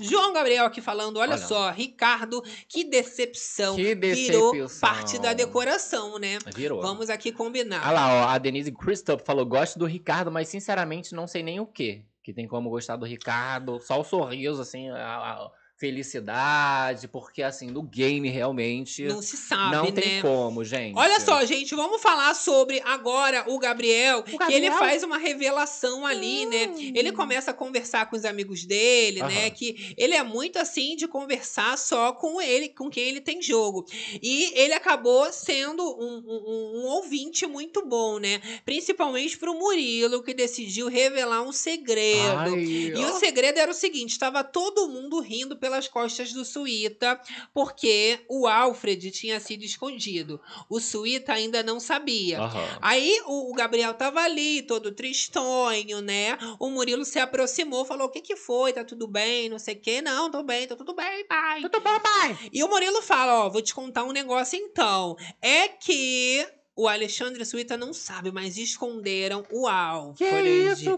[0.00, 1.38] João Gabriel aqui falando, olha, Olha.
[1.38, 3.76] só, Ricardo, que decepção.
[3.76, 4.80] Que Virou decepção.
[4.80, 6.38] parte da decoração, né?
[6.54, 6.80] Virou.
[6.80, 7.82] Vamos aqui combinar.
[7.84, 11.60] Ah lá, ó, a Denise Christoph falou: gosto do Ricardo, mas sinceramente não sei nem
[11.60, 12.04] o que.
[12.22, 13.80] Que tem como gostar do Ricardo.
[13.80, 15.50] Só o sorriso, assim, a, a
[15.82, 19.90] felicidade, porque assim, no game realmente Não se sabe, não né?
[19.92, 20.96] tem como, gente.
[20.96, 24.78] Olha só, gente, vamos falar sobre agora o Gabriel, que ele Gabriel?
[24.78, 26.66] faz uma revelação ali, né?
[26.68, 26.92] Hum.
[26.94, 29.46] Ele começa a conversar com os amigos dele, né?
[29.46, 29.50] Aham.
[29.50, 33.84] Que ele é muito assim de conversar só com ele, com quem ele tem jogo.
[34.22, 38.40] E ele acabou sendo um, um- um ouvinte muito bom, né?
[38.64, 42.38] Principalmente pro Murilo, que decidiu revelar um segredo.
[42.38, 43.10] Ai, E ó.
[43.14, 47.18] o segredo era o seguinte: estava todo mundo rindo pela pelas costas do Suíta,
[47.54, 50.38] porque o Alfred tinha sido escondido.
[50.68, 52.38] O Suíta ainda não sabia.
[52.38, 52.78] Aham.
[52.82, 56.38] Aí o o Gabriel tava ali, todo tristonho, né?
[56.58, 58.72] O Murilo se aproximou, falou: O que que foi?
[58.72, 59.48] Tá tudo bem?
[59.48, 60.00] Não sei o quê.
[60.00, 61.60] Não, tô bem, tá tudo bem, pai.
[61.60, 62.38] Tudo bom, pai?
[62.52, 65.16] E o Murilo fala: Ó, vou te contar um negócio então.
[65.40, 70.18] É que o Alexandre e Suíta não sabe, mas esconderam o Alfred.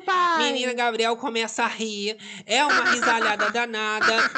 [0.00, 0.44] pai?
[0.44, 2.16] Menina Gabriel começa a rir.
[2.46, 4.30] É uma risalhada danada.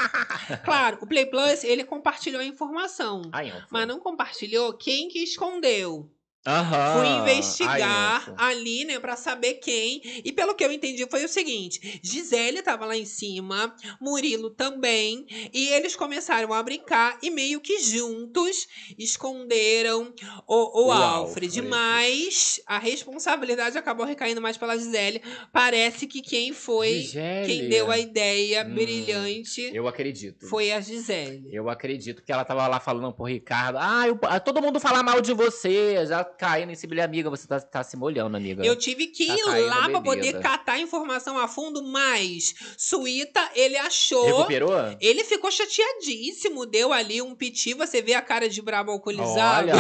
[0.65, 3.23] Claro, o Play Plus, ele compartilhou a informação.
[3.33, 3.67] Ai, Anfo.
[3.71, 6.11] Mas não compartilhou quem que escondeu.
[6.47, 6.99] Aham.
[7.01, 10.01] Fui investigar ali, né, pra saber quem.
[10.25, 15.27] E pelo que eu entendi foi o seguinte: Gisele tava lá em cima, Murilo também,
[15.53, 18.67] e eles começaram a brincar e meio que juntos
[18.99, 20.13] esconderam
[20.47, 21.47] o, o, O Alfred.
[21.47, 21.63] Alfred.
[21.63, 25.23] Mas a responsabilidade acabou recaindo mais pela Gisele.
[25.53, 27.47] Parece que quem foi, Gisele.
[27.47, 30.47] quem deu a ideia Hum, brilhante Eu acredito.
[30.49, 31.49] foi a Gisele.
[31.53, 33.79] Eu acredito que ela tava lá falando pro Ricardo.
[33.81, 36.05] Ah, eu- ah, todo mundo fala mal de você.
[36.07, 37.31] Já caindo nesse bilhete, amiga.
[37.31, 38.65] Você tá, tá se molhando, amiga.
[38.65, 43.77] Eu tive que Tá ir lá pra poder catar informação a fundo, mas Suíta, ele
[43.77, 44.25] achou.
[44.27, 44.97] Recuperou?
[45.01, 49.71] Ele ficou chateadíssimo, deu ali um piti, você vê a cara de brabo alcoolizado.
[49.71, 49.75] Olha.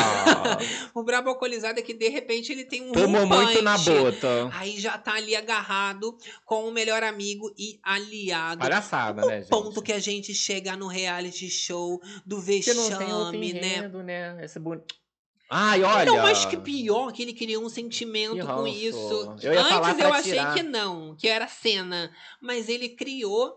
[0.94, 4.50] o brabo alcoolizado é que de repente ele tem um Tomou muito na bota.
[4.52, 8.60] Aí já tá ali agarrado com o melhor amigo e aliado.
[8.60, 9.50] Palhaçada, o né, gente?
[9.50, 13.76] ponto que a gente chega no reality show do Porque não tem outro vexame, né?
[13.76, 14.44] enredo, né?
[14.44, 14.82] Esse boni...
[15.48, 16.04] Ai, olha.
[16.06, 18.68] Não, mas que pior que ele criou um sentimento Que com ranço.
[18.68, 19.36] isso.
[19.42, 20.54] Eu Antes eu achei tirar.
[20.54, 22.10] que não, que era cena.
[22.40, 23.54] Mas ele criou.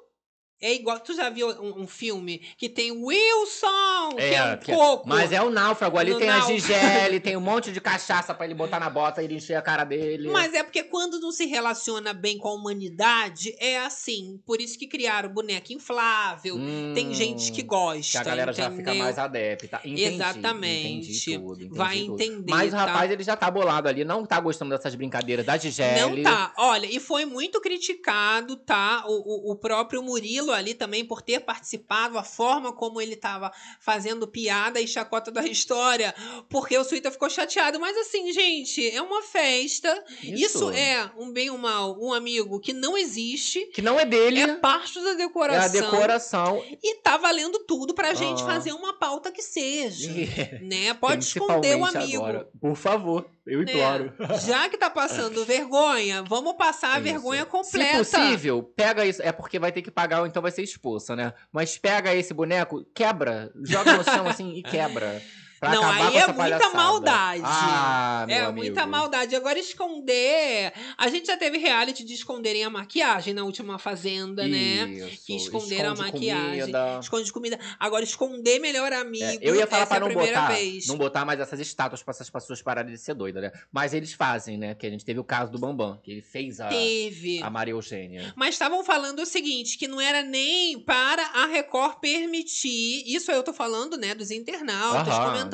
[0.62, 1.00] É igual.
[1.00, 5.08] Tu já viu um, um filme que tem Wilson, que é um que- coco.
[5.08, 5.98] Mas é o náufrago.
[5.98, 6.52] Ali No tem náufrago.
[6.54, 9.56] a Gisele, tem um monte de cachaça pra ele botar na bota e ele encher
[9.56, 10.30] a cara dele.
[10.30, 14.40] Mas é porque quando não se relaciona bem com a humanidade, é assim.
[14.46, 16.56] Por isso que criaram boneca inflável.
[16.56, 18.12] Hum, Tem gente que gosta.
[18.12, 18.86] Que a galera já entendeu?
[18.86, 19.80] fica mais adepta.
[19.84, 21.12] Entendi, Exatamente.
[21.12, 22.14] Entendi tudo, entendi Vai tudo.
[22.22, 22.86] entender, Mas o tá?
[22.86, 24.04] rapaz, ele já tá bolado ali.
[24.04, 26.22] Não tá gostando dessas brincadeiras da Gisele.
[26.22, 26.54] Não tá.
[26.58, 29.04] Olha, e foi muito criticado, tá?
[29.08, 33.52] O, o, o próprio Murilo ali também por ter participado, a forma como ele tava
[33.80, 36.14] fazendo piada e chacota da história,
[36.50, 37.80] porque o Suíta ficou chateado.
[37.80, 40.04] Mas assim, gente, é uma festa.
[40.24, 43.66] Isso, é um bem ou mal, um amigo que não existe.
[43.68, 44.42] Que não é dele.
[44.42, 45.66] É parte da É decoração.
[45.66, 46.64] a decoração.
[46.84, 48.46] E tá valendo tudo pra gente Ah.
[48.46, 50.10] fazer uma pauta que seja.
[50.62, 50.94] né?
[50.94, 52.18] Pode esconder o amigo.
[52.24, 52.50] agora.
[52.60, 53.72] Por favor, eu né?
[53.72, 54.14] imploro.
[54.40, 57.04] Já que tá passando vergonha, vamos passar a Isso.
[57.04, 58.04] vergonha completa.
[58.04, 59.22] Se possível, pega isso.
[59.22, 61.34] É porque vai ter que pagar ou então vai ser expulsa, né?
[61.52, 65.22] Mas pega esse boneco, quebra, joga no chão assim e quebra.
[65.60, 66.74] Pra Não, aí é muita palhaçada.
[66.76, 67.42] maldade.
[67.46, 68.58] Ah, meu É amigo.
[68.58, 69.36] muita maldade.
[69.36, 70.74] Agora, esconder.
[70.98, 74.86] A gente já teve reality de esconderem a maquiagem na última Fazenda, né?
[74.90, 76.60] Isso, Que esconderam a esconde maquiagem.
[76.62, 77.00] comida.
[77.02, 77.60] Esconde comida.
[77.80, 79.26] Agora, esconder melhor amigo.
[79.26, 80.88] É, eu ia falar pra é a não primeira botar, vez.
[80.88, 83.52] não botar mais essas estátuas pra essas pessoas pararem de ser doidas, né?
[83.72, 84.76] Mas eles fazem, né?
[84.76, 87.42] Que a gente teve o caso do Bambam, que ele fez a, Teve.
[87.44, 88.34] a Maria Eugênia.
[88.36, 93.44] Mas estavam falando o seguinte, que não era nem para a Record permitir, isso eu
[93.44, 95.49] tô falando, né, dos internautas comentando,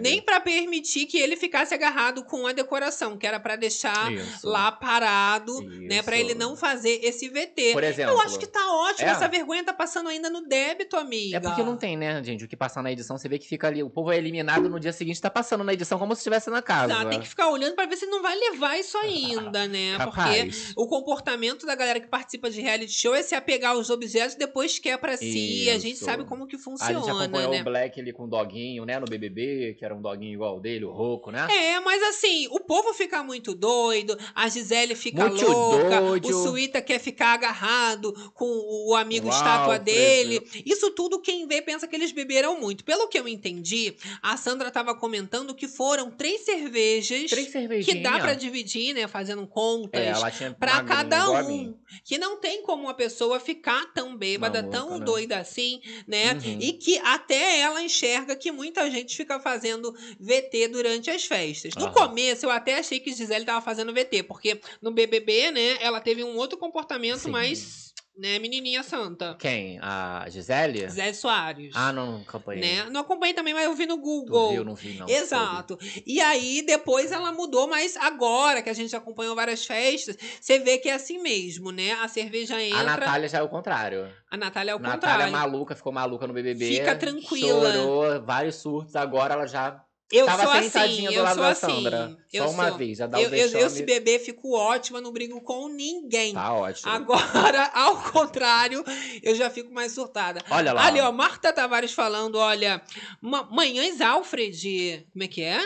[0.00, 4.46] nem para permitir que ele ficasse agarrado com a decoração, que era para deixar Isso.
[4.46, 6.26] lá parado, né, para Isso.
[6.30, 7.72] ele não fazer esse VT.
[7.72, 8.14] Por exemplo.
[8.14, 9.12] Eu acho que tá ótimo, É.
[9.12, 11.36] essa vergonha tá passando ainda no débito, amiga.
[11.36, 12.44] É porque não tem, né, gente?
[12.44, 13.82] O que passar na edição, você vê que fica ali.
[13.82, 16.62] O povo é eliminado no dia seguinte, tá passando na edição como se estivesse na
[16.62, 16.94] casa.
[16.94, 19.96] Tá, tem que ficar olhando para ver se não vai levar isso ainda, né?
[20.04, 24.34] Porque o comportamento da galera que participa de reality show é se apegar aos objetos
[24.34, 25.64] e depois quer pra si.
[25.64, 26.04] E a gente Isso.
[26.04, 27.60] sabe como que A gente funciona, acompanhou né?
[27.60, 28.98] o Black ali com o doguinho, né?
[28.98, 31.46] No BBB, que era um doguinho igual o dele, o Roco, né?
[31.50, 36.28] É, mas assim, o povo fica muito doido, a Gisele fica Muito louca, doido.
[36.28, 38.46] o Suíta quer ficar agarrado com
[38.88, 40.42] o amigo O estátua dele.
[40.64, 42.84] Isso tudo quem vê pensa que eles beberam muito.
[42.84, 48.18] Pelo que eu entendi, a Sandra tava comentando que foram três cervejas Três que dá
[48.18, 49.06] pra dividir, né?
[49.06, 50.00] Fazendo contas.
[50.00, 51.74] É, magrinha, cada um.
[52.04, 55.04] Que não tem como uma pessoa ficar tão bêbada, Maluca, tão né?
[55.04, 56.34] doida assim, né?
[56.34, 56.58] Uhum.
[56.60, 61.74] E que até ela enxerga que muita gente fica fazendo VT durante as festas.
[61.74, 61.92] No Aham.
[61.92, 66.22] começo, eu até achei que Gisele tava fazendo VT, porque no BBB, né, ela teve
[66.22, 67.30] um outro comportamento Sim.
[67.30, 69.36] mais, né, menininha santa.
[69.38, 69.78] Quem?
[69.82, 70.88] A Gisele?
[70.88, 71.72] Zé Soares.
[71.74, 72.62] Ah, não, acompanhei.
[72.62, 72.84] Né?
[72.90, 74.50] Não acompanhei também, mas eu vi no Tu Google.
[74.52, 74.64] viu?
[74.64, 75.08] Não vi, não.
[75.08, 75.78] Exato.
[76.06, 80.78] E aí, depois ela mudou, mas agora que a gente acompanhou várias festas, você vê
[80.78, 81.92] que é assim mesmo, né?
[81.92, 82.80] A cerveja entra.
[82.80, 84.10] A Natália já é o contrário.
[84.30, 85.32] A Natália é o Natália contrário.
[85.32, 86.66] maluca, ficou maluca no BBB.
[86.78, 87.72] Fica tranquila.
[87.72, 88.96] Chorou, vários surtos.
[88.96, 89.82] Agora ela já
[90.12, 91.66] Eu Tava sou assim, eu lado sou da assim.
[91.66, 92.16] Sandra.
[92.32, 92.78] Eu Só uma sou.
[92.78, 96.32] vez, já dá o Eu, eu, eu, se beber, fico ótima, não brigo com ninguém.
[96.32, 96.92] Tá ótimo.
[96.92, 98.84] Agora, ao contrário,
[99.22, 100.40] eu já fico mais surtada.
[100.48, 100.86] Olha lá.
[100.86, 102.80] Ali, ó, Marta Tavares falando, olha,
[103.20, 105.58] ma- Manhãs Alfred, como é que é?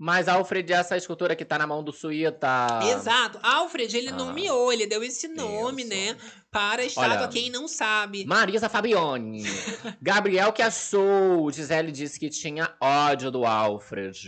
[0.00, 2.78] Mas Alfred, essa escultura que tá na mão do Suíta.
[2.84, 3.38] Exato.
[3.42, 4.16] Alfred, ele Ah.
[4.16, 6.16] nomeou, ele deu esse nome, né?
[6.50, 8.24] Para a estátua, Olha, quem não sabe.
[8.24, 9.44] Marisa Fabione.
[10.00, 11.50] Gabriel que achou.
[11.52, 14.18] Gisele disse que tinha ódio do Alfred.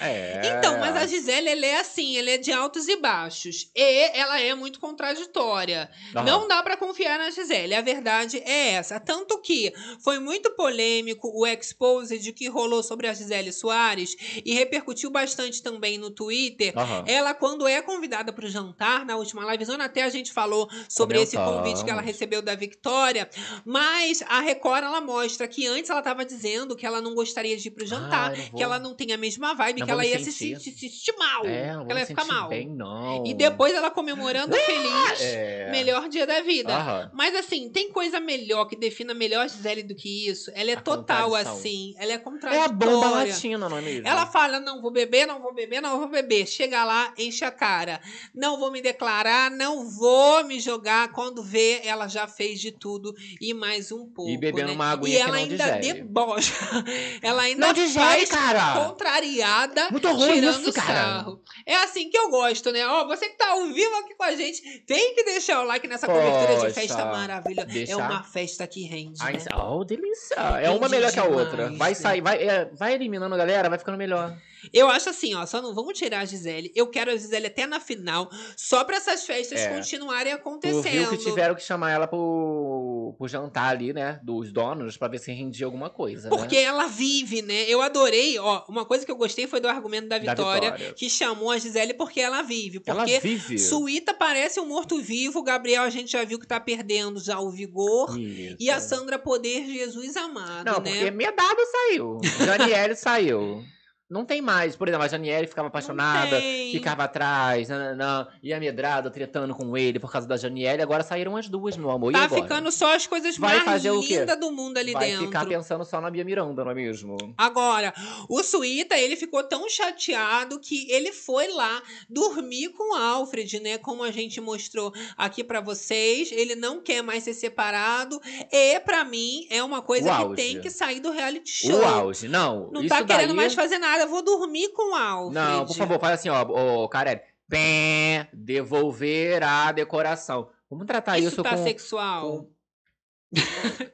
[0.00, 0.40] É.
[0.44, 3.70] Então, mas a Gisele, ela é assim, ela é de altos e baixos.
[3.74, 5.88] E ela é muito contraditória.
[6.14, 6.24] Aham.
[6.24, 8.98] Não dá pra confiar na Gisele, a verdade é essa.
[8.98, 15.10] Tanto que foi muito polêmico o exposed que rolou sobre a Gisele Soares e repercutiu
[15.10, 16.72] bastante também no Twitter.
[16.76, 17.04] Aham.
[17.06, 21.20] Ela, quando é convidada para o jantar, na última livezona, até a gente falou sobre
[21.20, 23.28] esse Convite que ela recebeu da Victória,
[23.64, 27.68] mas a Record, ela mostra que antes ela estava dizendo que ela não gostaria de
[27.68, 28.56] ir pro jantar, Ah, não vou.
[28.58, 30.60] que ela não tem a mesma vibe, Não que ela ia se sentir.
[30.60, 32.48] sentir, se sentir mal, É, que ela ia ficar mal.
[32.48, 33.24] bem, não.
[33.26, 35.70] E depois ela comemorando feliz, É.
[35.70, 36.74] melhor dia da vida.
[36.74, 37.10] Aham.
[37.14, 40.50] Mas assim, tem coisa melhor que defina melhor Gisele do que isso?
[40.54, 42.70] Ela é A total assim, ela é É contraditória.
[42.70, 44.06] a bomba latina, não é mesmo?
[44.06, 46.46] Ela fala: não vou beber, não vou beber, não vou beber.
[46.46, 48.00] Chega lá, enche a cara.
[48.34, 51.12] Não vou me declarar, não vou me jogar.
[51.12, 54.30] Quando vê, ela já fez de tudo e mais um pouco.
[54.30, 54.74] E bebendo né?
[54.74, 56.02] uma aguinha E ela ainda digere.
[56.02, 56.52] debocha.
[57.22, 58.86] Ela ainda Não digere, cara!
[58.86, 60.94] contrariada, Muito ruim tirando isso, cara.
[60.94, 61.42] sarro.
[61.66, 62.86] É assim que eu gosto, né?
[62.86, 65.86] Ó, você que tá ao vivo aqui com a gente, tem que deixar o like
[65.88, 67.92] nessa cobertura de Poxa, festa maravilhosa.
[67.92, 69.18] É uma festa que rende.
[69.20, 69.44] Ai, né?
[69.56, 70.34] oh, delícia.
[70.36, 71.70] É uma Rende melhor que a outra.
[71.72, 71.94] Vai né?
[71.94, 74.36] sair, vai, é, vai eliminando a galera, vai ficando melhor.
[74.72, 76.70] Eu acho assim, ó, só não vamos tirar a Gisele.
[76.74, 79.74] Eu quero a Gisele até na final, só pra essas festas É.
[79.74, 80.82] continuarem Tu acontecendo.
[81.08, 84.20] viu que tiveram que chamar ela pro, pro jantar ali, né?
[84.22, 86.62] Dos donos, pra ver se rendia alguma coisa, Porque né?
[86.62, 87.64] ela vive, né?
[87.68, 90.94] Eu adorei, ó, uma coisa que eu gostei foi do argumento da Da Vitória, Vitória.
[90.94, 92.80] que chamou a Gisele porque ela vive.
[92.86, 93.58] Ela Porque vive.
[93.58, 98.18] Suíta parece um morto-vivo, Gabriel a gente já viu que tá perdendo já o vigor.
[98.18, 98.56] Isso.
[98.58, 100.90] E a Sandra Poder Jesus amado, Não, né?
[100.90, 102.18] porque Medado saiu.
[102.44, 103.64] Janiele saiu.
[104.10, 104.74] Não tem mais.
[104.74, 106.40] Por exemplo, a Janiele ficava apaixonada,
[106.72, 110.82] ficava atrás, nananã, e a Medrada tretando com ele por causa da Janiele.
[110.82, 112.10] Agora saíram as duas, meu amor.
[112.10, 115.26] e Tá ficando só as coisas Vai mais fazer lindas do mundo ali Vai dentro.
[115.26, 117.16] ficar pensando só na Bia Miranda, não é mesmo?
[117.38, 117.94] Agora,
[118.28, 123.78] o Suíta, ele ficou tão chateado que ele foi lá dormir com o Alfred, né?
[123.78, 126.32] Como a gente mostrou aqui pra vocês.
[126.32, 128.20] Ele não quer mais ser separado.
[128.50, 131.78] E, pra mim, é uma coisa que tem que sair do reality show.
[131.80, 132.28] O auge.
[132.28, 133.36] Não, Não tá querendo daí...
[133.36, 133.99] mais fazer nada.
[134.02, 135.34] Eu vou dormir com o Alfred.
[135.34, 137.20] Não, por favor, faz assim, ó, ô, Carelli.
[137.48, 140.48] Bem, devolver a decoração.
[140.70, 141.64] Vamos tratar Isso, isso, tá com...
[141.64, 142.46] sexual.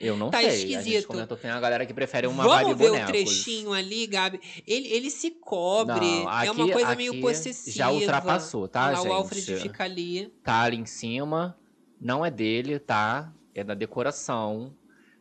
[0.01, 0.47] Eu não Tá sei.
[0.49, 1.07] A gente esquisito.
[1.09, 3.09] comentou que tem uma galera que prefere uma Vamos vibe ver bonecos.
[3.09, 4.41] o trechinho ali, Gabi.
[4.67, 6.01] Ele, ele se cobre.
[6.01, 7.77] Não, é uma aqui- coisa aqui meio possessiva.
[7.77, 9.09] já ultrapassou, tá, lá, gente?
[9.09, 10.29] O Alfred fica ali.
[10.43, 11.57] Tá ali em cima.
[12.01, 13.33] Não é dele, tá?
[13.55, 14.75] É da decoração.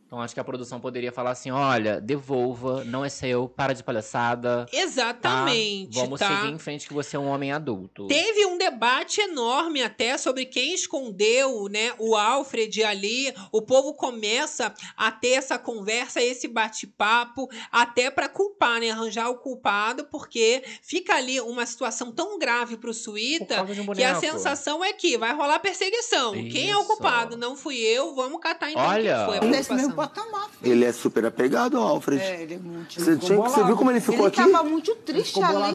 [0.06, 3.84] Então acho que a produção poderia falar assim: olha, devolva, não é seu, para de
[3.84, 4.68] palhaçada.
[4.70, 4.78] Tá?
[4.78, 6.28] Exatamente, Vamos tá?
[6.28, 8.06] seguir em frente que você é um homem adulto.
[8.08, 13.34] Teve um debate enorme até sobre quem escondeu, né, o Alfred ali.
[13.52, 19.40] O povo começa a ter essa conversa, esse bate-papo, até pra culpar, né, arranjar o
[19.40, 24.94] culpado, porque fica ali uma situação tão grave pro Suíta um que a sensação é
[24.94, 26.34] que vai rolar perseguição.
[26.34, 26.88] Quem é o Isso.
[26.88, 27.36] culpado?
[27.36, 29.16] Não fui eu, vamos catar então Olha.
[29.16, 29.95] quem foi a preocupação.
[29.96, 30.50] Patamar.
[30.64, 32.22] Ele é super apegado ao Alfred.
[32.22, 33.00] É, ele é muito.
[33.00, 34.52] Você, tinha, você viu como ele ficou ele aqui?
[34.52, 35.74] tava muito triste ali.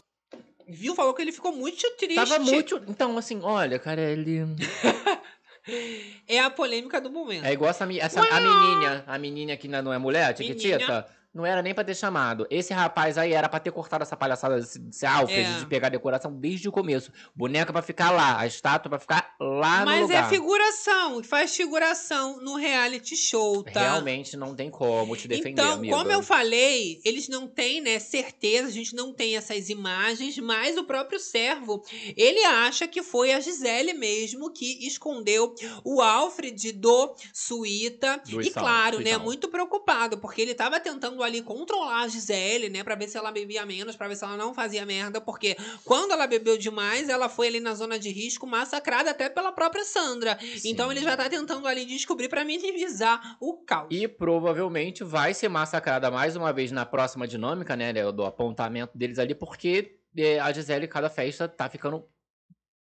[0.67, 0.95] Viu?
[0.95, 2.15] Falou que ele ficou muito triste.
[2.15, 2.81] Tava muito.
[2.87, 4.45] Então, assim, olha, cara, ele.
[6.27, 7.45] É a polêmica do momento.
[7.45, 9.03] É igual essa, essa a menininha.
[9.05, 11.07] A menininha que não é mulher, a Tiquitita.
[11.33, 12.45] Não era nem pra ter chamado.
[12.49, 15.59] Esse rapaz aí era pra ter cortado essa palhaçada desse, desse Alfred É.
[15.59, 17.09] de pegar a decoração desde o começo.
[17.33, 20.25] Boneca pra ficar lá, a estátua pra ficar lá no Mas lugar.
[20.25, 23.79] é figuração, faz figuração no reality show, tá?
[23.79, 25.95] Realmente não tem como te defender, então, amiga.
[25.95, 30.77] como eu falei, eles não têm, né, certeza, a gente não tem essas imagens, mas
[30.77, 31.81] o próprio servo,
[32.17, 35.55] ele acha que foi a Gisele mesmo que escondeu
[35.85, 38.21] o Alfred do Suíta.
[38.29, 42.83] Do e claro, né, muito preocupado, porque ele tava tentando ali controlar a Gisele, né,
[42.83, 46.11] pra ver se ela bebia menos, pra ver se ela não fazia merda, porque quando
[46.11, 50.37] ela bebeu demais, ela foi ali na zona de risco, massacrada até pela própria Sandra.
[50.65, 53.87] Então ele já tá tentando ali descobrir pra minimizar o caos.
[53.91, 57.93] E provavelmente vai ser massacrada mais uma vez na próxima dinâmica, né?
[58.11, 62.05] Do apontamento deles ali, porque é, a Gisele, cada festa, tá ficando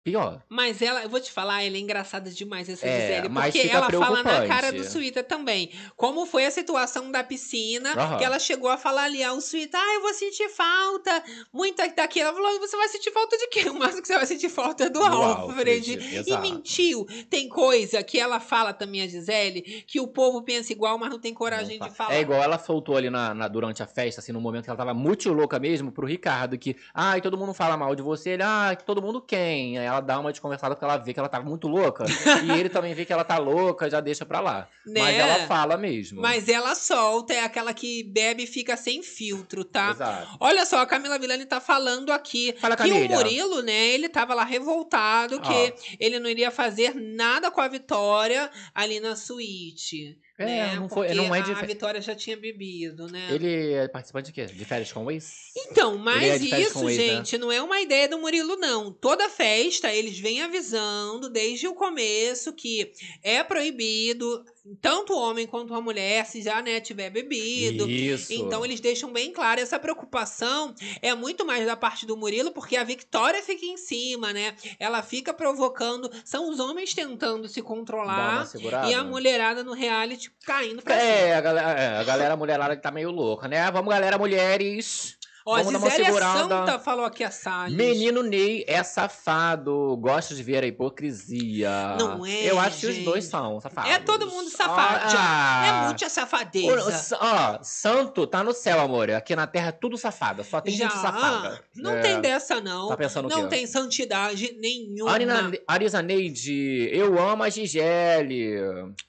[0.05, 0.43] Pior.
[0.51, 3.91] Mas ela, eu vou te falar, ela é engraçada demais essa É, Gisele, porque ela
[3.91, 5.71] fala na cara do Suíta também.
[5.97, 8.19] Como foi a situação da piscina, Aham.
[8.19, 12.21] que ela chegou a falar ali ao Suíta, ah, eu vou sentir falta muito daqui.
[12.21, 13.71] Ela falou, você vai sentir falta de quê?
[13.71, 15.95] O máximo que você vai sentir falta é do, Do Alfred.
[15.95, 17.07] Alfred, E mentiu.
[17.31, 21.19] Tem coisa que ela fala também, a Gisele, que o povo pensa igual, mas não
[21.19, 22.15] tem coragem Não de fa- falar.
[22.17, 24.77] É igual ela soltou ali na, na- durante a festa, assim, no momento que ela
[24.77, 28.43] tava muito louca mesmo, pro Ricardo, que, ai, todo mundo fala mal de você, ele,
[28.43, 29.79] ah, todo mundo quem?
[29.79, 32.05] Aí ela dá uma desconversada porque ela vê que ela tava muito louca,
[32.45, 34.69] e ele também vê que ela tá louca, já deixa pra lá.
[34.87, 35.01] Né?
[35.01, 36.21] Mas ela fala mesmo.
[36.21, 39.91] Mas ela solta, é aquela que bebe e fica sem filtro, tá?
[39.91, 40.37] Exato.
[40.41, 43.09] Olha só, a Camila Villani tá falando aqui Fala, que o.
[43.09, 48.51] Murilo, né, ele tava lá revoltado que ele não iria fazer nada com a Vitória
[48.75, 50.19] ali na suíte.
[50.37, 50.75] É, né?
[50.75, 51.55] não, foi, Porque não é a de...
[51.67, 53.29] Vitória já tinha bebido, né?
[53.31, 54.47] Ele é participante de quê?
[54.47, 55.53] De férias com o ex?
[55.57, 57.05] Então, mas é isso, ex, né?
[57.05, 58.93] gente, não é uma ideia do Murilo, não.
[58.93, 64.45] Toda festa, eles vêm avisando desde o começo que é proibido,
[64.81, 67.89] tanto o homem quanto a mulher, se já né, tiver bebido.
[67.89, 68.33] Isso.
[68.33, 72.77] Então eles deixam bem claro essa preocupação é muito mais da parte do Murilo, porque
[72.77, 74.55] a Victória fica em cima, né?
[74.79, 78.49] Ela fica provocando, são os homens tentando se controlar
[78.89, 81.11] e a mulherada no reality caindo pra cima.
[81.11, 83.71] É, a galera, é, a galera mulherada que tá meio louca, né?
[83.71, 85.17] Vamos, galera, mulheres.
[85.47, 86.39] Ó, a vamos dar uma Gisele é segurada.
[86.67, 87.77] Santa falou aqui a Salles.
[87.77, 91.97] Menino Ney é safado, gosta de ver a hipocrisia.
[91.99, 93.05] Não é, Eu acho que os gente.
[93.05, 93.91] dois são safados.
[93.91, 95.15] É todo mundo safado.
[95.19, 97.19] Ah, É muita safadeza.
[97.21, 99.11] Ó, santo tá no céu, amor.
[99.11, 100.43] Aqui na terra é tudo safada.
[100.43, 101.63] Só tem Já, gente safada.
[101.77, 102.01] não É.
[102.01, 102.89] tem dessa, não.
[102.89, 105.11] Tá pensando o não tem santidade nenhuma.
[105.11, 108.55] Arina, Arisa Neide, eu amo a Gisele.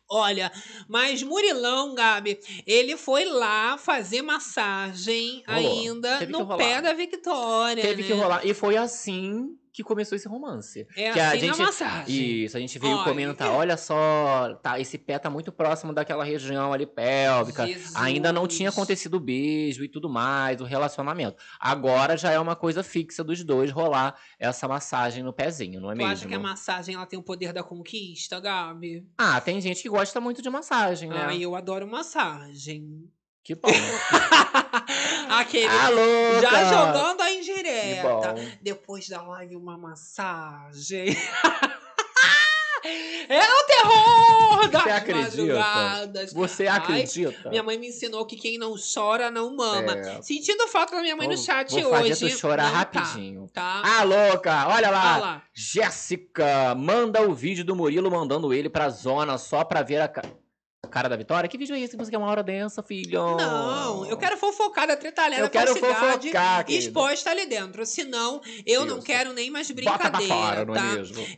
[0.07, 0.51] Olha,
[0.87, 5.79] mas Murilão, Gabi, ele foi lá fazer massagem Rolou.
[5.79, 6.57] ainda Teve que no rolar.
[6.57, 7.81] pé da Victória.
[7.81, 8.07] Teve né?
[8.07, 8.45] que rolar.
[8.45, 10.87] E foi assim que começou esse romance.
[10.95, 12.43] É que a assim gente- na massagem.
[12.45, 16.23] Isso, a gente veio Olha, comentar, olha só, tá, esse pé tá muito próximo daquela
[16.23, 17.67] região ali pélvica.
[17.67, 17.93] Jesus.
[17.97, 21.35] Ainda não tinha acontecido o beijo e tudo mais, o relacionamento.
[21.59, 25.93] Agora já é uma coisa fixa dos dois rolar essa massagem no pezinho, não é
[25.93, 26.11] Tu mesmo?
[26.13, 29.05] acha que a massagem ela tem o poder da conquista, Gabi?
[29.17, 31.25] Ah, tem gente que gosta muito de massagem, né?
[31.27, 33.09] Ai, eu adoro massagem.
[33.45, 33.69] Que bom.
[35.29, 36.65] Aquele Alô, já cara.
[36.69, 38.35] jogando a indireta.
[38.59, 41.15] Depois da live, uma massagem.
[43.29, 45.27] é o terror das Você acredita?
[45.37, 46.33] madrugadas.
[46.33, 47.49] Você Ai, acredita?
[47.51, 49.91] Minha mãe me ensinou que quem não chora não mama.
[49.95, 50.21] É.
[50.23, 52.29] Sentindo falta da minha mãe no Vou- chat vou fazer hoje.
[52.31, 53.47] tu chorar não tá, rapidinho.
[53.53, 53.81] Tá?
[53.85, 54.67] Ah, louca!
[54.69, 55.17] Olha lá!
[55.17, 55.43] Lá.
[55.53, 60.07] Jéssica, manda o vídeo do Murilo mandando ele pra zona só pra ver a
[60.87, 61.47] cara da Vitória.
[61.49, 63.35] Que vídeo é esse que você quer uma hora densa, filho?
[63.37, 66.85] Não, eu quero fofocar da tretalhada Eu quero falsidade fofocar, querido.
[66.85, 67.85] exposta ali dentro.
[67.85, 69.05] Senão, eu não Isso.
[69.05, 70.83] quero nem mais brincadeira, fora, não tá?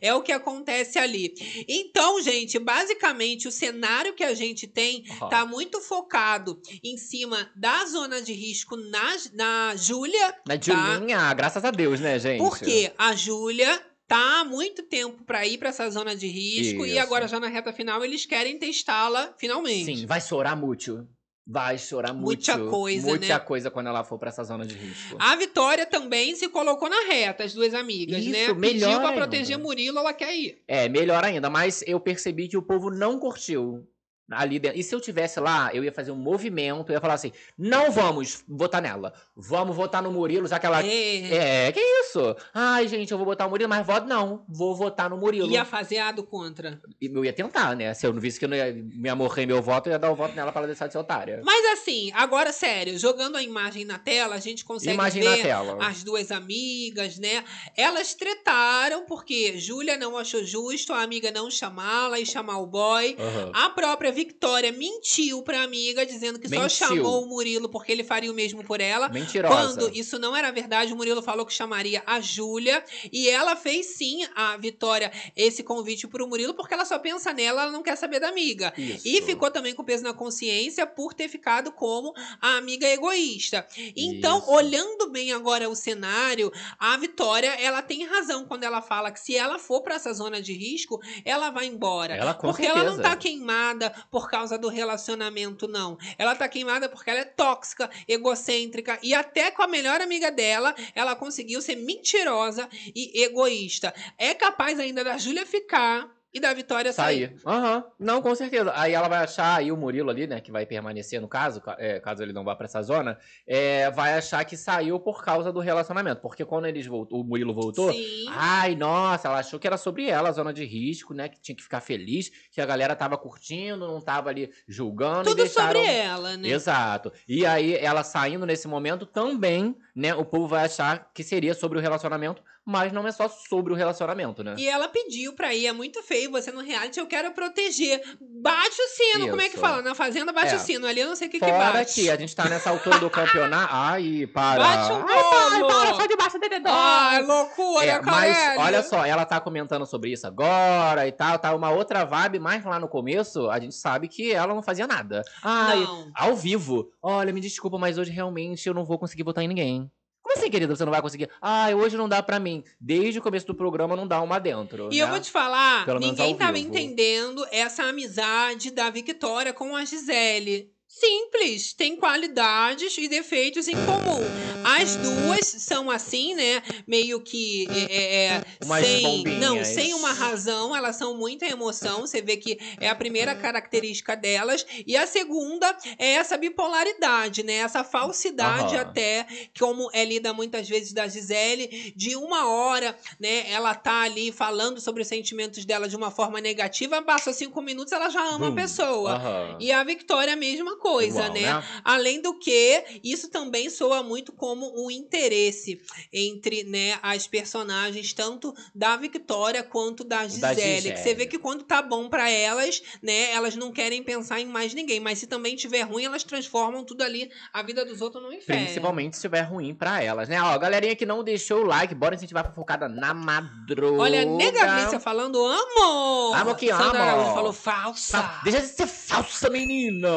[0.01, 0.07] é?
[0.09, 1.33] É o que acontece ali.
[1.67, 5.29] Então, gente, basicamente o cenário que a gente tem Aham.
[5.29, 11.63] tá muito focado em cima da zona de risco na, na Júlia, Na Julinha, graças
[11.63, 12.39] a Deus, né, gente?
[12.39, 16.91] porque a Júlia tá há muito tempo pra ir pra essa zona de risco e
[16.91, 16.99] Isso.
[16.99, 19.85] agora já na reta final eles querem testá-la finalmente.
[19.97, 21.07] Sim, vai chorar muito.
[21.49, 22.25] Vai chorar muito.
[22.25, 23.39] Muita coisa, Muita né?
[23.39, 25.15] coisa quando ela for pra essa zona de risco.
[25.17, 28.53] A Vitória também se colocou na reta, as duas amigas, Isso, né?
[28.53, 29.21] melhor Pediu pra ainda.
[29.21, 30.61] proteger Murilo, ela quer ir.
[30.67, 33.87] É, melhor ainda, mas eu percebi que o povo não curtiu.
[34.31, 34.77] Ali dentro.
[34.77, 37.91] E se eu tivesse lá, eu ia fazer um movimento, eu ia falar assim: não
[37.91, 39.13] vamos votar nela.
[39.35, 40.85] Vamos votar no Murilo, já que ela.
[40.85, 41.67] É.
[41.67, 42.35] É, que isso?
[42.53, 44.43] Ai, gente, eu vou botar o Murilo, mas voto não.
[44.49, 45.49] Vou votar no Murilo.
[45.49, 46.79] Ia fazer ado contra.
[47.01, 47.93] E Eu ia tentar, né?
[47.93, 50.11] Se eu não visse que eu não ia me amorrer meu voto, eu ia dar
[50.11, 51.41] o voto nela pra ela deixar de ser otária.
[51.43, 55.43] Mas assim, agora sério, jogando a imagem na tela, a gente consegue Imagem ver na
[55.43, 55.87] tela.
[55.87, 57.43] as duas amigas, né?
[57.75, 63.15] Elas tretaram porque Júlia não achou justo a amiga não chamá-la e chamar o boy.
[63.19, 63.51] Aham.
[63.53, 66.69] A própria Victória mentiu pra amiga, dizendo que só Mentiu.
[66.87, 69.07] chamou o Murilo porque ele faria o mesmo por ela.
[69.09, 69.55] Mentirosa.
[69.55, 72.83] Quando isso não era verdade, o Murilo falou que chamaria a Júlia.
[73.11, 77.61] E ela fez sim, a Vitória, esse convite pro Murilo, porque ela só pensa nela,
[77.61, 78.73] ela não quer saber da amiga.
[78.75, 79.07] Isso.
[79.07, 82.11] E ficou também com peso na consciência por ter ficado como
[82.41, 83.67] a amiga egoísta.
[83.95, 84.49] Então, Isso.
[84.49, 89.35] olhando bem agora o cenário, a Vitória, ela tem razão quando ela fala que se
[89.35, 92.15] ela for pra essa zona de risco, ela vai embora.
[92.15, 93.09] Ela porque ela não certeza.
[93.09, 95.97] tá queimada por causa do relacionamento, não.
[96.17, 100.75] Ela tá queimada porque ela é tóxica, egocêntrica e até com a melhor amiga dela,
[100.95, 103.93] ela conseguiu ser mentirosa e egoísta.
[104.17, 107.35] É capaz ainda da Júlia ficar e da Vitória sair.
[107.45, 107.83] Aham.
[107.99, 108.71] Não, com certeza.
[108.75, 111.75] Aí ela vai achar, aí o Murilo ali, né, que vai permanecer no caso, ca-
[111.79, 115.51] é, caso ele não vá pra essa zona, é, vai achar que saiu por causa
[115.51, 116.21] do relacionamento.
[116.21, 118.25] Porque quando eles voltou, o Murilo voltou, Sim.
[118.29, 121.27] Ai, nossa, ela achou que era sobre ela, a zona de risco, né?
[121.29, 125.23] Que tinha que ficar feliz, que a galera tava curtindo, não tava ali julgando.
[125.23, 125.79] Tudo deixaram...
[125.79, 126.49] sobre ela, né?
[126.49, 127.11] Exato.
[127.27, 130.13] E aí, ela saindo nesse momento, também, né?
[130.13, 133.75] O povo vai achar que seria sobre o relacionamento, mas não é só sobre o
[133.77, 134.55] relacionamento, né?
[134.57, 138.01] E ela pediu pra ir, é muito feio você no reality, eu quero proteger.
[138.19, 139.61] Bate o sino, como é que Isso.
[139.61, 139.81] fala?
[139.81, 140.57] Na fazenda bate É.
[140.57, 141.93] o sino, ali eu não sei o que que bate.
[141.93, 143.69] que a gente tá nessa altura do campeonato.
[143.71, 144.61] Ai, para.
[144.61, 146.73] Bate um Ai, para, para, sai debaixo do dedão.
[146.75, 148.59] Ai, loucura, É, mas Carelli.
[148.61, 152.65] olha só, ela tá comentando sobre isso agora e tal, tá uma outra vibe, mas
[152.65, 155.21] lá no começo a gente sabe que ela não fazia nada.
[155.41, 156.11] Ai, Não.
[156.13, 156.91] ao vivo.
[157.01, 159.89] Olha, me desculpa, mas hoje realmente eu não vou conseguir votar em ninguém.
[160.37, 160.75] Assim, querida?
[160.75, 161.29] Você não vai conseguir?
[161.41, 162.63] Ai, hoje não dá pra mim.
[162.79, 164.89] Desde o começo do programa não dá uma dentro.
[164.91, 165.03] E né?
[165.03, 166.69] eu vou te falar, ninguém tava vivo.
[166.69, 170.71] entendendo essa amizade da Victoria com a Gisele.
[170.99, 174.23] Simples, tem qualidades e defeitos em comum.
[174.63, 176.61] As duas são assim, né?
[176.85, 178.43] Meio que é, é, é,
[178.81, 182.01] sem, não, sem uma razão, elas são muita emoção.
[182.01, 187.55] Você vê que é a primeira característica delas e a segunda é essa bipolaridade, né?
[187.57, 188.81] Essa falsidade Aham.
[188.81, 189.27] até,
[189.57, 193.49] como é lida muitas vezes da Gisele, de uma hora né?
[193.51, 197.93] Ela tá ali falando sobre os sentimentos dela de uma forma negativa, passa cinco minutos,
[197.93, 199.13] ela já ama a pessoa.
[199.13, 199.57] Aham.
[199.59, 201.63] E a Victoria, a mesma coisa, Igual, né?
[201.83, 205.79] Além do que, isso também soa muito como um interesse
[206.11, 210.41] entre né, as personagens, tanto da Victoria quanto da Gisele.
[210.41, 211.15] Da Que você Gisele.
[211.15, 214.99] vê que quando tá bom pra elas, né, elas não querem pensar em mais ninguém.
[214.99, 218.63] Mas se também tiver ruim, elas transformam tudo ali, a vida dos outros no inferno.
[218.65, 220.41] Principalmente se estiver ruim pra elas, né?
[220.41, 224.01] Ó, galerinha que não deixou o like, bora incentivar a fofocada na madruga.
[224.01, 226.33] Olha, nega Grícia falando amo!
[226.33, 227.33] Amo que Sandra amo.
[227.33, 228.21] Falou falsa.
[228.21, 230.07] Fa- Deixa de ser falsa, menina!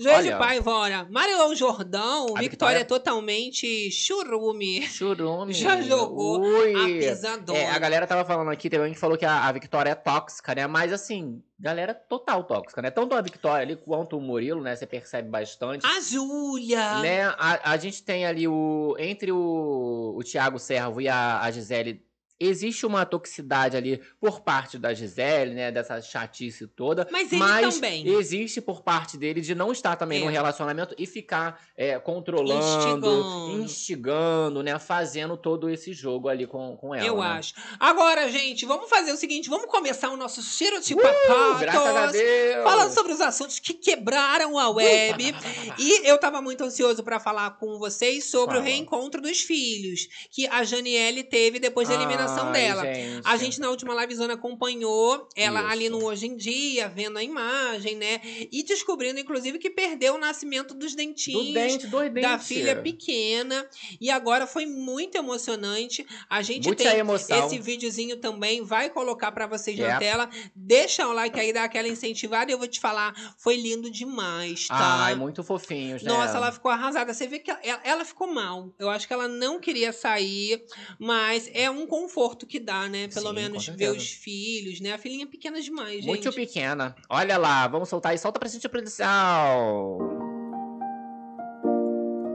[0.00, 1.06] De Olha, Paivora.
[1.10, 4.80] Marilão Jordão, A Victoria Victoria- é totalmente churume.
[4.86, 5.52] Churume.
[5.52, 6.74] Já jogou Ui.
[6.74, 7.58] a pisadona.
[7.58, 10.54] É, a galera tava falando aqui também que falou que a, a Victoria é tóxica,
[10.54, 10.66] né?
[10.66, 12.90] Mas assim, galera total tóxica, né?
[12.90, 14.74] Tanto a Victoria ali quanto o Murilo, né?
[14.74, 15.84] Você percebe bastante.
[15.84, 17.00] A Júlia.
[17.00, 17.24] Né?
[17.36, 18.96] A, a gente tem ali o.
[18.98, 22.02] Entre o, o Thiago Servo e a, a Gisele.
[22.40, 25.70] Existe uma toxicidade ali por parte da Gisele, né?
[25.70, 27.06] Dessa chatice toda.
[27.12, 28.08] Mas ele mas também.
[28.08, 30.24] existe por parte dele de não estar também É.
[30.24, 33.60] no relacionamento e ficar é, controlando, Instigando.
[33.62, 34.78] instigando, né?
[34.78, 37.06] Fazendo todo esse jogo ali com, com ela.
[37.06, 37.26] Eu né?
[37.26, 37.52] acho.
[37.78, 42.16] Agora, gente, vamos fazer o seguinte: vamos começar o nosso cheiro de Uh, papatos.
[42.64, 45.34] Falando sobre os assuntos que quebraram a web.
[45.78, 48.70] E eu tava muito ansioso pra falar com vocês sobre o Fala.
[48.70, 52.84] reencontro dos filhos que a Janiele teve depois da eliminação Ai, dela.
[52.84, 53.20] gente.
[53.24, 55.68] A gente na última livezona acompanhou ela Isso.
[55.70, 58.20] ali no Hoje em Dia, vendo a imagem, né?
[58.50, 61.46] E descobrindo, inclusive, que perdeu o nascimento dos dentinhos.
[61.46, 62.30] Do dente, dois dentes.
[62.30, 63.66] Da filha pequena.
[64.00, 66.06] E agora foi muito emocionante.
[66.28, 67.46] A gente Muita tem emoção.
[67.46, 69.98] esse videozinho também, vai colocar pra vocês na Yep.
[69.98, 70.30] tela.
[70.54, 72.50] Deixa o like aí, dá aquela incentivada.
[72.50, 74.76] E eu vou te falar, foi lindo demais, tá?
[75.04, 76.10] Ai, muito fofinhos, né?
[76.10, 77.12] Nossa, ela ficou arrasada.
[77.12, 78.72] Você vê que ela, ela ficou mal.
[78.78, 80.62] Eu acho que ela não queria sair,
[80.98, 83.08] mas é um conforto que dá, né?
[83.08, 84.92] Pelo Sim, menos ver os filhos, né?
[84.92, 86.06] A filhinha é pequena demais, gente.
[86.06, 86.94] Muito pequena.
[87.08, 88.18] Olha lá, vamos soltar aí.
[88.18, 89.98] Solta pra gente produção.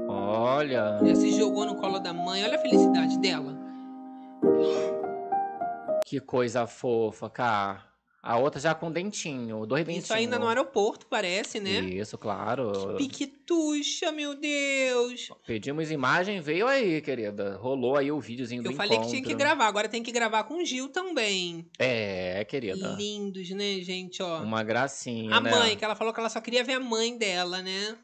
[0.09, 0.99] Olha.
[1.05, 2.43] Já se jogou no colo da mãe.
[2.43, 3.57] Olha a felicidade dela.
[6.05, 7.94] Que coisa fofa, cara.
[8.26, 10.05] A outra já com dentinho, dois dentinhos.
[10.05, 11.82] Isso ainda no aeroporto, parece, né?
[11.82, 12.95] Isso, claro.
[12.97, 15.30] Piquetuxa, meu Deus.
[15.45, 17.55] Pedimos imagem, veio aí, querida.
[17.57, 20.45] Rolou aí o videozinho do Eu falei que tinha que gravar, agora tem que gravar
[20.45, 21.69] com o Gil também.
[21.78, 22.95] É, querida.
[22.97, 24.23] Lindos, né, gente?
[24.23, 24.41] Ó.
[24.41, 25.51] Uma gracinha, a né?
[25.51, 27.95] mãe, que ela falou que ela só queria ver a mãe dela, né?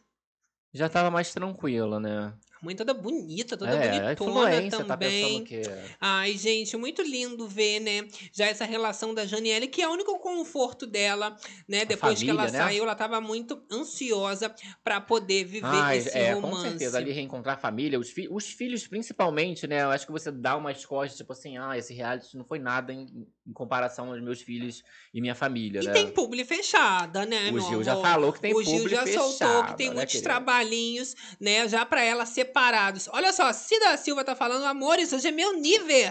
[0.72, 2.32] Já tava mais tranquila, né?
[2.62, 5.43] A mãe toda bonita, toda é, bonitona influência, tá também.
[5.43, 5.62] pensando que...
[5.99, 8.07] Ai, gente, muito lindo ver, né?
[8.32, 11.36] Já essa relação da Janiele, que é o único conforto dela,
[11.68, 11.86] né?
[11.86, 12.66] Depois que ela família, né?
[12.68, 14.53] saiu, ela tava muito ansiosa
[14.84, 16.55] pra poder viver Ai, esse é, romance.
[16.55, 19.82] com certeza, ali reencontrar a família, os, fi- os filhos principalmente, né?
[19.82, 22.93] Eu acho que você dá umas costas, tipo assim, ah, esse reality não foi nada
[22.93, 24.83] em, em comparação aos meus filhos
[25.13, 25.91] e minha família, E né?
[25.93, 29.07] tem publi fechada, né, o meu Gil já falou que tem o Gil publi já
[29.07, 30.29] soltou fechada, que tem né, muitos querida?
[30.29, 33.09] trabalhinhos, né, já pra ela separados.
[33.11, 36.09] Olha só, Cida Silva tá falando, amores, hoje é meu nível.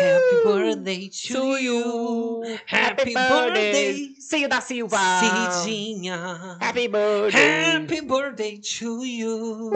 [0.00, 2.42] Happy birthday to you.
[2.66, 4.98] Happy birthday, Cida da Silva!
[5.62, 6.56] Cidinha.
[6.60, 7.76] Happy birthday!
[7.76, 9.70] Happy birthday to you.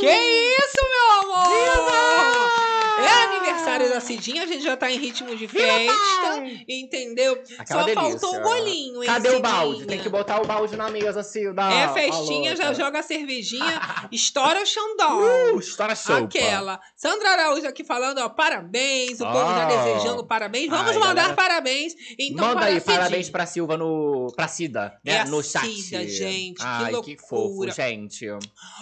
[0.00, 2.67] Que isso, meu amor?
[3.04, 7.40] É aniversário da Cidinha, a gente já tá em ritmo de festa, entendeu?
[7.58, 8.18] Aquela Só delícia.
[8.18, 9.70] faltou o bolinho, hein, Cadê o balde?
[9.72, 9.88] Cidinha?
[9.88, 11.72] Tem que botar o balde na mesa, assim, da...
[11.72, 13.80] É festinha, já joga a cervejinha,
[14.10, 15.54] estoura o xandão.
[15.54, 16.24] Uh, estoura a sopa.
[16.24, 16.80] Aquela.
[16.96, 19.20] Sandra Araújo aqui falando, ó, parabéns.
[19.20, 19.64] O povo já Ah.
[19.66, 20.68] desejando parabéns.
[20.70, 21.34] Vamos Ai, mandar galera.
[21.34, 21.94] parabéns.
[22.18, 22.96] Então, Manda para aí, Cidinha.
[22.98, 24.32] parabéns pra Silva no.
[24.34, 25.12] pra Cida, né?
[25.18, 25.66] É no chat.
[25.66, 27.72] Cida, gente, que Ai, que fofo, loucura.
[27.72, 28.26] gente.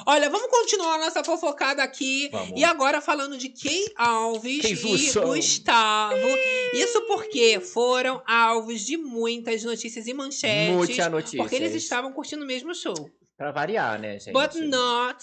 [0.07, 2.29] Olha, vamos continuar a nossa fofocada aqui.
[2.33, 2.59] Vamos.
[2.61, 5.21] E agora falando de Kay Alves e.
[5.21, 6.29] Gustavo.
[6.73, 10.75] Isso porque foram alvos de muitas notícias e manchetes.
[10.75, 11.39] Muita notícia.
[11.39, 13.11] Porque eles estavam curtindo o mesmo show.
[13.37, 14.33] Pra variar, né, gente?
[14.33, 15.19] But not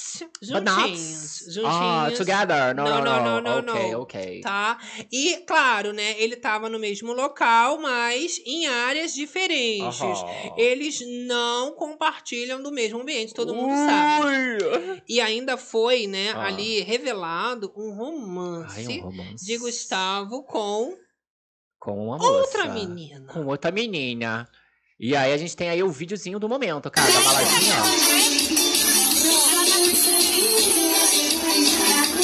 [0.52, 1.48] But not- juntinhos.
[1.66, 2.18] Ah, Juntinhos.
[2.20, 2.76] together.
[2.76, 3.42] No, Não, não, no.
[3.42, 4.02] não, não, ok, não.
[4.02, 4.42] ok.
[4.42, 4.78] Tá?
[5.12, 6.22] E, claro, né?
[6.22, 10.00] Ele tava no mesmo local, mas em áreas diferentes.
[10.00, 10.54] Aham.
[10.58, 14.26] Eles não compartilham do mesmo ambiente, todo mundo sabe.
[14.28, 15.02] Ui.
[15.10, 16.46] E ainda foi, né, Ah.
[16.46, 19.44] ali revelado um romance, Ai, um romance.
[19.46, 20.96] de Gustavo com
[21.80, 22.74] Com uma outra moça.
[22.74, 23.26] menina.
[23.34, 24.48] Com outra menina.
[25.06, 28.94] E aí a gente tem aí o videozinho do momento, cara, da baladinha, ó.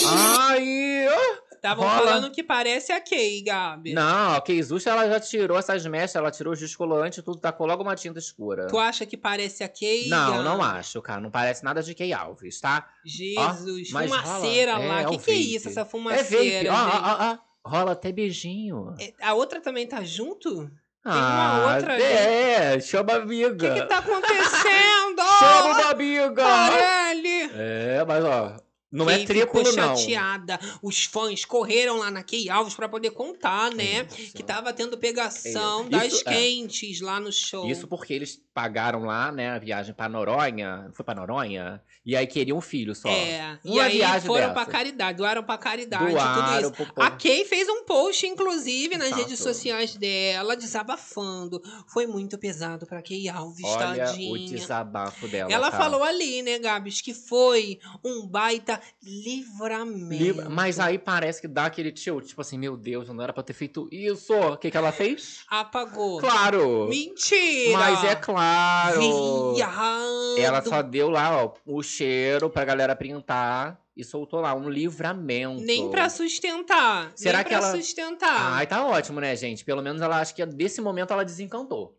[0.08, 1.06] Ai!
[1.54, 1.98] Estavam rola.
[2.08, 3.92] falando que parece a Kay, Gabi.
[3.92, 7.84] Não, a Keizushi, ela já tirou essas mechas, ela tirou os descolantes, tudo, tacou logo
[7.84, 8.68] uma tinta escura.
[8.68, 10.08] Tu acha que parece a Kay?
[10.08, 10.44] Não, Gabi?
[10.46, 11.20] não acho, cara.
[11.20, 12.88] Não parece nada de Key Alves, tá?
[13.06, 15.02] Jesus, mas fumaceira rola- lá.
[15.02, 15.92] é, O é que, que é isso, essa É vape.
[15.92, 16.72] fumaceira?
[16.72, 17.34] Ó, ó, ó,
[17.66, 17.70] ó.
[17.70, 18.96] Rola até beijinho.
[18.98, 20.72] É, A outra também tá junto?
[21.06, 22.04] Ah, uma outra ali.
[22.04, 23.74] É, chama a O amiga.
[23.74, 25.00] que, que tá acontecendo?
[25.40, 26.44] Chama uma amiga.
[26.44, 27.52] Carelli!
[27.56, 28.56] É, mas ó,
[28.92, 29.96] não Kay é triângulo, ficou não.
[29.98, 30.60] chateada.
[30.82, 34.08] Os fãs correram lá na Key Alves pra poder contar, né?
[34.18, 34.34] Isso.
[34.34, 36.24] Que tava tendo pegação Isso, das é.
[36.34, 37.66] quentes lá no show.
[37.70, 40.90] Isso porque eles pagaram lá, né, a viagem pra Noronha.
[40.94, 41.82] Foi pra Noronha?
[42.06, 43.08] E aí queriam um filho só.
[43.10, 44.54] É, e Uma aí viagem foram dessa.
[44.54, 46.72] pra caridade, doaram pra caridade, tudo Doaram isso.
[46.94, 47.04] pro.
[47.04, 49.22] A Kay fez um post, inclusive, nas Exato.
[49.22, 51.62] redes sociais dela, desabafando.
[51.88, 54.50] Foi muito pesado pra Kay Alves, Olha o tadinha.
[54.50, 55.52] desabafo dela.
[55.52, 55.78] Ela tá?
[55.78, 60.24] falou ali, né, Gabs, que foi um baita livramento.
[60.24, 63.44] Livra- Mas aí parece que dá aquele tilt, tipo assim, meu Deus, não era pra
[63.44, 64.34] ter feito isso.
[64.34, 65.40] O que, que ela fez?
[65.50, 66.20] Apagou.
[66.20, 66.88] Claro!
[66.90, 67.78] Mentira!
[67.78, 69.54] Mas é claro!
[69.56, 70.38] Viado.
[70.38, 75.62] Ela só deu lá, ó, o cheiro pra galera printar e soltou lá um livramento.
[75.62, 77.12] Nem pra sustentar.
[77.16, 78.54] Será nem que pra ela- sustentar.
[78.54, 79.66] Ai, tá ótimo, né, gente?
[79.66, 81.99] Pelo menos ela acho que desse momento ela desencantou.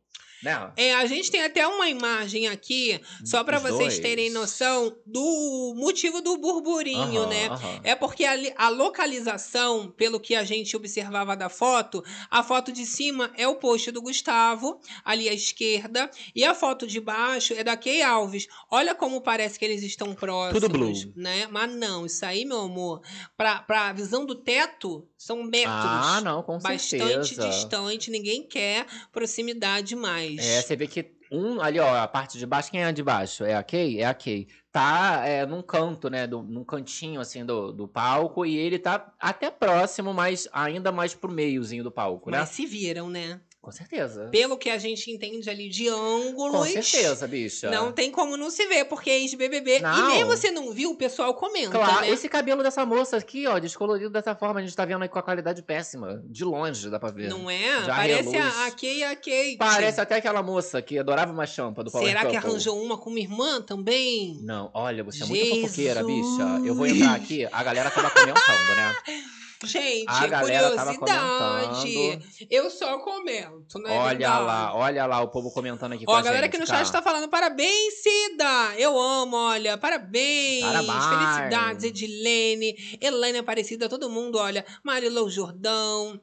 [0.77, 6.21] É, a gente tem até uma imagem aqui, só Os vocês terem noção do motivo
[6.21, 7.49] do burburinho, né?
[7.83, 12.87] É porque a, a localização, pelo que a gente observava da foto, a foto de
[12.87, 17.65] cima é o post do Gustavo, ali à esquerda, e a foto de baixo é
[17.65, 18.47] da Kay Alves.
[18.71, 20.63] Olha como parece que eles estão próximos.
[20.63, 20.93] Tudo blue.
[21.17, 21.47] Né?
[21.51, 23.03] Mas não, isso aí, meu amor,
[23.37, 25.75] pra, pra visão do teto, são metros.
[25.75, 27.49] Ah, não, com Bastante certeza.
[27.49, 30.30] distante, ninguém quer proximidade mais.
[30.39, 33.45] É, você vê que um ali, ó, a parte de baixo, quem é de baixo?
[33.45, 34.01] É a Kay?
[34.01, 34.49] É a Kay.
[34.73, 36.27] Tá é, num canto, né?
[36.27, 38.45] Do, num cantinho, assim, do, do palco.
[38.45, 42.39] E ele tá até próximo, mas ainda mais pro meiozinho do palco, né?
[42.39, 43.41] Mas se viram, né?
[43.61, 44.29] Com certeza.
[44.33, 46.69] Pelo que a gente entende ali de Com ângulos.
[46.71, 47.71] certeza, bicha.
[47.71, 49.81] Não tem como não se ver, porque é ex-BBB.
[49.81, 52.09] E nem você não viu, o pessoal comenta, Claro, né?
[52.09, 55.19] esse cabelo dessa moça aqui, ó, descolorido dessa forma, a gente tá vendo aí com
[55.19, 56.23] a qualidade péssima.
[56.25, 57.29] De longe dá pra ver.
[57.29, 57.85] Não é?
[57.85, 59.57] Já Parece a, a Kay a Kate.
[59.59, 63.11] Parece até aquela moça que adorava uma champa do Power Será que arranjou uma com
[63.11, 64.39] uma irmã também?
[64.43, 66.63] Não, olha, você é muito fofoqueira, bicha.
[66.65, 68.97] Eu vou entrar aqui, a galera tava comentando, né?
[69.65, 72.19] Gente, A curiosidade.
[72.49, 73.91] Eu só comento, né?
[73.91, 76.87] olha lá, olha lá o povo comentando aqui Ó, com a galera aqui no chat
[76.87, 78.75] tá tá falando parabéns, Cida!
[78.79, 80.63] Eu amo, olha, parabéns!
[80.63, 81.05] Parabéns.
[81.05, 86.19] Felicidades, Edilene, Elaine Aparecida, todo mundo, olha, Marilou Jordão.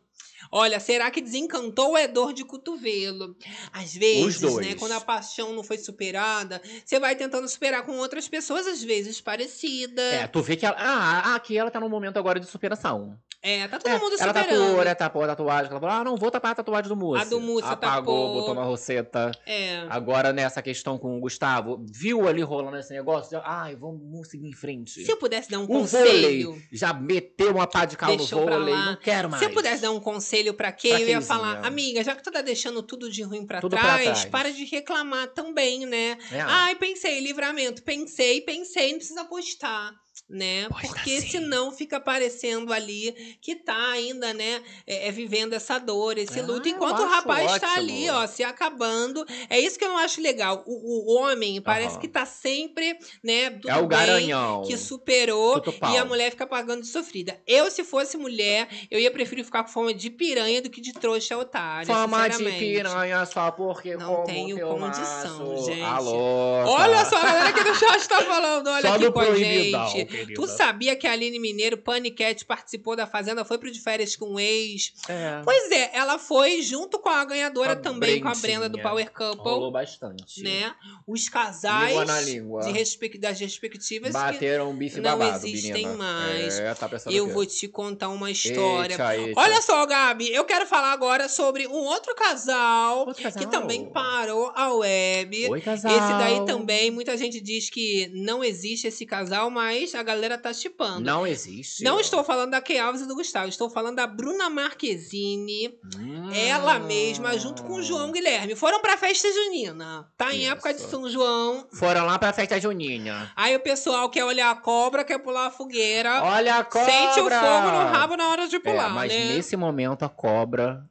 [0.52, 3.36] Olha, será que desencantou ou é dor de cotovelo?
[3.72, 8.28] Às vezes, né, quando a paixão não foi superada, você vai tentando superar com outras
[8.28, 10.14] pessoas, às vezes parecidas.
[10.14, 10.78] É, tu vê que ela.
[10.80, 13.18] Ah, aqui ela tá num momento agora de superação.
[13.48, 14.50] É, tá todo É, mundo ela superando.
[14.50, 14.96] tatuou, né?
[14.96, 15.72] Tapou a tatuagem.
[15.72, 17.22] Ela falou: ah, não vou tapar a tatuagem do Múcio.
[17.22, 18.34] A do Múcio Apagou, tapou.
[18.34, 19.32] botou uma roseta.
[19.46, 19.86] É.
[19.90, 23.40] Agora, nessa questão com o Gustavo, viu ali rolando esse negócio?
[23.44, 25.04] Ai, vamos seguir em frente.
[25.06, 26.52] Se eu pudesse dar um o conselho.
[26.52, 28.74] vôlei já meteu uma pá de cal no vôlei.
[28.76, 29.42] Não quero mais.
[29.42, 32.24] Se eu pudesse dar um conselho pra Kay, Pra eu ia falar, amiga, já que
[32.24, 34.26] tu tá deixando tudo de ruim pra, Tudo pra trás, trás.
[34.26, 36.18] para de reclamar também, né?
[36.32, 36.42] É.
[36.42, 37.82] Ai, pensei, livramento.
[37.84, 39.94] Pensei, pensei, não precisa postar,
[40.30, 40.68] né?
[40.70, 41.30] Posta Porque sim.
[41.30, 46.44] senão fica parecendo ali que tá ainda, né, é, é, vivendo essa dor, esse Ah,
[46.44, 47.72] luto, enquanto o rapaz tá ótimo.
[47.78, 49.26] ali, ó, se acabando.
[49.50, 50.64] É isso que eu não acho legal.
[50.68, 52.00] O, o homem parece Aham.
[52.02, 54.64] que tá sempre, né, tudo é o bem, garanhão.
[54.64, 55.64] que superou
[55.94, 57.40] e a mulher fica pagando de sofrida.
[57.48, 60.92] Eu, se fosse mulher, eu ia preferir ficar com fama de piranha do que de
[60.94, 65.66] trouxa otária, Fama de piranha só porque Não tenho condição, macho.
[65.66, 65.82] gente.
[65.82, 66.18] Alô.
[66.66, 70.17] Olha só, a galera aqui no chat tá falando, olha Só aqui com a gente.
[70.20, 70.34] Querida.
[70.42, 74.34] Tu sabia que a Aline Mineiro, Paniquete, participou da Fazenda, foi pro de férias com
[74.36, 74.94] o ex?
[75.08, 75.42] É.
[75.44, 78.78] Pois é, ela foi junto com a ganhadora a também, com a Brenda do.
[78.80, 80.42] Power Couple, Rolou bastante.
[80.42, 80.74] né?
[81.06, 82.62] Os casais Língua na língua.
[82.64, 85.94] de respe- das respectivas que Bateram um bife não babado, existem menina.
[85.98, 86.60] mais.
[86.60, 88.94] É, tá eu vou te contar uma história.
[88.94, 89.40] Eita, eita.
[89.40, 93.44] Olha só, Gabi, eu quero falar agora sobre um outro casal, Outro casal.
[93.44, 95.50] que também parou a web.
[95.50, 95.92] Oi, casal.
[95.92, 100.52] Esse daí também, muita gente diz que não existe esse casal, mas a galera tá
[100.54, 101.02] chipando.
[101.02, 101.84] Não existe.
[101.84, 106.32] Não estou falando da Key Alves e do Gustavo, estou falando da Bruna Marquezine, Hum.
[106.32, 108.56] ela mesma, junto com o João Guilherme.
[108.56, 110.08] Foram pra festa junina.
[110.18, 110.52] Tá em Isso.
[110.52, 111.68] época de São João.
[111.74, 113.32] Foram lá pra festa juninha.
[113.36, 116.24] Aí o pessoal quer olhar a cobra, quer pular a fogueira.
[116.24, 116.86] Olha a cobra!
[116.92, 119.36] Sente o fogo no rabo na hora de É, pular, mas né?
[119.36, 120.84] nesse momento a cobra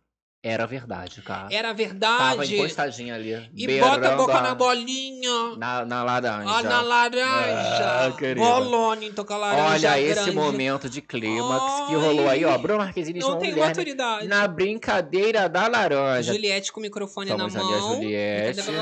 [0.48, 1.48] era verdade, cara.
[1.50, 2.56] Era Tava verdade.
[2.56, 3.50] encostadinha ali.
[3.54, 5.56] E bota a boca na bolinha.
[5.56, 6.48] Na, na laranja.
[6.50, 8.08] Ó, na laranja.
[8.08, 8.34] Ah.
[8.36, 10.32] Bolone, então com a laranja Olha esse grande.
[10.36, 12.00] momento de clímax que Ai.
[12.00, 12.56] rolou aí, ó.
[12.58, 14.28] Bruno Marquezine Não João tem Guilherme maturidade.
[14.28, 16.32] na brincadeira da laranja.
[16.32, 17.94] Juliette com o microfone Vamos na mão.
[17.96, 18.60] Juliette.
[18.70, 18.72] A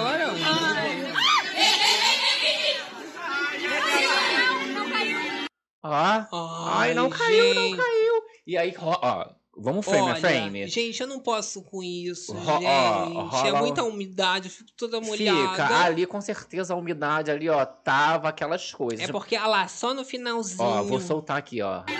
[5.88, 6.28] laranja?
[6.32, 6.68] Ó.
[6.68, 8.14] Ai, não caiu, não caiu.
[8.46, 10.66] E aí, ó, ó, vamos frame a Olha, frame?
[10.68, 12.66] Gente, eu não posso com isso, Ro- gente.
[12.66, 15.50] ó, É muita umidade, eu fico toda molhada.
[15.50, 19.08] Fica, ali com certeza a umidade ali, ó, tava aquelas coisas.
[19.08, 20.62] É porque, olha lá, só no finalzinho.
[20.62, 21.82] Ó, vou soltar aqui, ó.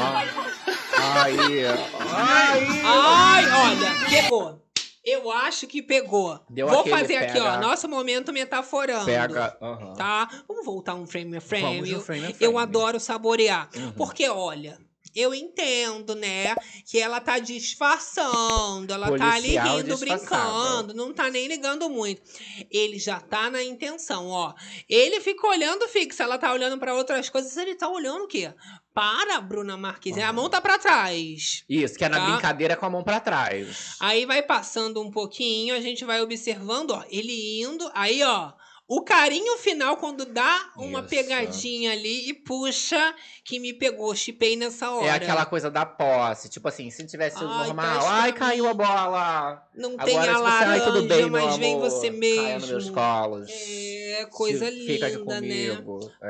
[0.00, 1.22] ó.
[1.24, 2.80] Aí, aí.
[2.84, 4.62] Ai, olha, pegou.
[5.04, 6.40] Eu acho que pegou.
[6.50, 9.04] Deu Vou aquele fazer aqui, pega- ó, nosso momento metaforando.
[9.04, 9.56] Pega.
[9.62, 9.94] aham.
[9.94, 10.28] Tá?
[10.48, 11.88] Vamos voltar um frame a frame.
[11.92, 12.58] Eu- frame a Eu frame.
[12.58, 13.68] adoro saborear.
[13.76, 13.92] Uhum.
[13.92, 14.76] Porque, olha,
[15.16, 16.54] eu entendo, né?
[16.84, 22.22] Que ela tá disfarçando, ela tá ali Policial rindo, brincando, não tá nem ligando muito.
[22.70, 24.52] Ele já tá na intenção, ó.
[24.88, 28.52] Ele fica olhando fixo, ela tá olhando pra outras coisas, ele tá olhando o quê?
[28.92, 30.22] Para, Bruna Marquezine.
[30.24, 31.64] A mão tá pra trás.
[31.68, 32.30] Isso, que é na Tá?
[32.30, 33.96] brincadeira com a mão pra trás.
[34.00, 38.52] Aí vai passando um pouquinho, a gente vai observando, ó, ele indo, aí, ó,
[38.88, 41.08] o carinho final quando dá uma Isso.
[41.08, 43.14] pegadinha ali e puxa,
[43.44, 45.06] que me pegou, chipei nessa hora.
[45.06, 46.48] É aquela coisa da posse.
[46.48, 49.62] Tipo assim, se tivesse sido Ai, normal, traz ai, caiu a bola.
[49.74, 52.68] Não tem Agora, a se você, ai, laranja, tudo bem, mas vem amor, você nos
[52.68, 52.94] meus mesmo.
[52.94, 53.48] colos.
[53.50, 55.76] É, coisa Se- linda, né?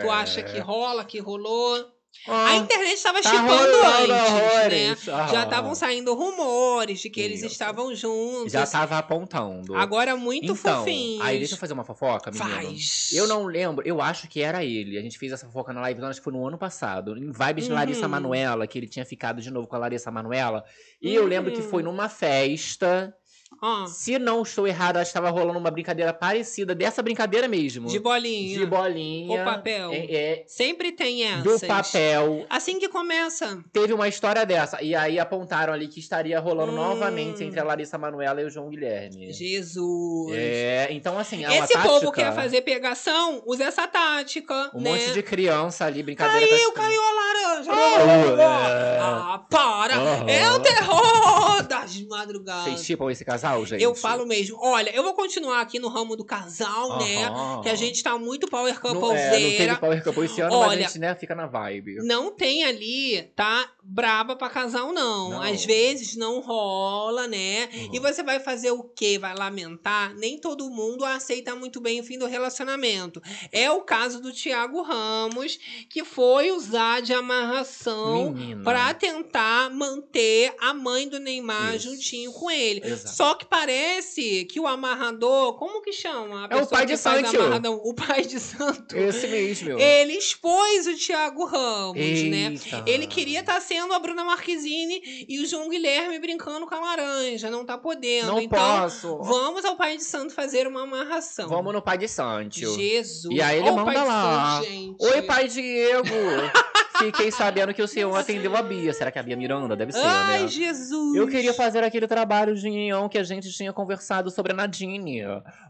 [0.01, 0.09] Tu É.
[0.11, 1.96] acha que rola, que rolou?
[2.29, 5.29] Ah, A internet estava tá chipando antes, né?
[5.33, 7.47] Já estavam saindo rumores de que eles Isso.
[7.53, 8.53] estavam juntos.
[8.53, 9.75] Já tava apontando.
[9.77, 11.25] Agora muito então, fofinhos.
[11.25, 12.51] Aí deixa eu fazer uma fofoca, menino.
[12.51, 13.11] Faz.
[13.13, 14.99] Eu não lembro, eu acho que era ele.
[14.99, 17.17] A gente fez essa fofoca na live, acho que foi no ano passado.
[17.17, 18.09] Em vibes de Larissa Uhum.
[18.09, 20.65] Manuela, que ele tinha ficado de novo com a Larissa Manuela.
[21.01, 21.91] E eu lembro que foi Uhum.
[21.93, 23.15] numa festa.
[23.63, 27.89] Ó, Se não estou errado, acho que estava rolando uma brincadeira parecida dessa brincadeira mesmo.
[27.89, 28.59] de bolinha.
[28.59, 29.43] De bolinha.
[29.43, 29.93] O papel.
[29.93, 31.67] É, é, Sempre tem do essas.
[31.69, 32.45] papel.
[32.51, 33.59] Assim que começa.
[33.73, 34.83] Teve uma história dessa.
[34.83, 36.77] E aí apontaram ali que estaria rolando Hum.
[36.77, 39.33] novamente entre a Larissa Manuela e o João Guilherme.
[39.33, 40.33] Jesus.
[40.35, 41.83] É, então assim, é Esse tática.
[41.89, 44.91] povo quer fazer pegação, usa essa tática, Um né?
[44.91, 47.71] monte de criança ali, brincadeira Caiu, pra- caiu a laranja.
[47.73, 48.99] Oh, é.
[49.01, 49.95] Ah, para.
[50.31, 52.65] É o terror das madrugadas.
[52.65, 53.83] Vocês tipam esse casal, gente?
[53.83, 54.59] Eu falo mesmo.
[54.61, 57.31] Olha, eu vou continuar aqui no ramo do casal, né?
[57.63, 59.77] Que a gente tá muito power não, é, não teve couplezeira.
[59.77, 61.97] Power Couple esse ano, mas a Olha, gente né, fica na vibe.
[62.03, 63.69] Não tem ali, tá?
[63.83, 65.31] Braba pra casal, não.
[65.31, 65.43] Não.
[65.43, 67.69] Às vezes não rola, né?
[67.73, 67.91] Uhum.
[67.93, 69.19] E você vai fazer o quê?
[69.19, 70.15] Vai lamentar?
[70.15, 73.23] Nem todo mundo aceita muito bem o fim do relacionamento.
[73.53, 78.35] É o caso do Thiago Ramos, que foi usar de amarração
[78.65, 81.91] pra tentar manter a mãe do Neymar Isso.
[81.91, 82.81] juntinho com ele.
[82.85, 83.15] Exato.
[83.15, 86.47] Só que parece que o amarrador, como que chama?
[86.47, 87.29] A É o pai de santo.
[87.37, 87.81] amarradão?
[87.85, 88.97] O pai de santo.
[88.97, 89.79] Esse mesmo.
[89.79, 92.53] Ele expôs o Thiago Ramos, né?
[92.53, 92.85] Eita.
[92.87, 97.51] Ele queria estar sendo a Bruna Marquezine e o João Guilherme brincando com a laranja.
[97.51, 98.27] Não tá podendo.
[98.29, 99.19] Não então, posso.
[99.23, 101.49] vamos ao pai de santo fazer uma amarração.
[101.49, 102.75] Vamos no pai de Sancho.
[102.75, 103.35] Jesus.
[103.35, 104.57] E aí ele manda lá.
[104.57, 104.97] santo, gente.
[105.05, 106.07] Oi, pai Diego.
[106.99, 108.93] Fiquei sabendo que o senhor atendeu a Bia.
[108.93, 109.77] Será que é a Bia Miranda?
[109.77, 110.49] Deve ser, Ai, né?
[110.49, 111.17] Jesus.
[111.17, 115.23] Eu queria fazer aquele trabalho de união que a gente tinha conversado sobre a Nadine.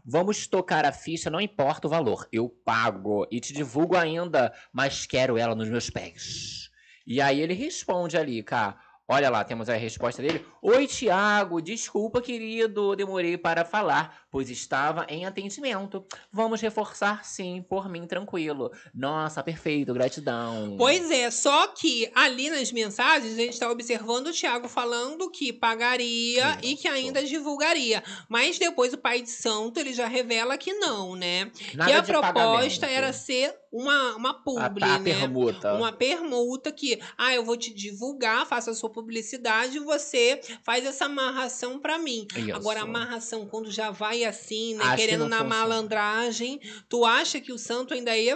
[0.05, 2.27] Vamos tocar a ficha, não importa o valor.
[2.31, 6.69] Eu pago e te divulgo ainda, mas quero ela nos meus pés.
[7.05, 8.77] E aí ele responde ali, cá.
[9.09, 10.45] Olha lá, temos a resposta dele.
[10.61, 11.61] Oi, Tiago.
[11.61, 12.93] Desculpa, querido.
[12.93, 16.05] Demorei para falar, pois estava em atendimento.
[16.31, 18.71] Vamos reforçar sim, por mim, tranquilo.
[18.93, 19.93] Nossa, perfeito.
[19.93, 20.75] Gratidão.
[20.77, 25.53] Pois é, só que ali nas mensagens a gente está observando o Thiago falando que
[25.53, 28.03] pagaria e que ainda divulgaria.
[28.29, 31.51] Mas depois o pai de santo ele já revela que não, né?
[31.73, 32.85] Nada que a proposta pagamento.
[32.85, 35.03] era ser uma, uma a, publi, a né?
[35.03, 35.73] permuta.
[35.73, 40.85] Uma permuta que, ah, eu vou te divulgar, faço a sua publicidade e você faz
[40.85, 42.27] essa amarração pra mim.
[42.35, 42.53] Isso.
[42.53, 44.83] Agora, a amarração, quando já vai assim, né?
[44.83, 45.55] Acho que querendo não na funciona.
[45.55, 46.59] malandragem,
[46.89, 48.35] tu acha que o santo ainda ia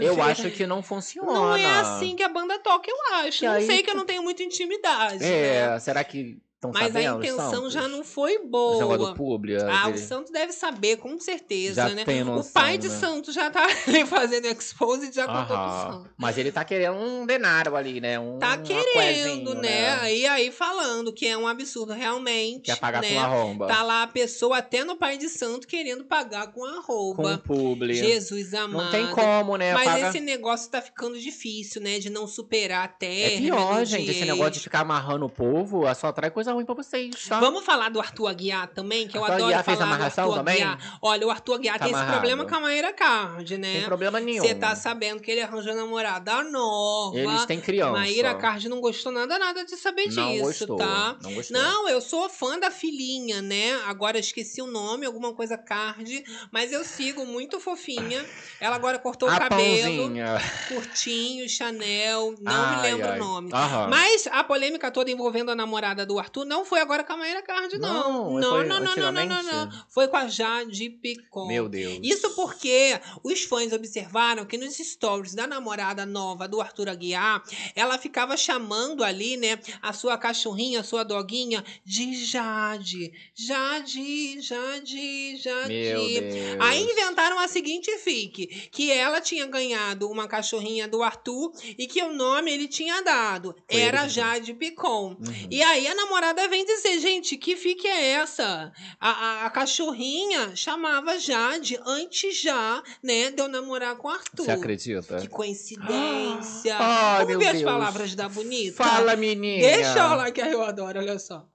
[0.00, 1.32] Eu acho que não funciona.
[1.32, 3.44] não é assim que a banda toca, eu acho.
[3.44, 5.18] E não aí sei que eu não tenho muita intimidade.
[5.18, 5.74] né?
[5.74, 7.72] É, será que estão Mas a intenção Santos?
[7.72, 9.14] já não foi O boa.
[9.14, 12.04] publi, Ah, o aquele- santo deve saber, com certeza, Já né?
[12.04, 12.94] tem o noção, pai de né?
[12.96, 15.92] santo já tá ali fazendo expose e já contou pro Aham.
[15.92, 16.10] santo.
[16.16, 18.18] Mas ele tá querendo um denário ali, né?
[18.18, 20.12] Um, Tá querendo, né?
[20.14, 22.62] E aí falando que é um absurdo realmente.
[22.64, 23.14] Quer pagar né?
[23.14, 23.66] com arromba.
[23.68, 27.38] Tá lá a pessoa, até no pai de santo, querendo pagar com com arroba.
[27.46, 27.94] publi.
[27.94, 28.82] Jesus amado.
[28.84, 29.72] Não tem como, né?
[29.72, 32.00] Mas Paga- esse negócio tá ficando difícil, né?
[32.00, 33.40] De não superar a É terra.
[33.40, 34.10] pior, gente.
[34.10, 37.40] Esse negócio de ficar amarrando o povo só traz coisa ruim pra vocês, tá?
[37.40, 40.24] Vamos falar do Arthur Aguiar também, que eu Arthur adoro Aguiar falar fez do amarração
[40.24, 40.54] Arthur também?
[40.62, 40.98] Aguiar.
[41.02, 42.18] Olha, o Arthur Aguiar Tá tem esse amarrado.
[42.20, 43.72] problema com a Maíra Card, né?
[43.72, 44.42] Sem problema nenhum.
[44.44, 47.16] Você tá sabendo que ele arranjou namorada nova.
[47.18, 47.92] Eles têm criança.
[47.92, 50.76] Maíra Card não gostou nada, nada de saber Não disso, gostou.
[50.76, 51.16] tá?
[51.22, 51.56] Não gostou.
[51.60, 53.74] Não, eu sou fã da filhinha, né?
[53.86, 58.24] Agora esqueci o nome, alguma coisa card, mas eu sigo muito fofinha.
[58.60, 60.38] Ela agora cortou o a cabelo, pãozinha.
[60.68, 63.16] curtinho, Chanel, não me Ai, lembro ai.
[63.16, 63.50] o nome.
[63.52, 63.88] Aham.
[63.88, 67.42] Mas a polêmica toda envolvendo a namorada do Arthur não foi agora com a Maíra
[67.42, 67.88] Card, não.
[67.88, 69.84] Não, Não, foi não, não, não, não, não?
[69.88, 71.46] Foi com a Jade Picon.
[71.46, 71.98] Meu Deus.
[72.02, 77.42] Isso porque os fãs observaram que nos stories da namorada nova do Arthur Aguiar,
[77.74, 83.12] ela ficava chamando ali, né, a sua cachorrinha, a sua doguinha de Jade.
[83.34, 85.68] Jade, Jade, Jade.
[85.68, 86.56] Meu Deus.
[86.60, 92.02] Aí inventaram a seguinte fique, que ela tinha ganhado uma cachorrinha do Arthur e que
[92.02, 93.54] o nome ele tinha dado.
[93.70, 95.16] Foi Era ele Jade Picon.
[95.18, 95.48] Uhum.
[95.50, 98.72] E aí a namorada vem dizer, gente, que fique é essa?
[99.00, 104.44] A, a, a cachorrinha chamava Jade antes já, né, de eu namorar com o Arthur.
[104.44, 105.16] Você acredita?
[105.18, 106.76] Que coincidência.
[106.78, 107.64] Ai, Vamos meu ver as Deus.
[107.64, 108.76] palavras da bonita?
[108.84, 109.62] Fala, menina.
[109.62, 111.46] Deixa eu lá que eu adoro, olha só.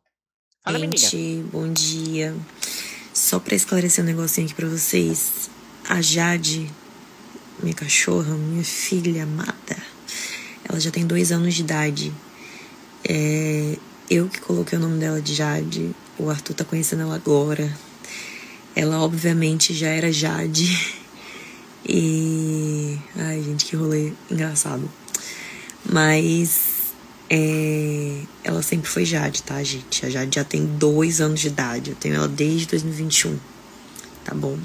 [0.64, 0.98] Fala, menina.
[0.98, 2.36] Gente, bom dia.
[3.14, 5.50] Só pra esclarecer um negocinho aqui pra vocês.
[5.88, 6.72] A Jade,
[7.62, 9.78] minha cachorra, minha filha amada,
[10.68, 12.14] ela já tem dois anos de idade.
[13.08, 13.78] É,
[14.10, 15.96] eu que coloquei o nome dela de Jade.
[16.18, 17.72] O Arthur tá conhecendo ela agora.
[18.76, 21.02] Ela, obviamente, já era Jade.
[21.88, 22.98] E.
[23.16, 24.90] Ai, gente, que rolê engraçado.
[25.86, 26.74] Mas.
[27.30, 30.06] É, ela sempre foi Jade, tá, gente?
[30.06, 31.92] A Jade já tem dois anos de idade.
[31.92, 33.40] Eu tenho ela desde 2021.
[34.24, 34.58] Tá bom?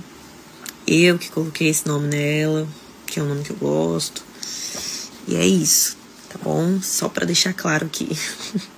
[0.86, 2.66] Eu que coloquei esse nome nela,
[3.06, 4.24] que é um nome que eu gosto.
[5.26, 5.96] E é isso,
[6.30, 6.80] tá bom?
[6.80, 8.08] Só pra deixar claro aqui.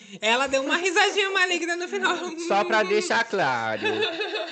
[0.21, 2.15] Ela deu uma risadinha maligna no final.
[2.47, 3.81] Só pra deixar claro.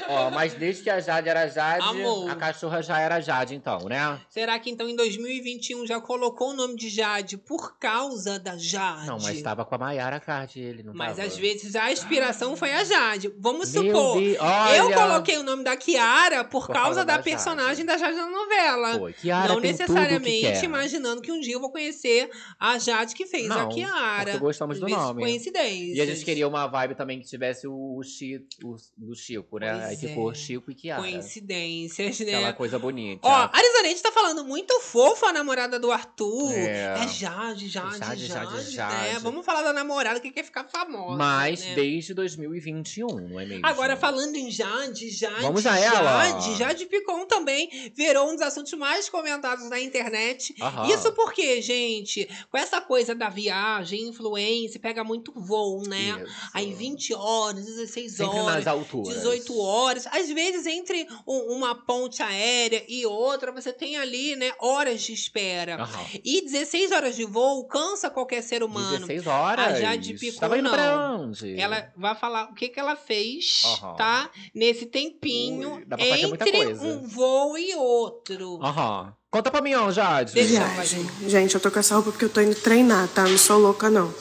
[0.07, 2.31] Ó, mas desde que a Jade era Jade, Amor.
[2.31, 4.19] a cachorra já era Jade, então, né?
[4.29, 9.05] Será que então em 2021 já colocou o nome de Jade por causa da Jade?
[9.05, 11.27] Não, mas tava com a Maiara Card, ele não Mas tava.
[11.27, 13.31] às vezes a inspiração foi a Jade.
[13.37, 14.19] Vamos Meu supor.
[14.19, 14.37] Deus.
[14.75, 18.15] Eu coloquei o nome da Kiara por, Por causa, causa da, da personagem da Jade
[18.17, 18.97] na novela.
[18.97, 20.63] Pô, Kiara não que necessariamente quer.
[20.63, 22.27] imaginando que um dia eu vou conhecer
[22.59, 24.23] a Jade que fez a Não, Kiara.
[24.31, 25.21] porque gostamos do nome.
[25.21, 25.58] Coincidência.
[25.67, 29.71] E a gente queria uma vibe também que tivesse o, o, Chi, o Chico, né?
[29.71, 30.35] Pois Aí ficou é.
[30.35, 31.01] Chico e Kiara.
[31.01, 32.35] Coincidências, né?
[32.35, 33.27] Aquela coisa bonita.
[33.27, 36.51] Ó, a Arizonete tá falando muito fofo a namorada do Arthur.
[36.53, 37.03] É.
[37.03, 38.61] É Jade, Jade, Jade, Jade, né?
[38.63, 39.19] Jade.
[39.19, 41.17] Vamos falar da namorada que quer ficar famosa.
[41.17, 41.75] Mas né?
[41.75, 43.65] desde 2021, não é mesmo?
[43.65, 46.25] Agora, falando em Jade, Jade, Vamos a ela.
[46.25, 50.55] Jade, Jade Picon também virou um dos assuntos mais comentados na internet.
[50.61, 50.87] Aham.
[50.87, 56.21] Isso porque, gente, com essa coisa da viagem, influência, pega muito voo, né?
[56.23, 56.33] Isso.
[56.53, 58.55] Aí 20 horas, 16 Sempre horas.
[58.55, 59.15] nas alturas.
[59.15, 60.07] 18 horas.
[60.07, 65.11] Às vezes, entre um- uma ponte aérea e outra, você tem ali, né, horas de
[65.13, 65.75] espera.
[65.81, 66.05] Aham.
[66.23, 69.07] E 16 horas de voo cansa qualquer ser humano.
[69.07, 69.65] 16 horas.
[69.65, 70.71] A Jade Picon, Tava indo não.
[70.71, 71.59] pra onde?
[71.59, 73.95] Ela vai falar o que, que ela fez, Aham.
[73.95, 74.29] tá?
[74.53, 75.85] Nesse tempinho Ui,
[76.23, 78.59] entre um voo e outro.
[78.61, 79.13] Aham.
[79.31, 80.33] Conta pra mim, ó, Jade.
[80.33, 81.07] Viagem.
[81.27, 83.27] Gente, eu tô com essa roupa porque eu tô indo treinar, tá?
[83.27, 84.11] Não sou louca, não.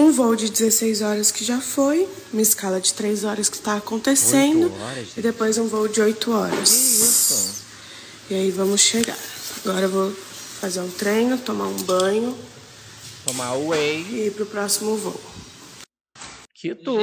[0.00, 3.76] Um voo de 16 horas que já foi, uma escala de 3 horas que tá
[3.76, 4.72] acontecendo.
[4.82, 5.18] Horas, gente.
[5.18, 6.70] e depois um voo de 8 horas.
[6.70, 6.74] Que
[7.04, 7.64] isso?
[8.30, 9.18] E aí vamos chegar.
[9.64, 12.36] Agora eu vou fazer um treino, tomar um banho
[13.26, 14.00] Tomar whey.
[14.10, 15.20] e ir pro próximo voo.
[16.54, 16.98] Que tudo!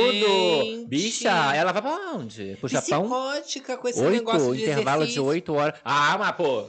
[0.63, 0.87] Gente.
[0.87, 2.57] Bicha, ela vai pra onde?
[2.59, 3.01] Pro Japão?
[3.03, 5.23] Psicótica com esse negócio Oito, de intervalo exercício.
[5.23, 5.79] de oito horas.
[5.83, 6.65] Ah, mas pô,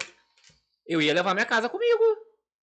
[0.86, 2.02] eu ia levar minha casa comigo.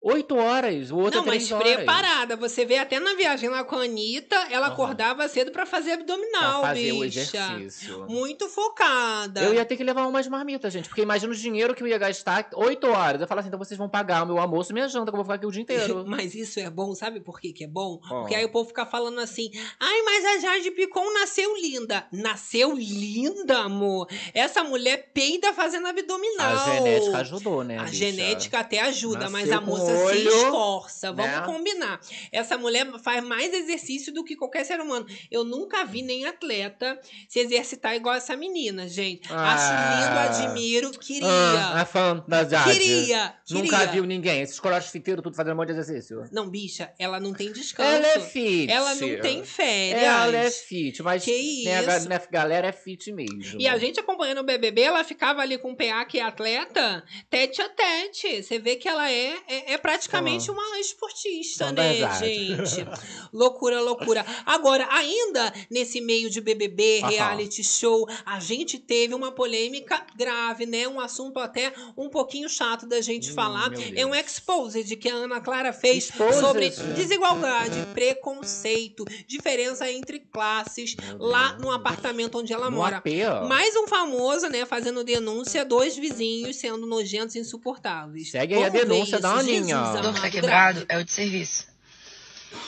[0.06, 1.76] Oito horas, o outro Não, é três mas horas.
[1.76, 2.36] preparada.
[2.36, 4.74] Você vê até na viagem lá com a Anitta, ela Aham.
[4.74, 7.20] acordava cedo pra fazer abdominal, Pra fazer o bicha.
[7.22, 8.06] exercício.
[8.10, 9.42] Muito focada.
[9.42, 11.98] Eu ia ter que levar umas marmitas, gente, porque imagina o dinheiro que eu ia
[11.98, 13.22] gastar oito horas.
[13.22, 15.18] Eu falo assim, então vocês vão pagar o meu almoço e minha janta, que eu
[15.18, 16.04] vou ficar aqui o dia inteiro.
[16.06, 17.98] Mas isso é bom, sabe por que, que é bom?
[18.00, 19.50] Porque aí o povo fica falando assim:
[19.80, 22.06] ai, mas a Jade Picon nasceu linda.
[22.12, 24.08] Nasceu linda, amor.
[24.34, 26.52] Essa mulher peida fazendo abdominal.
[26.52, 27.78] A genética ajudou, né?
[27.80, 27.94] A bicha?
[27.96, 31.12] genética até ajuda, mas Nasceu a com moça se esforça.
[31.12, 31.46] Vamos né?
[31.46, 32.00] combinar.
[32.32, 35.06] Essa mulher faz mais exercício do que qualquer ser humano.
[35.32, 39.32] Eu nunca vi nem atleta se exercitar igual essa menina, gente.
[39.32, 39.54] Ah.
[39.54, 41.28] Acho lindo, admiro, queria.
[41.28, 42.72] Ah, a fã da Jade.
[42.72, 43.64] queria, queria.
[43.64, 44.42] Nunca viu ninguém.
[44.42, 46.24] Esses crossfiteiros tudo fazendo um monte de exercício.
[46.32, 47.90] Não, bicha, ela não tem descanso.
[47.90, 48.72] Ela é fit.
[48.72, 50.04] Ela não tem férias.
[50.04, 52.10] Ela é fit, mas Que né, isso?
[52.10, 53.60] né, galera é fit mesmo.
[53.60, 57.04] E a gente acompanhando o BBB, ela ficava ali com o PA, que é atleta,
[57.30, 58.44] tete a tete.
[58.44, 60.54] Você vê que ela é, é, é praticamente Fã.
[60.54, 62.86] uma esportista, né, gente?
[63.34, 64.26] loucura, loucura.
[64.46, 67.10] Agora, ainda nesse meio de BBB, Aham.
[67.10, 70.88] reality show, a gente teve uma polêmica grave, né?
[70.88, 73.72] Um assunto até um pouquinho chato da gente Hum, falar.
[73.96, 76.40] É um exposed que a Ana Clara fez Exposed?
[76.40, 82.98] sobre desigualdade, preconceito, diferença entre classes lá no apartamento onde ela No mora.
[82.98, 83.08] AP.
[83.50, 88.32] Mais um famoso, né, fazendo denúncia, dois vizinhos sendo nojentos e insuportáveis.
[88.32, 89.73] Segue aí a Vamos denúncia da Aninha.
[89.78, 91.68] Jesus O que tá quebrado é o de serviço.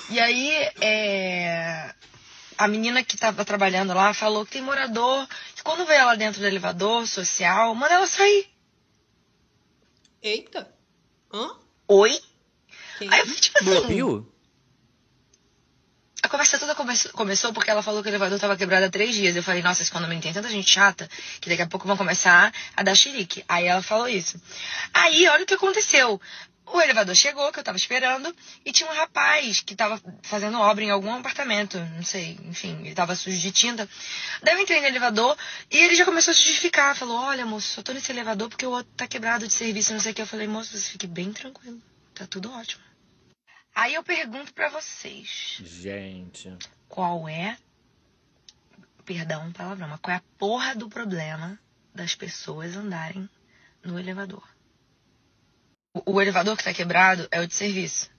[0.09, 0.49] E aí,
[0.81, 1.93] é,
[2.57, 6.39] a menina que tava trabalhando lá falou que tem morador que quando vê ela dentro
[6.41, 8.47] do elevador social, manda ela sair.
[10.21, 10.67] Eita.
[11.33, 11.49] Hã?
[11.87, 12.19] Oi?
[12.97, 13.13] Quem?
[13.13, 13.69] Aí eu fiquei tipo assim.
[13.69, 14.31] Bloqueio?
[16.23, 19.13] A conversa toda come- começou porque ela falou que o elevador tava quebrado há três
[19.13, 19.35] dias.
[19.35, 21.07] Eu falei, nossa, esse condomínio tem tanta gente chata
[21.39, 23.45] que daqui a pouco vão começar a dar xerique.
[23.47, 24.41] Aí ela falou isso.
[24.91, 26.19] Aí, olha o que aconteceu.
[26.67, 28.35] O elevador chegou, que eu tava esperando,
[28.65, 32.95] e tinha um rapaz que tava fazendo obra em algum apartamento, não sei, enfim, ele
[32.95, 33.87] tava sujo de tinta.
[34.41, 35.37] Daí eu entrei no elevador
[35.69, 36.95] e ele já começou a se justificar.
[36.95, 39.99] Falou, olha, moço, só tô nesse elevador porque o outro tá quebrado de serviço, não
[39.99, 40.21] sei o que.
[40.21, 41.81] Eu falei, moço, você fique bem tranquilo,
[42.13, 42.83] tá tudo ótimo.
[43.73, 46.51] Aí eu pergunto pra vocês, Gente.
[46.87, 47.57] qual é,
[49.03, 51.59] perdão, palavrão, mas qual é a porra do problema
[51.93, 53.29] das pessoas andarem
[53.83, 54.54] no elevador?
[56.05, 58.09] O, elevador que tá quebrado é o de serviço.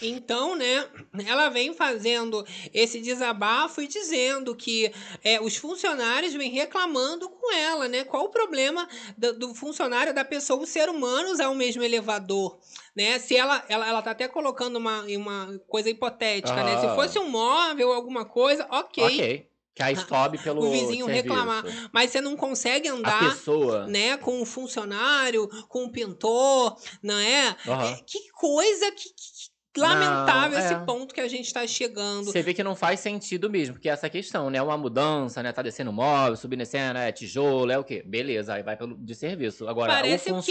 [0.00, 0.86] Então, né,
[1.26, 4.92] ela vem fazendo esse desabafo e dizendo que
[5.24, 8.04] é, os funcionários vêm reclamando com ela, né?
[8.04, 12.60] Qual o problema do, do funcionário, da pessoa, o ser humano usar o mesmo elevador,
[12.94, 13.18] né?
[13.18, 16.78] Se ela, ela, ela tá até colocando uma, uma coisa hipotética, né?
[16.78, 16.94] Se Ah.
[16.94, 19.04] fosse um móvel, alguma coisa, ok.
[19.04, 19.48] Ok.
[19.78, 21.28] Que aí sobe pelo O vizinho serviço.
[21.28, 21.64] reclamar.
[21.92, 23.86] Mas você não consegue A andar pessoa.
[23.86, 27.56] né, com um funcionário, com um pintor, não é?
[27.66, 27.84] Aham.
[27.92, 30.78] É, que coisa que, que- lamentável Não, esse é.
[30.84, 32.24] ponto que a gente está chegando.
[32.24, 34.60] Você vê que não faz sentido mesmo, porque essa questão, né?
[34.60, 35.52] Uma mudança, né?
[35.52, 38.02] Tá descendo móvel, subindo descendo, é tijolo, é o quê?
[38.04, 39.68] Beleza, aí vai pelo de serviço.
[39.68, 40.50] Agora, Parece o o quê?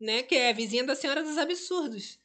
[0.00, 2.18] Né, que é a vizinha da Senhora dos Absurdos.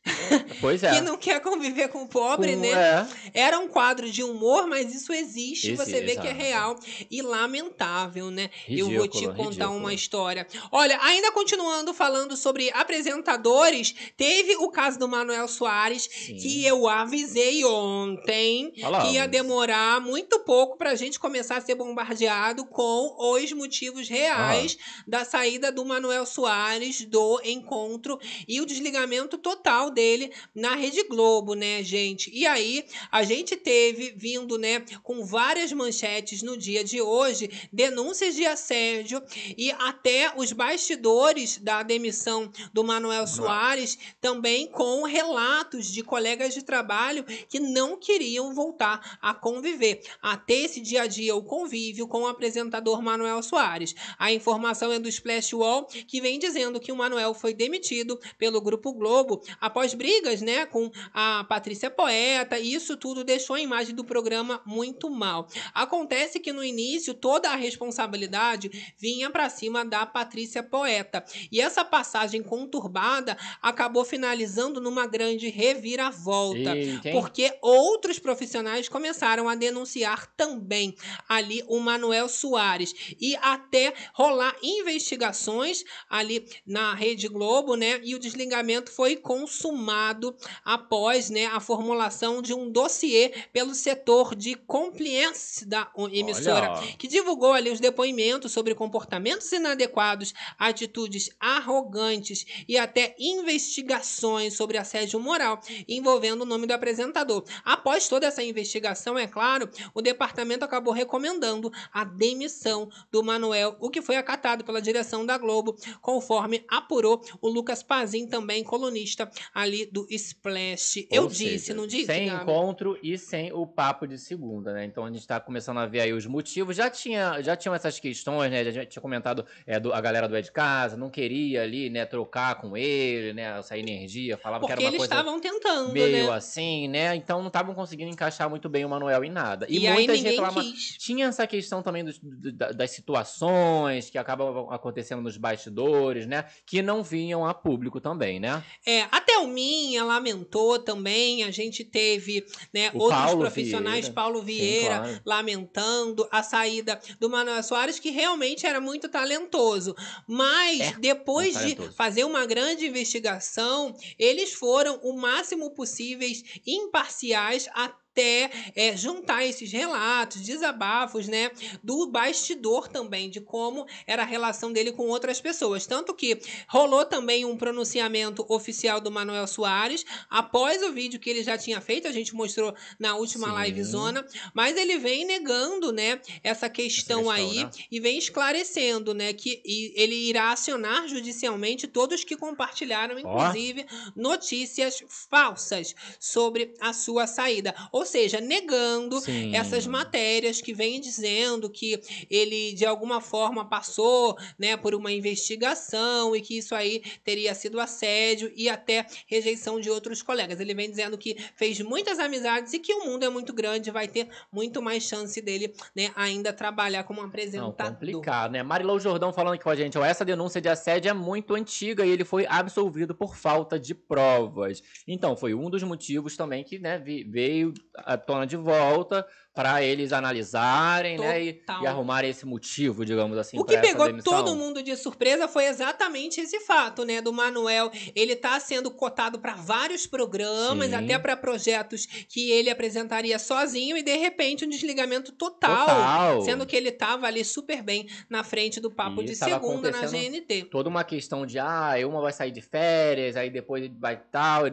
[0.60, 0.96] Pois é.
[0.96, 2.72] Que não quer conviver com o pobre, Com- né?
[2.72, 3.08] É.
[3.42, 6.36] Era um quadro de humor, mas isso existe, você Existe, vê que é exato.
[6.44, 6.80] real
[7.10, 8.50] e lamentável, né?
[8.68, 9.78] Eu vou te Ridículo, contar ridículo.
[9.78, 10.48] uma história.
[10.72, 16.36] Olha, ainda continuando falando sobre apresentadores, teve o caso do Manuel Soares, Sim.
[16.38, 19.08] que eu avisei ontem Falamos.
[19.10, 24.78] que ia demorar muito pouco pra gente começar a ser bombardeado com os motivos reais
[25.08, 31.54] da saída do Manuel Soares do encontro e o desligamento total dele na Rede Globo,
[31.54, 32.32] né, gente?
[32.34, 38.36] E aí, a gente teve vindo, né, com várias manchetes no dia de hoje, denúncias
[38.36, 39.22] de assédio
[39.58, 46.64] e até os bastidores da demissão do Manuel Soares, também com relatos de colegas de
[46.64, 52.08] trabalho que não queriam voltar a conviver, a ter esse dia a dia o convívio
[52.08, 53.96] com o apresentador Manuel Soares.
[54.18, 58.62] A informação é do Splash Wall, que vem dizendo que o Manuel foi demitido pelo
[58.62, 63.96] Grupo Globo após brigas, né, com a Patrícia Poeta, e isso tudo deixou a imagem
[63.96, 65.48] do programa muito mal.
[65.74, 71.84] Acontece que no início toda a responsabilidade vinha para cima da Patrícia Poeta, e essa
[71.86, 76.76] passagem conturbada acabou finalizando numa grande reviravolta.
[76.76, 77.12] Eita?
[77.12, 80.96] Porque outros profissionais começaram a denunciar também
[81.28, 88.02] ali o Manuel Soares e até rolar investigações ali na Rede Globo né?
[88.04, 90.36] E o desligamento foi consumado
[90.66, 96.98] após, né, a formulação de um dossiê pelo setor de compliance da emissora, Olha.
[96.98, 105.18] que divulgou ali os depoimentos sobre comportamentos inadequados, atitudes arrogantes e até investigações sobre assédio
[105.18, 107.46] moral envolvendo o nome do apresentador.
[107.64, 113.90] Após toda essa investigação, é claro, o departamento acabou recomendando a demissão do Manuel, o
[113.90, 119.86] que foi acatado pela direção da Globo, conforme apurou o Lucas Pazin, também colunista ali
[119.86, 121.08] do Splash.
[121.12, 122.06] Eu Ou disse, seja, não disse?
[122.06, 122.42] Sem Gabi?
[122.44, 124.86] encontro e sem o papo de segunda, né?
[124.86, 126.76] Então a gente tá começando a ver aí os motivos.
[126.76, 128.72] Já tinha, já tinham essas questões, né?
[128.72, 132.56] Já tinha comentado é, do, a galera do de Casa, não queria ali, né, trocar
[132.56, 133.60] com ele, né?
[133.60, 136.32] Essa energia, falava Porque que era uma eles coisa estavam tentando, meio né?
[136.34, 137.14] assim, né?
[137.16, 139.66] Então não estavam conseguindo encaixar muito bem o Manuel em nada.
[139.70, 140.62] E, E muitas ninguém reclama...
[140.62, 140.96] quis.
[140.98, 146.46] Tinha essa questão também do- da- das situações que acabam acontecendo nos bastidores, né?
[146.66, 148.64] Que não vinham a público também, né?
[148.86, 154.14] É, a Thelminha lamentou também, a gente teve né, outros Paulo profissionais, Vieira.
[154.14, 155.22] Paulo Sim, Vieira, claro.
[155.26, 159.96] lamentando a saída do Manuel Soares, que realmente era muito talentoso.
[160.28, 168.09] Mas É, depois de fazer uma grande investigação, eles foram o máximo possíveis imparciais até
[168.22, 171.52] é, juntar esses relatos, desabafos, né,
[171.84, 175.86] do bastidor também, de como era a relação dele com outras pessoas.
[175.86, 181.44] Tanto que rolou também um pronunciamento oficial do Manuel Soares, após o vídeo que ele
[181.44, 183.54] já tinha feito, a gente mostrou na última Sim.
[183.54, 187.72] live zona, mas ele vem negando, né, essa questão, questão, aí né?
[187.92, 193.86] e vem esclarecendo, né, que ele irá acionar judicialmente todos que compartilharam, inclusive,
[194.16, 197.76] notícias falsas sobre a sua saída.
[197.92, 199.56] Ou seja, negando Sim.
[199.56, 206.36] essas matérias que vêm dizendo que ele de alguma forma passou, né, por uma investigação
[206.36, 210.60] e que isso aí teria sido assédio e até rejeição de outros colegas.
[210.60, 214.08] Ele vem dizendo que fez muitas amizades e que o mundo é muito grande, vai
[214.08, 217.94] ter muito mais chance dele, né, ainda trabalhar como Não, apresentador.
[217.94, 218.64] complicado, né?
[218.64, 222.06] Marilou Jordão falando aqui com a gente, ó, essa denúncia de assédio é muito antiga
[222.06, 224.82] e ele foi absolvido por falta de provas.
[225.08, 227.74] Então, foi um dos motivos também que, né, veio
[228.06, 233.60] à tona de volta para eles analisarem, né, e, e arrumarem esse motivo, digamos assim,
[233.60, 237.22] O que pegou todo mundo de surpresa foi exatamente esse fato, né?
[237.22, 237.92] Do Manuel.
[238.16, 240.96] Ele tá sendo cotado para vários programas, Sim.
[240.96, 245.88] até para projetos que ele apresentaria sozinho, e de repente um desligamento total.
[245.88, 246.42] Total.
[246.42, 250.06] Sendo que ele tava ali super bem na frente do papo E de segunda na
[250.06, 250.70] GNT.
[250.72, 254.64] toda uma questão de ah, uma vai sair de férias, aí depois vai tal,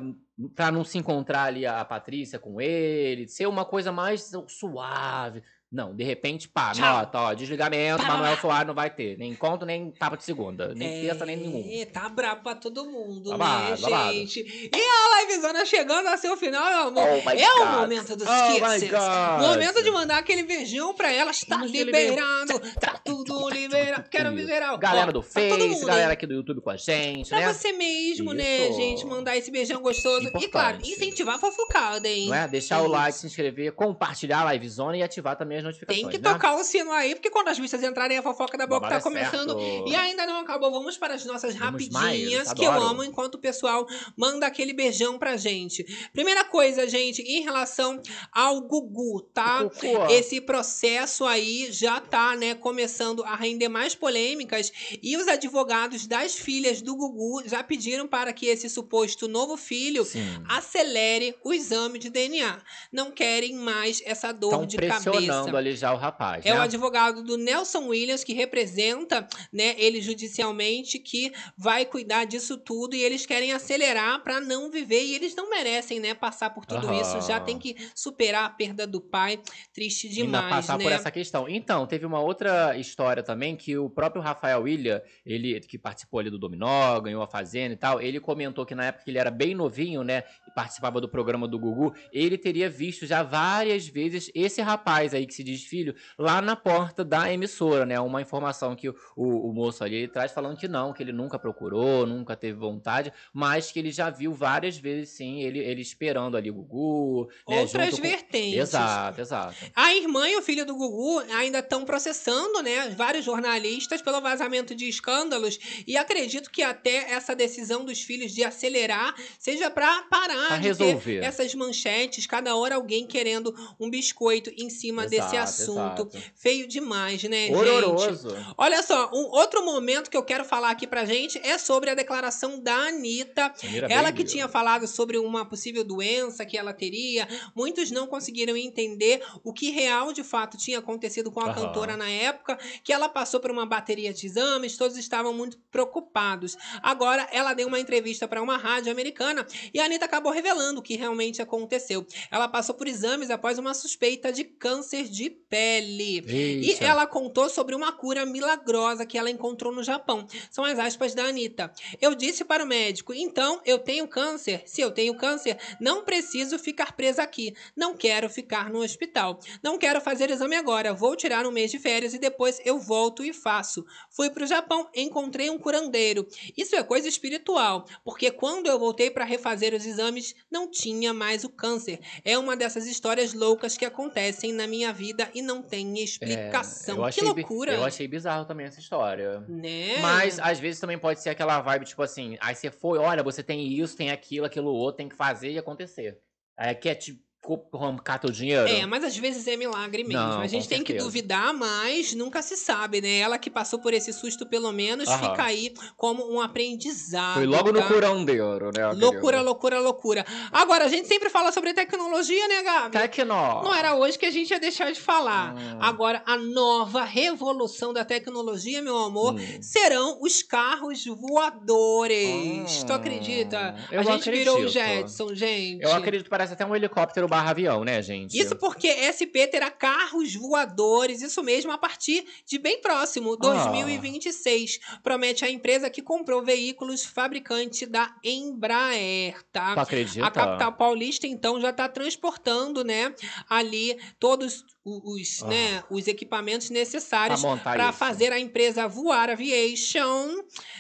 [0.54, 5.42] pra não se encontrar ali a Patrícia com ele, ser uma coisa mais suave.
[5.77, 6.86] Não, de repente, pá, Tchau.
[7.01, 8.40] nota, ó, desligamento, Pá, pá, Manuel pá.
[8.40, 11.69] Soares não vai ter, nem encontro, nem tapa de segunda, nem terça, nem nenhum.
[11.70, 14.12] É, tá brabo pra todo mundo, Babado, né, babado.
[14.15, 14.40] gente?
[14.40, 17.23] E a livezona chegando ao seu final, meu amor.
[17.27, 17.69] Oh é o God.
[17.81, 18.90] momento dos Oh kisses.
[18.90, 21.31] Momento de mandar aquele beijão pra ela.
[21.31, 22.59] Está Vamos liberado.
[22.81, 24.09] Tá tudo liberado.
[24.09, 24.78] Quero ver geral.
[24.78, 27.53] Galera do pra Face, galera aqui do YouTube com a gente, Pra né?
[27.53, 29.05] você mesmo, né, gente?
[29.05, 30.31] Mandar esse beijão gostoso.
[30.40, 32.28] E, claro, incentivar a fofocada, hein?
[32.28, 32.48] Não é?
[32.48, 36.18] Deixar o like, se inscrever, compartilhar a livezona e ativar também as notificações, Tem que
[36.18, 36.32] né?
[36.32, 39.01] tocar o sino aí, porque quando as bichas entrarem, a fofoca da boca tá é
[39.01, 39.59] começando.
[39.59, 39.88] certo.
[39.88, 40.70] E ainda não acabou.
[40.70, 43.86] Vamos para as nossas Vamos rapidinhas, mais, que eu amo, enquanto o pessoal
[44.16, 45.84] manda aquele beijão pra gente.
[46.12, 48.01] Primeira coisa, gente, em relação
[48.32, 49.68] ao Gugu, tá?
[50.10, 54.72] Esse processo aí já tá, né, começando a render mais polêmicas
[55.02, 60.05] e os advogados das filhas do Gugu já pediram para que esse suposto novo filho
[60.05, 60.24] Sim.
[60.48, 62.59] acelere o exame de DNA.
[62.93, 65.45] Não querem mais essa dor Estão de cabeça.
[65.55, 66.59] Ali já o rapaz, É né?
[66.59, 72.97] o advogado do Nelson Williams que representa, né, ele judicialmente que vai cuidar disso tudo
[72.97, 76.86] e eles querem acelerar para não viver e eles não merecem, né, passar por tudo
[76.89, 77.01] Aham.
[77.01, 77.20] isso.
[77.27, 79.39] Já tem que superar a perda do pai.
[79.74, 80.85] Triste Ainda demais, passar né?
[80.85, 81.48] por essa questão.
[81.48, 86.31] Então, teve uma outra história também que o próprio Rafael William, ele que participou ali
[86.31, 89.31] do Dominó, ganhou a Fazenda e tal, ele comentou que na época que ele era
[89.31, 94.31] bem novinho, né, e participava do programa do Gugu, ele teria visto já várias vezes
[94.35, 97.98] esse rapaz aí que se diz filho lá na porta da emissora, né?
[98.00, 101.38] Uma informação que o, o, o moço ali traz falando que não, que ele nunca
[101.38, 106.36] procurou, nunca teve vontade, mas que ele já viu várias vezes sim, ele, ele esperando
[106.36, 108.58] ali o Gugu, né, Outras junto com- vertentes.
[108.58, 109.54] Exato, exato.
[109.74, 114.74] A irmã e o filho do Gugu ainda estão processando, né, vários jornalistas pelo vazamento
[114.74, 120.46] de escândalos e acredito que até essa decisão dos filhos de acelerar seja para parar
[120.48, 121.18] Pra de resolver.
[121.24, 125.12] essas manchetes, cada hora alguém querendo um biscoito em cima Exato.
[125.27, 126.09] Esse assunto.
[126.12, 126.23] exato.
[126.35, 127.55] Feio demais, né, gente?
[127.57, 128.28] Horroroso.
[128.57, 131.94] Olha só, um outro momento que eu quero falar aqui pra gente é sobre a
[131.94, 133.53] declaração da Anitta.
[133.62, 138.57] Anita Ela que tinha falado sobre uma possível doença que ela teria, muitos não conseguiram
[138.57, 141.55] entender o que real de fato tinha acontecido com a Aham.
[141.55, 146.57] cantora na época, que ela passou por uma bateria de exames, todos estavam muito preocupados.
[146.82, 150.82] Agora ela deu uma entrevista para uma rádio americana e a Anitta acabou revelando o
[150.82, 152.07] que realmente aconteceu.
[152.31, 155.15] Ela passou por exames após uma suspeita de câncer de
[155.48, 156.20] pele.
[156.26, 156.84] E Eita.
[156.84, 160.26] ela contou sobre uma cura milagrosa que ela encontrou no Japão.
[160.51, 161.72] São as aspas da Anitta.
[162.01, 164.62] Eu disse para o médico: então eu tenho câncer.
[164.66, 167.55] Se eu tenho câncer, não preciso ficar presa aqui.
[167.74, 169.40] Não quero ficar no hospital.
[169.62, 170.93] Não quero fazer exame agora.
[170.93, 173.84] Vou tirar um mês de férias e depois eu volto e faço.
[174.10, 176.26] Fui para o Japão, encontrei um curandeiro.
[176.56, 181.44] Isso é coisa espiritual, porque quando eu voltei para refazer os exames, não tinha mais
[181.44, 182.01] o câncer.
[182.24, 186.97] É uma dessas histórias loucas que acontecem na minha vida e não tem É, explicação.
[186.97, 187.73] que achei bi- loucura!
[187.73, 189.41] Eu achei bizarro também essa história.
[189.49, 189.99] Né?
[190.01, 193.43] Mas às vezes também pode ser aquela vibe, tipo assim, aí você foi, olha, você
[193.43, 196.19] tem isso, tem aquilo, aquilo outro, tem que fazer e acontecer.
[196.57, 197.26] Aí quer te co-
[197.73, 198.68] arrancar teu dinheiro.
[198.68, 200.20] É, mas às vezes é milagre mesmo.
[200.23, 201.05] Não, a gente tem que certeza.
[201.05, 203.18] duvidar, mas nunca se sabe, né?
[203.18, 205.31] Ela que passou por esse susto, pelo menos, Aham.
[205.31, 207.35] fica aí como um aprendizado.
[207.35, 207.86] Foi logo no tá?
[207.89, 208.86] curandeiro, né?
[208.93, 210.24] Loucura, loucura, loucura.
[210.52, 212.90] Agora, a gente sempre fala sobre tecnologia, né, Gabi?
[212.93, 213.35] Tecno.
[213.62, 215.55] Não era hoje que a gente ia deixar de falar.
[215.55, 215.78] Hum.
[215.81, 219.62] Agora, a nova revolução da tecnologia, meu amor, Hum.
[219.62, 222.82] serão os carros voadores.
[222.82, 223.74] Hum, Tu acredita?
[223.90, 224.73] eu a gente virou o acredito.
[224.73, 225.82] Jetson, gente.
[225.82, 228.38] Eu acredito que parece até um helicóptero barra avião, né, gente?
[228.38, 233.36] Isso porque SP terá carros voadores, isso mesmo, a partir de bem próximo, Ah.
[233.36, 234.78] 2026.
[235.02, 239.74] Promete a empresa que comprou veículos fabricante da Embraer, tá?
[239.74, 240.26] Tu acredita?
[240.26, 243.14] A capital paulista, então, já está transportando, né,
[243.48, 245.46] ali todos os, Ah.
[245.48, 250.36] né, os equipamentos necessários para fazer a empresa Voar Aviation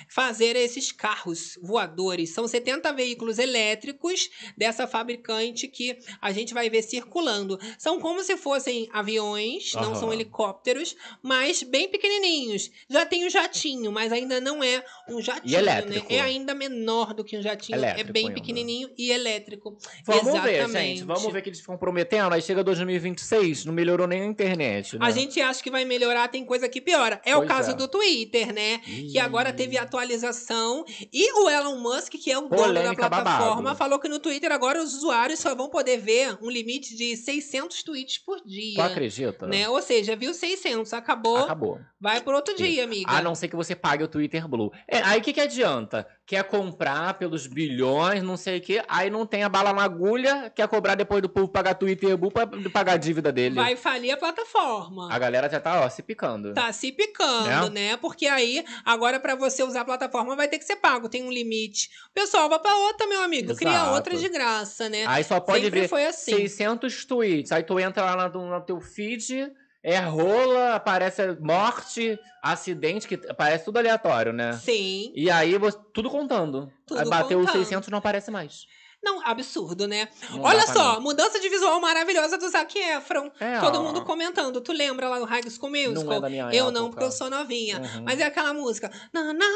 [0.08, 2.30] fazer esses carros voadores.
[2.30, 7.58] São 70 veículos elétricos dessa fabricante que a gente vai ver circulando.
[7.78, 12.70] São como se fossem aviões, não são helicópteros, mas bem pequenininhos.
[12.88, 16.08] Já tem o jatinho, mas ainda não é um jatinho, elétrico?
[16.12, 16.16] né?
[16.18, 18.34] É ainda menor do que um jatinho, é Elétrico bem ainda.
[18.40, 19.76] pequenininho e elétrico.
[20.04, 20.98] Vamos ver, Exatamente.
[20.98, 21.04] gente.
[21.04, 22.32] Vamos ver que eles ficam prometendo.
[22.32, 25.06] Aí chega 2026, não melhorou nem a internet, né?
[25.06, 27.20] A gente acha que vai melhorar, tem coisa que piora.
[27.24, 27.74] É o Pois caso é.
[27.74, 28.78] do Twitter, né?
[28.78, 29.18] Que Ih.
[29.18, 30.84] agora teve atualização.
[31.12, 33.76] E o Elon Musk, que é o dono da plataforma, babado.
[33.76, 37.82] falou que no Twitter agora os usuários só vão poder ver um limite de 600
[37.82, 38.84] tweets por Tu dia.
[38.84, 39.46] acredita?
[39.46, 39.68] Né?
[39.68, 41.80] Ou seja, viu 600, acabou, Acabou.
[42.00, 43.10] vai por outro dia, amiga.
[43.10, 44.70] A não ser que você pague o Twitter Blue.
[44.88, 46.06] É, aí o que, que adianta?
[46.26, 50.50] Quer comprar pelos bilhões, não sei o quê, aí não tem a bala na agulha,
[50.52, 53.54] quer cobrar depois do povo pagar Twitter Blue pra pagar a dívida dele.
[53.54, 55.08] Vai falir a plataforma.
[55.12, 56.52] A galera já tá, ó, se picando.
[56.52, 57.96] Tá se picando, né?
[57.98, 61.30] Porque aí, agora pra você usar a plataforma vai ter que ser pago, tem um
[61.30, 61.90] limite.
[62.10, 63.92] O pessoal vai pra outra, meu amigo, cria Exato.
[63.92, 65.06] outra de graça, né?
[65.06, 66.34] Aí só pode Sempre ver foi assim.
[66.34, 67.52] 600 tweets.
[67.52, 69.48] Aí tu entra lá no, no teu feed,
[69.88, 74.52] é rola, aparece morte, acidente, que aparece tudo aleatório, né?
[74.54, 75.12] Sim.
[75.14, 76.72] E aí, você- tudo contando.
[76.84, 77.62] Tudo aí bateu os contando.
[77.62, 78.66] 600 não aparece mais.
[79.02, 80.08] Não, absurdo, né?
[80.30, 81.02] Não Olha só, mim.
[81.04, 83.30] mudança de visual maravilhosa do Zac Efron.
[83.38, 83.82] É, Todo ó.
[83.84, 84.60] mundo comentando.
[84.60, 86.04] Tu lembra lá no High School Musical?
[86.04, 86.90] Não é da minha eu não, época.
[86.90, 87.78] porque eu sou novinha.
[87.80, 88.02] Uhum.
[88.04, 88.90] Mas é aquela música.
[89.12, 89.46] Na, na,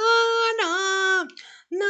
[0.59, 1.27] na,
[1.71, 1.87] na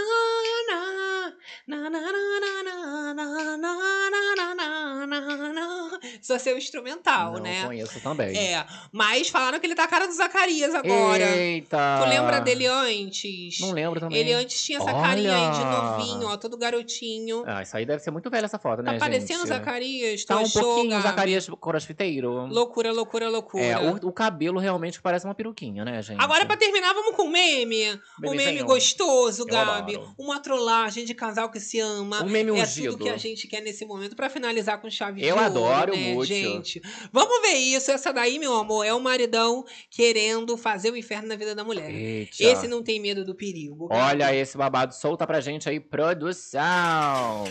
[0.69, 1.31] na
[1.67, 7.65] na na na na na na na na Só seu instrumental, Não né?
[7.65, 8.37] conheço também.
[8.37, 8.65] É.
[8.93, 11.25] Mas falaram que ele tá a cara do Zacarias agora.
[11.37, 12.01] Eita!
[12.03, 13.59] Tu lembra dele antes?
[13.61, 14.19] Não lembro também.
[14.19, 15.03] Ele antes tinha essa Olha!
[15.03, 17.45] carinha aí de novinho, ó, todo garotinho.
[17.47, 19.57] Ah, isso aí deve ser muito velho essa foto, né, Tá parecendo o gente?
[19.57, 20.25] Zacarias?
[20.25, 21.03] Tá um achou, pouquinho Gabi?
[21.03, 22.47] Zacarias crossfiteiro.
[22.47, 23.63] Loucura, loucura, loucura.
[23.65, 26.21] É, o, o cabelo realmente parece uma peruquinha, né, gente?
[26.21, 27.91] Agora, pra terminar, vamos com o meme.
[28.23, 28.67] O meme senhor.
[28.67, 29.97] gostoso, Eu Gabi.
[29.97, 30.15] adoro.
[30.19, 32.23] Uma trollagem de casal que se ama.
[32.23, 32.93] Um meme é ungido.
[32.93, 35.97] tudo que a gente quer nesse momento pra finalizar com chave de Eu ouro, adoro
[35.97, 36.25] né, muito.
[36.27, 36.83] gente?
[37.13, 37.91] Vamos ver isso.
[37.91, 41.91] Essa daí, meu amor, é o maridão querendo fazer o inferno na vida da mulher.
[41.91, 42.37] Eita.
[42.43, 43.89] Esse não tem medo do perigo.
[43.91, 47.45] Olha esse babado, solta pra gente aí, produção.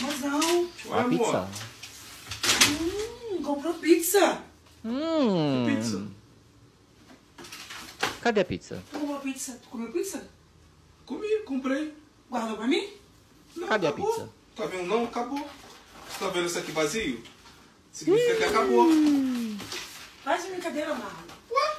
[0.00, 1.48] Mozão, Ó a pizza.
[3.32, 4.42] hum, comprou pizza.
[4.84, 5.66] Hum.
[5.66, 6.06] Pizza.
[8.20, 8.82] Cadê a pizza?
[8.92, 9.58] Tu comprou pizza?
[9.62, 10.28] Tu comeu pizza?
[11.08, 11.94] Comi, comprei.
[12.30, 12.86] Guardou pra mim?
[13.56, 14.10] Não, Cadê a acabou.
[14.12, 14.28] pizza?
[14.54, 14.86] Tá vendo?
[14.86, 15.48] Não, acabou.
[16.18, 17.22] Tá vendo isso aqui vazio?
[17.90, 18.86] Significa que acabou.
[20.22, 21.22] Faz de brincadeira, Marlon.
[21.50, 21.76] Ué?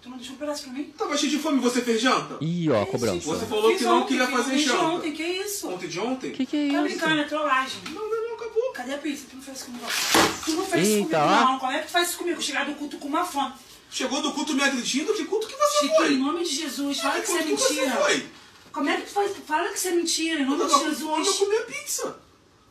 [0.00, 0.84] Tu não deixou um pedaço pra mim?
[0.96, 2.38] Tava cheio de fome, você fez janta?
[2.40, 3.26] Ih, ó, a cobrança.
[3.26, 4.82] Você falou que não queria fazer fiz janta.
[4.84, 5.68] ontem, que isso?
[5.68, 6.30] Ontem de ontem?
[6.30, 6.82] Que que é Tá isso?
[6.98, 7.82] brincando, é trollagem.
[7.90, 8.72] Não, não, não, acabou.
[8.72, 9.26] Cadê a pizza?
[9.28, 9.84] Tu não fez isso comigo.
[9.84, 10.44] não.
[10.44, 11.44] Tu não fez isso Eita, comigo, ó.
[11.52, 11.58] não.
[11.58, 12.40] Como é que tu faz isso comigo?
[12.40, 13.52] Chegar do culto com uma fome.
[13.92, 15.12] Chegou do culto me agredindo?
[15.12, 16.14] Que culto que você Chico, foi?
[16.14, 17.96] em nome de Jesus, fala que isso é que você mentira.
[18.00, 18.26] foi?
[18.72, 19.32] Como é que tu faz?
[19.46, 21.38] Fala que isso é mentira, em Eu nome de tava com fome, eu Jesus.
[21.38, 22.16] comi a pizza.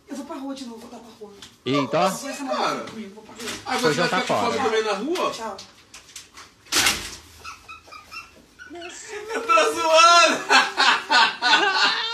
[0.09, 1.31] Eu vou pra rua de novo, vou dar pra rua.
[1.63, 2.09] Eita.
[2.09, 2.81] Vou essa Cara.
[2.81, 3.51] comigo, vou pra rua.
[3.67, 5.31] Ah, você vai jantar ficar com fome também na rua?
[5.31, 5.57] Tchau.
[9.33, 10.43] Eu tô zoando!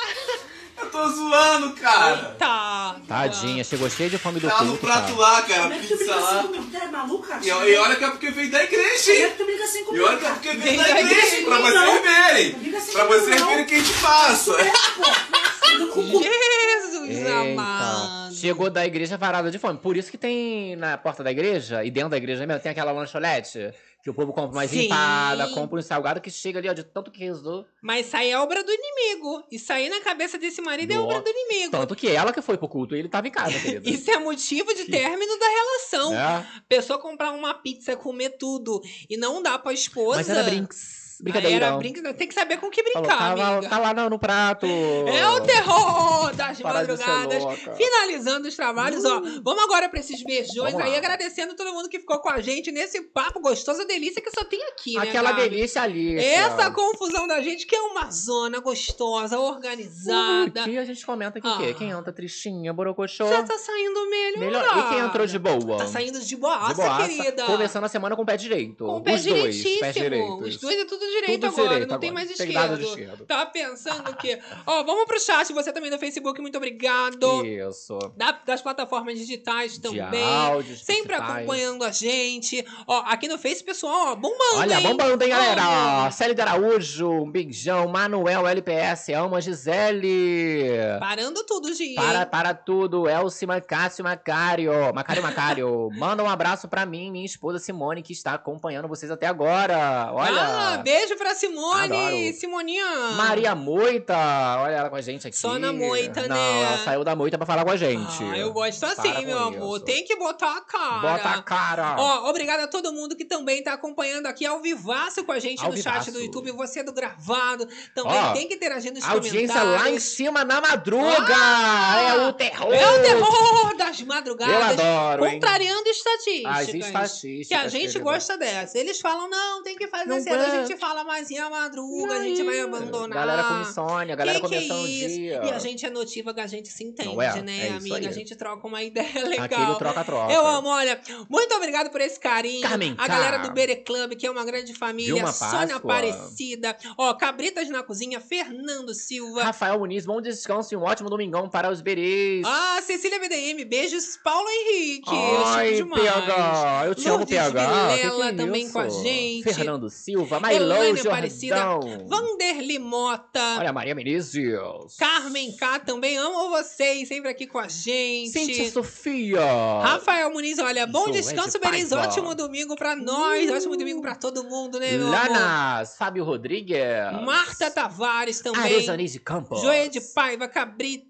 [0.88, 2.36] Eu tô zoando, cara!
[2.40, 2.96] Tá.
[3.08, 5.18] Tadinha, chegou cheia de fome do Tá no prato cara.
[5.18, 6.44] lá, cara, Como é que tu pizza brinca assim lá.
[6.44, 6.66] comigo?
[6.72, 7.40] Tu é maluca?
[7.44, 9.32] E, e olha que é porque veio da igreja, Como é hein?
[9.32, 10.06] que tu brinca assim E comigo?
[10.06, 10.34] olha que é cara?
[10.36, 12.76] porque veio da da igreja, igreja, pra vocês verem.
[12.78, 13.48] Assim Pra vocês não.
[13.50, 14.52] verem o que a gente passa.
[14.62, 15.78] É, pô.
[15.78, 17.34] Do cu- Jesus Eita.
[17.40, 18.34] amado.
[18.36, 19.78] Chegou da igreja varada de fome.
[19.80, 22.92] Por isso que tem na porta da igreja, e dentro da igreja mesmo, tem aquela
[22.92, 23.72] lanchonete.
[24.08, 24.86] Que o povo compra mais Sim.
[24.86, 27.66] empada, compra um salgado que chega ali, ó, de tanto que rezou.
[27.82, 29.44] Mas isso aí é obra do inimigo.
[29.52, 31.08] Isso aí na cabeça desse marido é Nossa.
[31.08, 31.72] obra do inimigo.
[31.72, 33.90] Tanto que ela que foi pro culto e ele tava em casa, querida.
[33.90, 36.14] Isso é motivo de término da relação.
[36.16, 36.48] É.
[36.70, 40.16] Pessoa comprar uma pizza, comer tudo e não dá pra esposa.
[40.16, 41.07] Mas era brinks.
[41.22, 41.66] Brincadeira.
[41.68, 42.14] Era brinca...
[42.14, 43.70] Tem que saber com que Falou, brincar, tá, lá- amiga.
[43.70, 44.66] tá lá no, no prato.
[44.66, 47.44] É o terror das Para madrugadas.
[47.76, 49.22] Finalizando os trabalhos, ó.
[49.44, 53.02] Vamos agora pra esses beijões aí, agradecendo todo mundo que ficou com a gente nesse
[53.02, 56.18] papo gostoso, a delícia que só tem aqui, né, Aquela delícia ali.
[56.18, 60.62] Essa confusão da gente que é uma zona gostosa, organizada.
[60.62, 61.58] Aqui a gente comenta que o Ah.
[61.58, 61.74] quê?
[61.74, 63.28] Quem entra tristinha, borocochô.
[63.28, 64.40] Já tá saindo melhor.
[64.40, 64.78] Melhor.
[64.78, 65.78] E quem entrou de boa?
[65.78, 67.44] Tá saindo de boaça, de boaça, querida.
[67.46, 68.86] Começando a semana com o pé direito.
[68.86, 69.94] Com o pé Os dois, direitíssimo.
[69.94, 70.48] direitos.
[70.48, 72.26] Os dois é tudo direito Tudo agora, direito não tem agora.
[72.26, 72.82] mais Tem nada esquerdo.
[72.96, 73.26] de esquerdo.
[73.26, 74.40] Tá pensando que.
[74.66, 77.46] Ó, vamos pro chat, você também no Facebook, muito obrigado.
[77.46, 77.98] Isso.
[78.16, 80.24] Da- das plataformas digitais também.
[80.24, 81.36] áudios Sempre principais.
[81.38, 82.66] acompanhando a gente.
[82.88, 84.84] Ó, aqui no Face, pessoal, ó, bombando, Olha, hein?
[84.84, 86.10] bombando, hein, galera?
[86.36, 87.88] De Araújo, um beijão.
[87.88, 91.00] Manuel LPS, Alma Gisele.
[91.00, 91.96] Parando tudo, Gi.
[91.96, 93.08] Para, para tudo.
[93.10, 94.72] Elcio Macácio Macário.
[94.94, 95.90] Macário Macário.
[95.98, 100.12] Manda um abraço pra mim, minha esposa Simone, que está acompanhando vocês até agora.
[100.14, 100.42] Olha.
[100.42, 101.82] Ah, beijo pra Simone.
[101.84, 102.34] Adoro.
[102.34, 102.86] Simoninha.
[103.16, 104.16] Maria Moita,
[104.60, 105.38] olha ela com a gente aqui.
[105.38, 106.62] Só na moita, Não, né?
[106.64, 108.24] ela saiu da moita pra falar com a gente.
[108.24, 109.78] Ah, eu gosto assim, Para meu amor.
[109.78, 109.86] isso.
[109.86, 111.00] Tem que botar a cara.
[111.00, 111.96] Bota a cara.
[111.98, 115.64] Ó, obrigada a todo mundo que também tá acompanhando aqui ao vivaço com a gente
[115.64, 116.12] Ao no chat vivaço.
[116.12, 116.52] do YouTube.
[116.52, 119.82] Você do gravado também Ó, tem que interagir nos Audiência comentários.
[119.84, 121.36] lá em cima na madruga.
[121.36, 122.02] Ah!
[122.08, 122.74] é o terror.
[122.74, 124.56] É o terror das madrugadas.
[124.80, 125.34] Eu adoro, hein?
[125.34, 126.56] Contrariando estatísticas.
[126.56, 128.00] As estatísticas, Que a gente querida.
[128.00, 128.78] gosta dessa.
[128.78, 130.36] Eles falam, não, tem que fazer Não cedo.
[130.36, 130.66] A é.
[130.66, 132.14] gente fala, mas e a madruga?
[132.16, 133.10] A gente vai abandonar.
[133.10, 135.42] Galera com insônia, galera que que é começando dia.
[135.46, 137.42] E a gente é notívaga, que a gente se entende, é?
[137.42, 137.96] né, É amiga?
[137.98, 138.08] aí.
[138.08, 139.46] A gente troca uma ideia legal.
[139.46, 140.32] Aquele troca-troca.
[140.34, 141.00] Eu amo, olha.
[141.30, 142.62] Muito obrigado por esse carinho.
[142.62, 145.14] Carmen a galera do Bere Club, que é uma grande família.
[145.16, 145.80] Vilma Sônia Páscoa.
[145.80, 146.78] Aparecida.
[146.98, 149.44] Ó, Cabritas na Cozinha, Fernando Silva.
[149.44, 152.44] Rafael Muniz, bom descanso e um ótimo domingão para os berês.
[152.46, 154.18] Ah, Cecília BDM, beijos.
[154.24, 155.10] Paulo Henrique,
[155.46, 156.04] Ai, eu chico demais.
[156.12, 157.60] PH, eu te amo, Lourdes PH.
[157.88, 158.74] Que que Vilela é também isso?
[158.74, 159.44] com a gente.
[159.44, 161.80] Fernando Silva, Mailão Elaine Aparecida.
[162.08, 163.58] Vanderly Mota.
[163.60, 164.96] Olha, Maria Menezes.
[164.98, 168.32] Carmen K também amo vocês, sempre aqui com a gente.
[168.32, 169.42] Cíntia Sofia.
[169.82, 171.92] Rafael Muniz, olha, bom descanso, de.
[171.92, 175.30] Ótimo domingo pra nós, ótimo domingo pra todo mundo, né, meu amor?
[175.30, 176.78] Lanas, Fábio Rodrigues.
[177.26, 178.62] Marta Tavares também.
[178.62, 179.62] Arizani de Campos.
[179.62, 180.48] Joê de Paiva,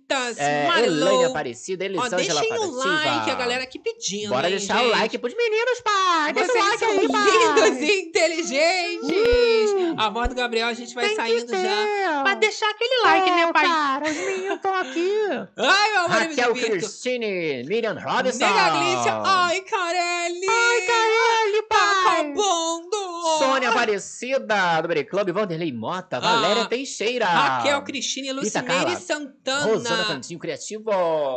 [0.08, 1.08] Cabritas, É, Marilou.
[1.10, 4.92] Elaine Aparecida, Elisângela deixem o like, a galera aqui pedindo, Bora hein, deixar o gente?
[4.92, 6.34] like pros meninos, pai.
[6.34, 7.66] Deixa Vocês o like são aí, pai.
[7.66, 9.96] lindos e inteligentes.
[9.98, 12.22] A voz do Gabriel a gente vai saindo já.
[12.24, 13.66] Pra deixar aquele like, né, pai?
[13.66, 15.12] Cara, os meninos estão aqui.
[15.58, 16.54] Ai, meu amor, Raquel.
[16.54, 18.46] Cristine, Miriam Robinson.
[18.46, 19.22] Mega Glícia.
[19.26, 20.48] Ai, Carelli.
[20.50, 22.20] Ai, Carelli, Tá pai.
[22.22, 23.07] acabando.
[23.38, 27.26] Sônia Aparecida, do Bere Club, Vanderlei Mota, Valéria Teixeira.
[27.28, 29.66] Ah, Raquel, Cristine, Lucineire Carla, Santana.
[29.66, 30.90] Rosana Cantinho Criativo.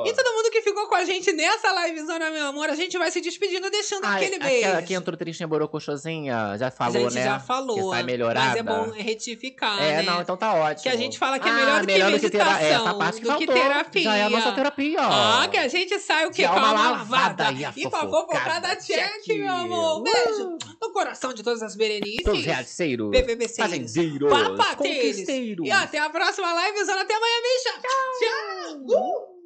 [0.06, 3.10] E todo mundo que ficou com a gente nessa livezona, meu amor, a gente vai
[3.10, 4.66] se despedindo, deixando Ai, aquele beijo.
[4.68, 7.24] Aquela que entrou tristinha borocochosinha, já a falou, gente né?
[7.24, 7.76] já falou.
[7.76, 8.46] Que sai melhorada.
[8.48, 10.02] Mas é bom retificar, É, né?
[10.02, 10.82] não, então tá ótimo.
[10.82, 12.94] Que a gente fala que é Ah, melhor do que melhor meditação, tera- é, essa
[12.94, 13.62] parte que do que faltou.
[13.62, 14.02] terapia.
[14.02, 15.00] Já é a nossa terapia.
[15.02, 16.42] Ah, que a gente sai o quê?
[16.42, 19.38] De Com alma a lavada e a E com a fofocada check, check.
[19.38, 20.02] meu amor.
[20.02, 22.24] Beijo no coração de todas as Berenices.
[22.24, 23.08] Torreaceiro.
[23.08, 23.56] BBBCs.
[23.56, 24.28] Fazendeiro.
[24.28, 25.66] Papateiros.
[25.66, 27.80] E até a próxima live, usando até amanhã, bicha.
[27.80, 28.86] Tchau.
[28.86, 29.36] Tchau.
[29.36, 29.39] Uh.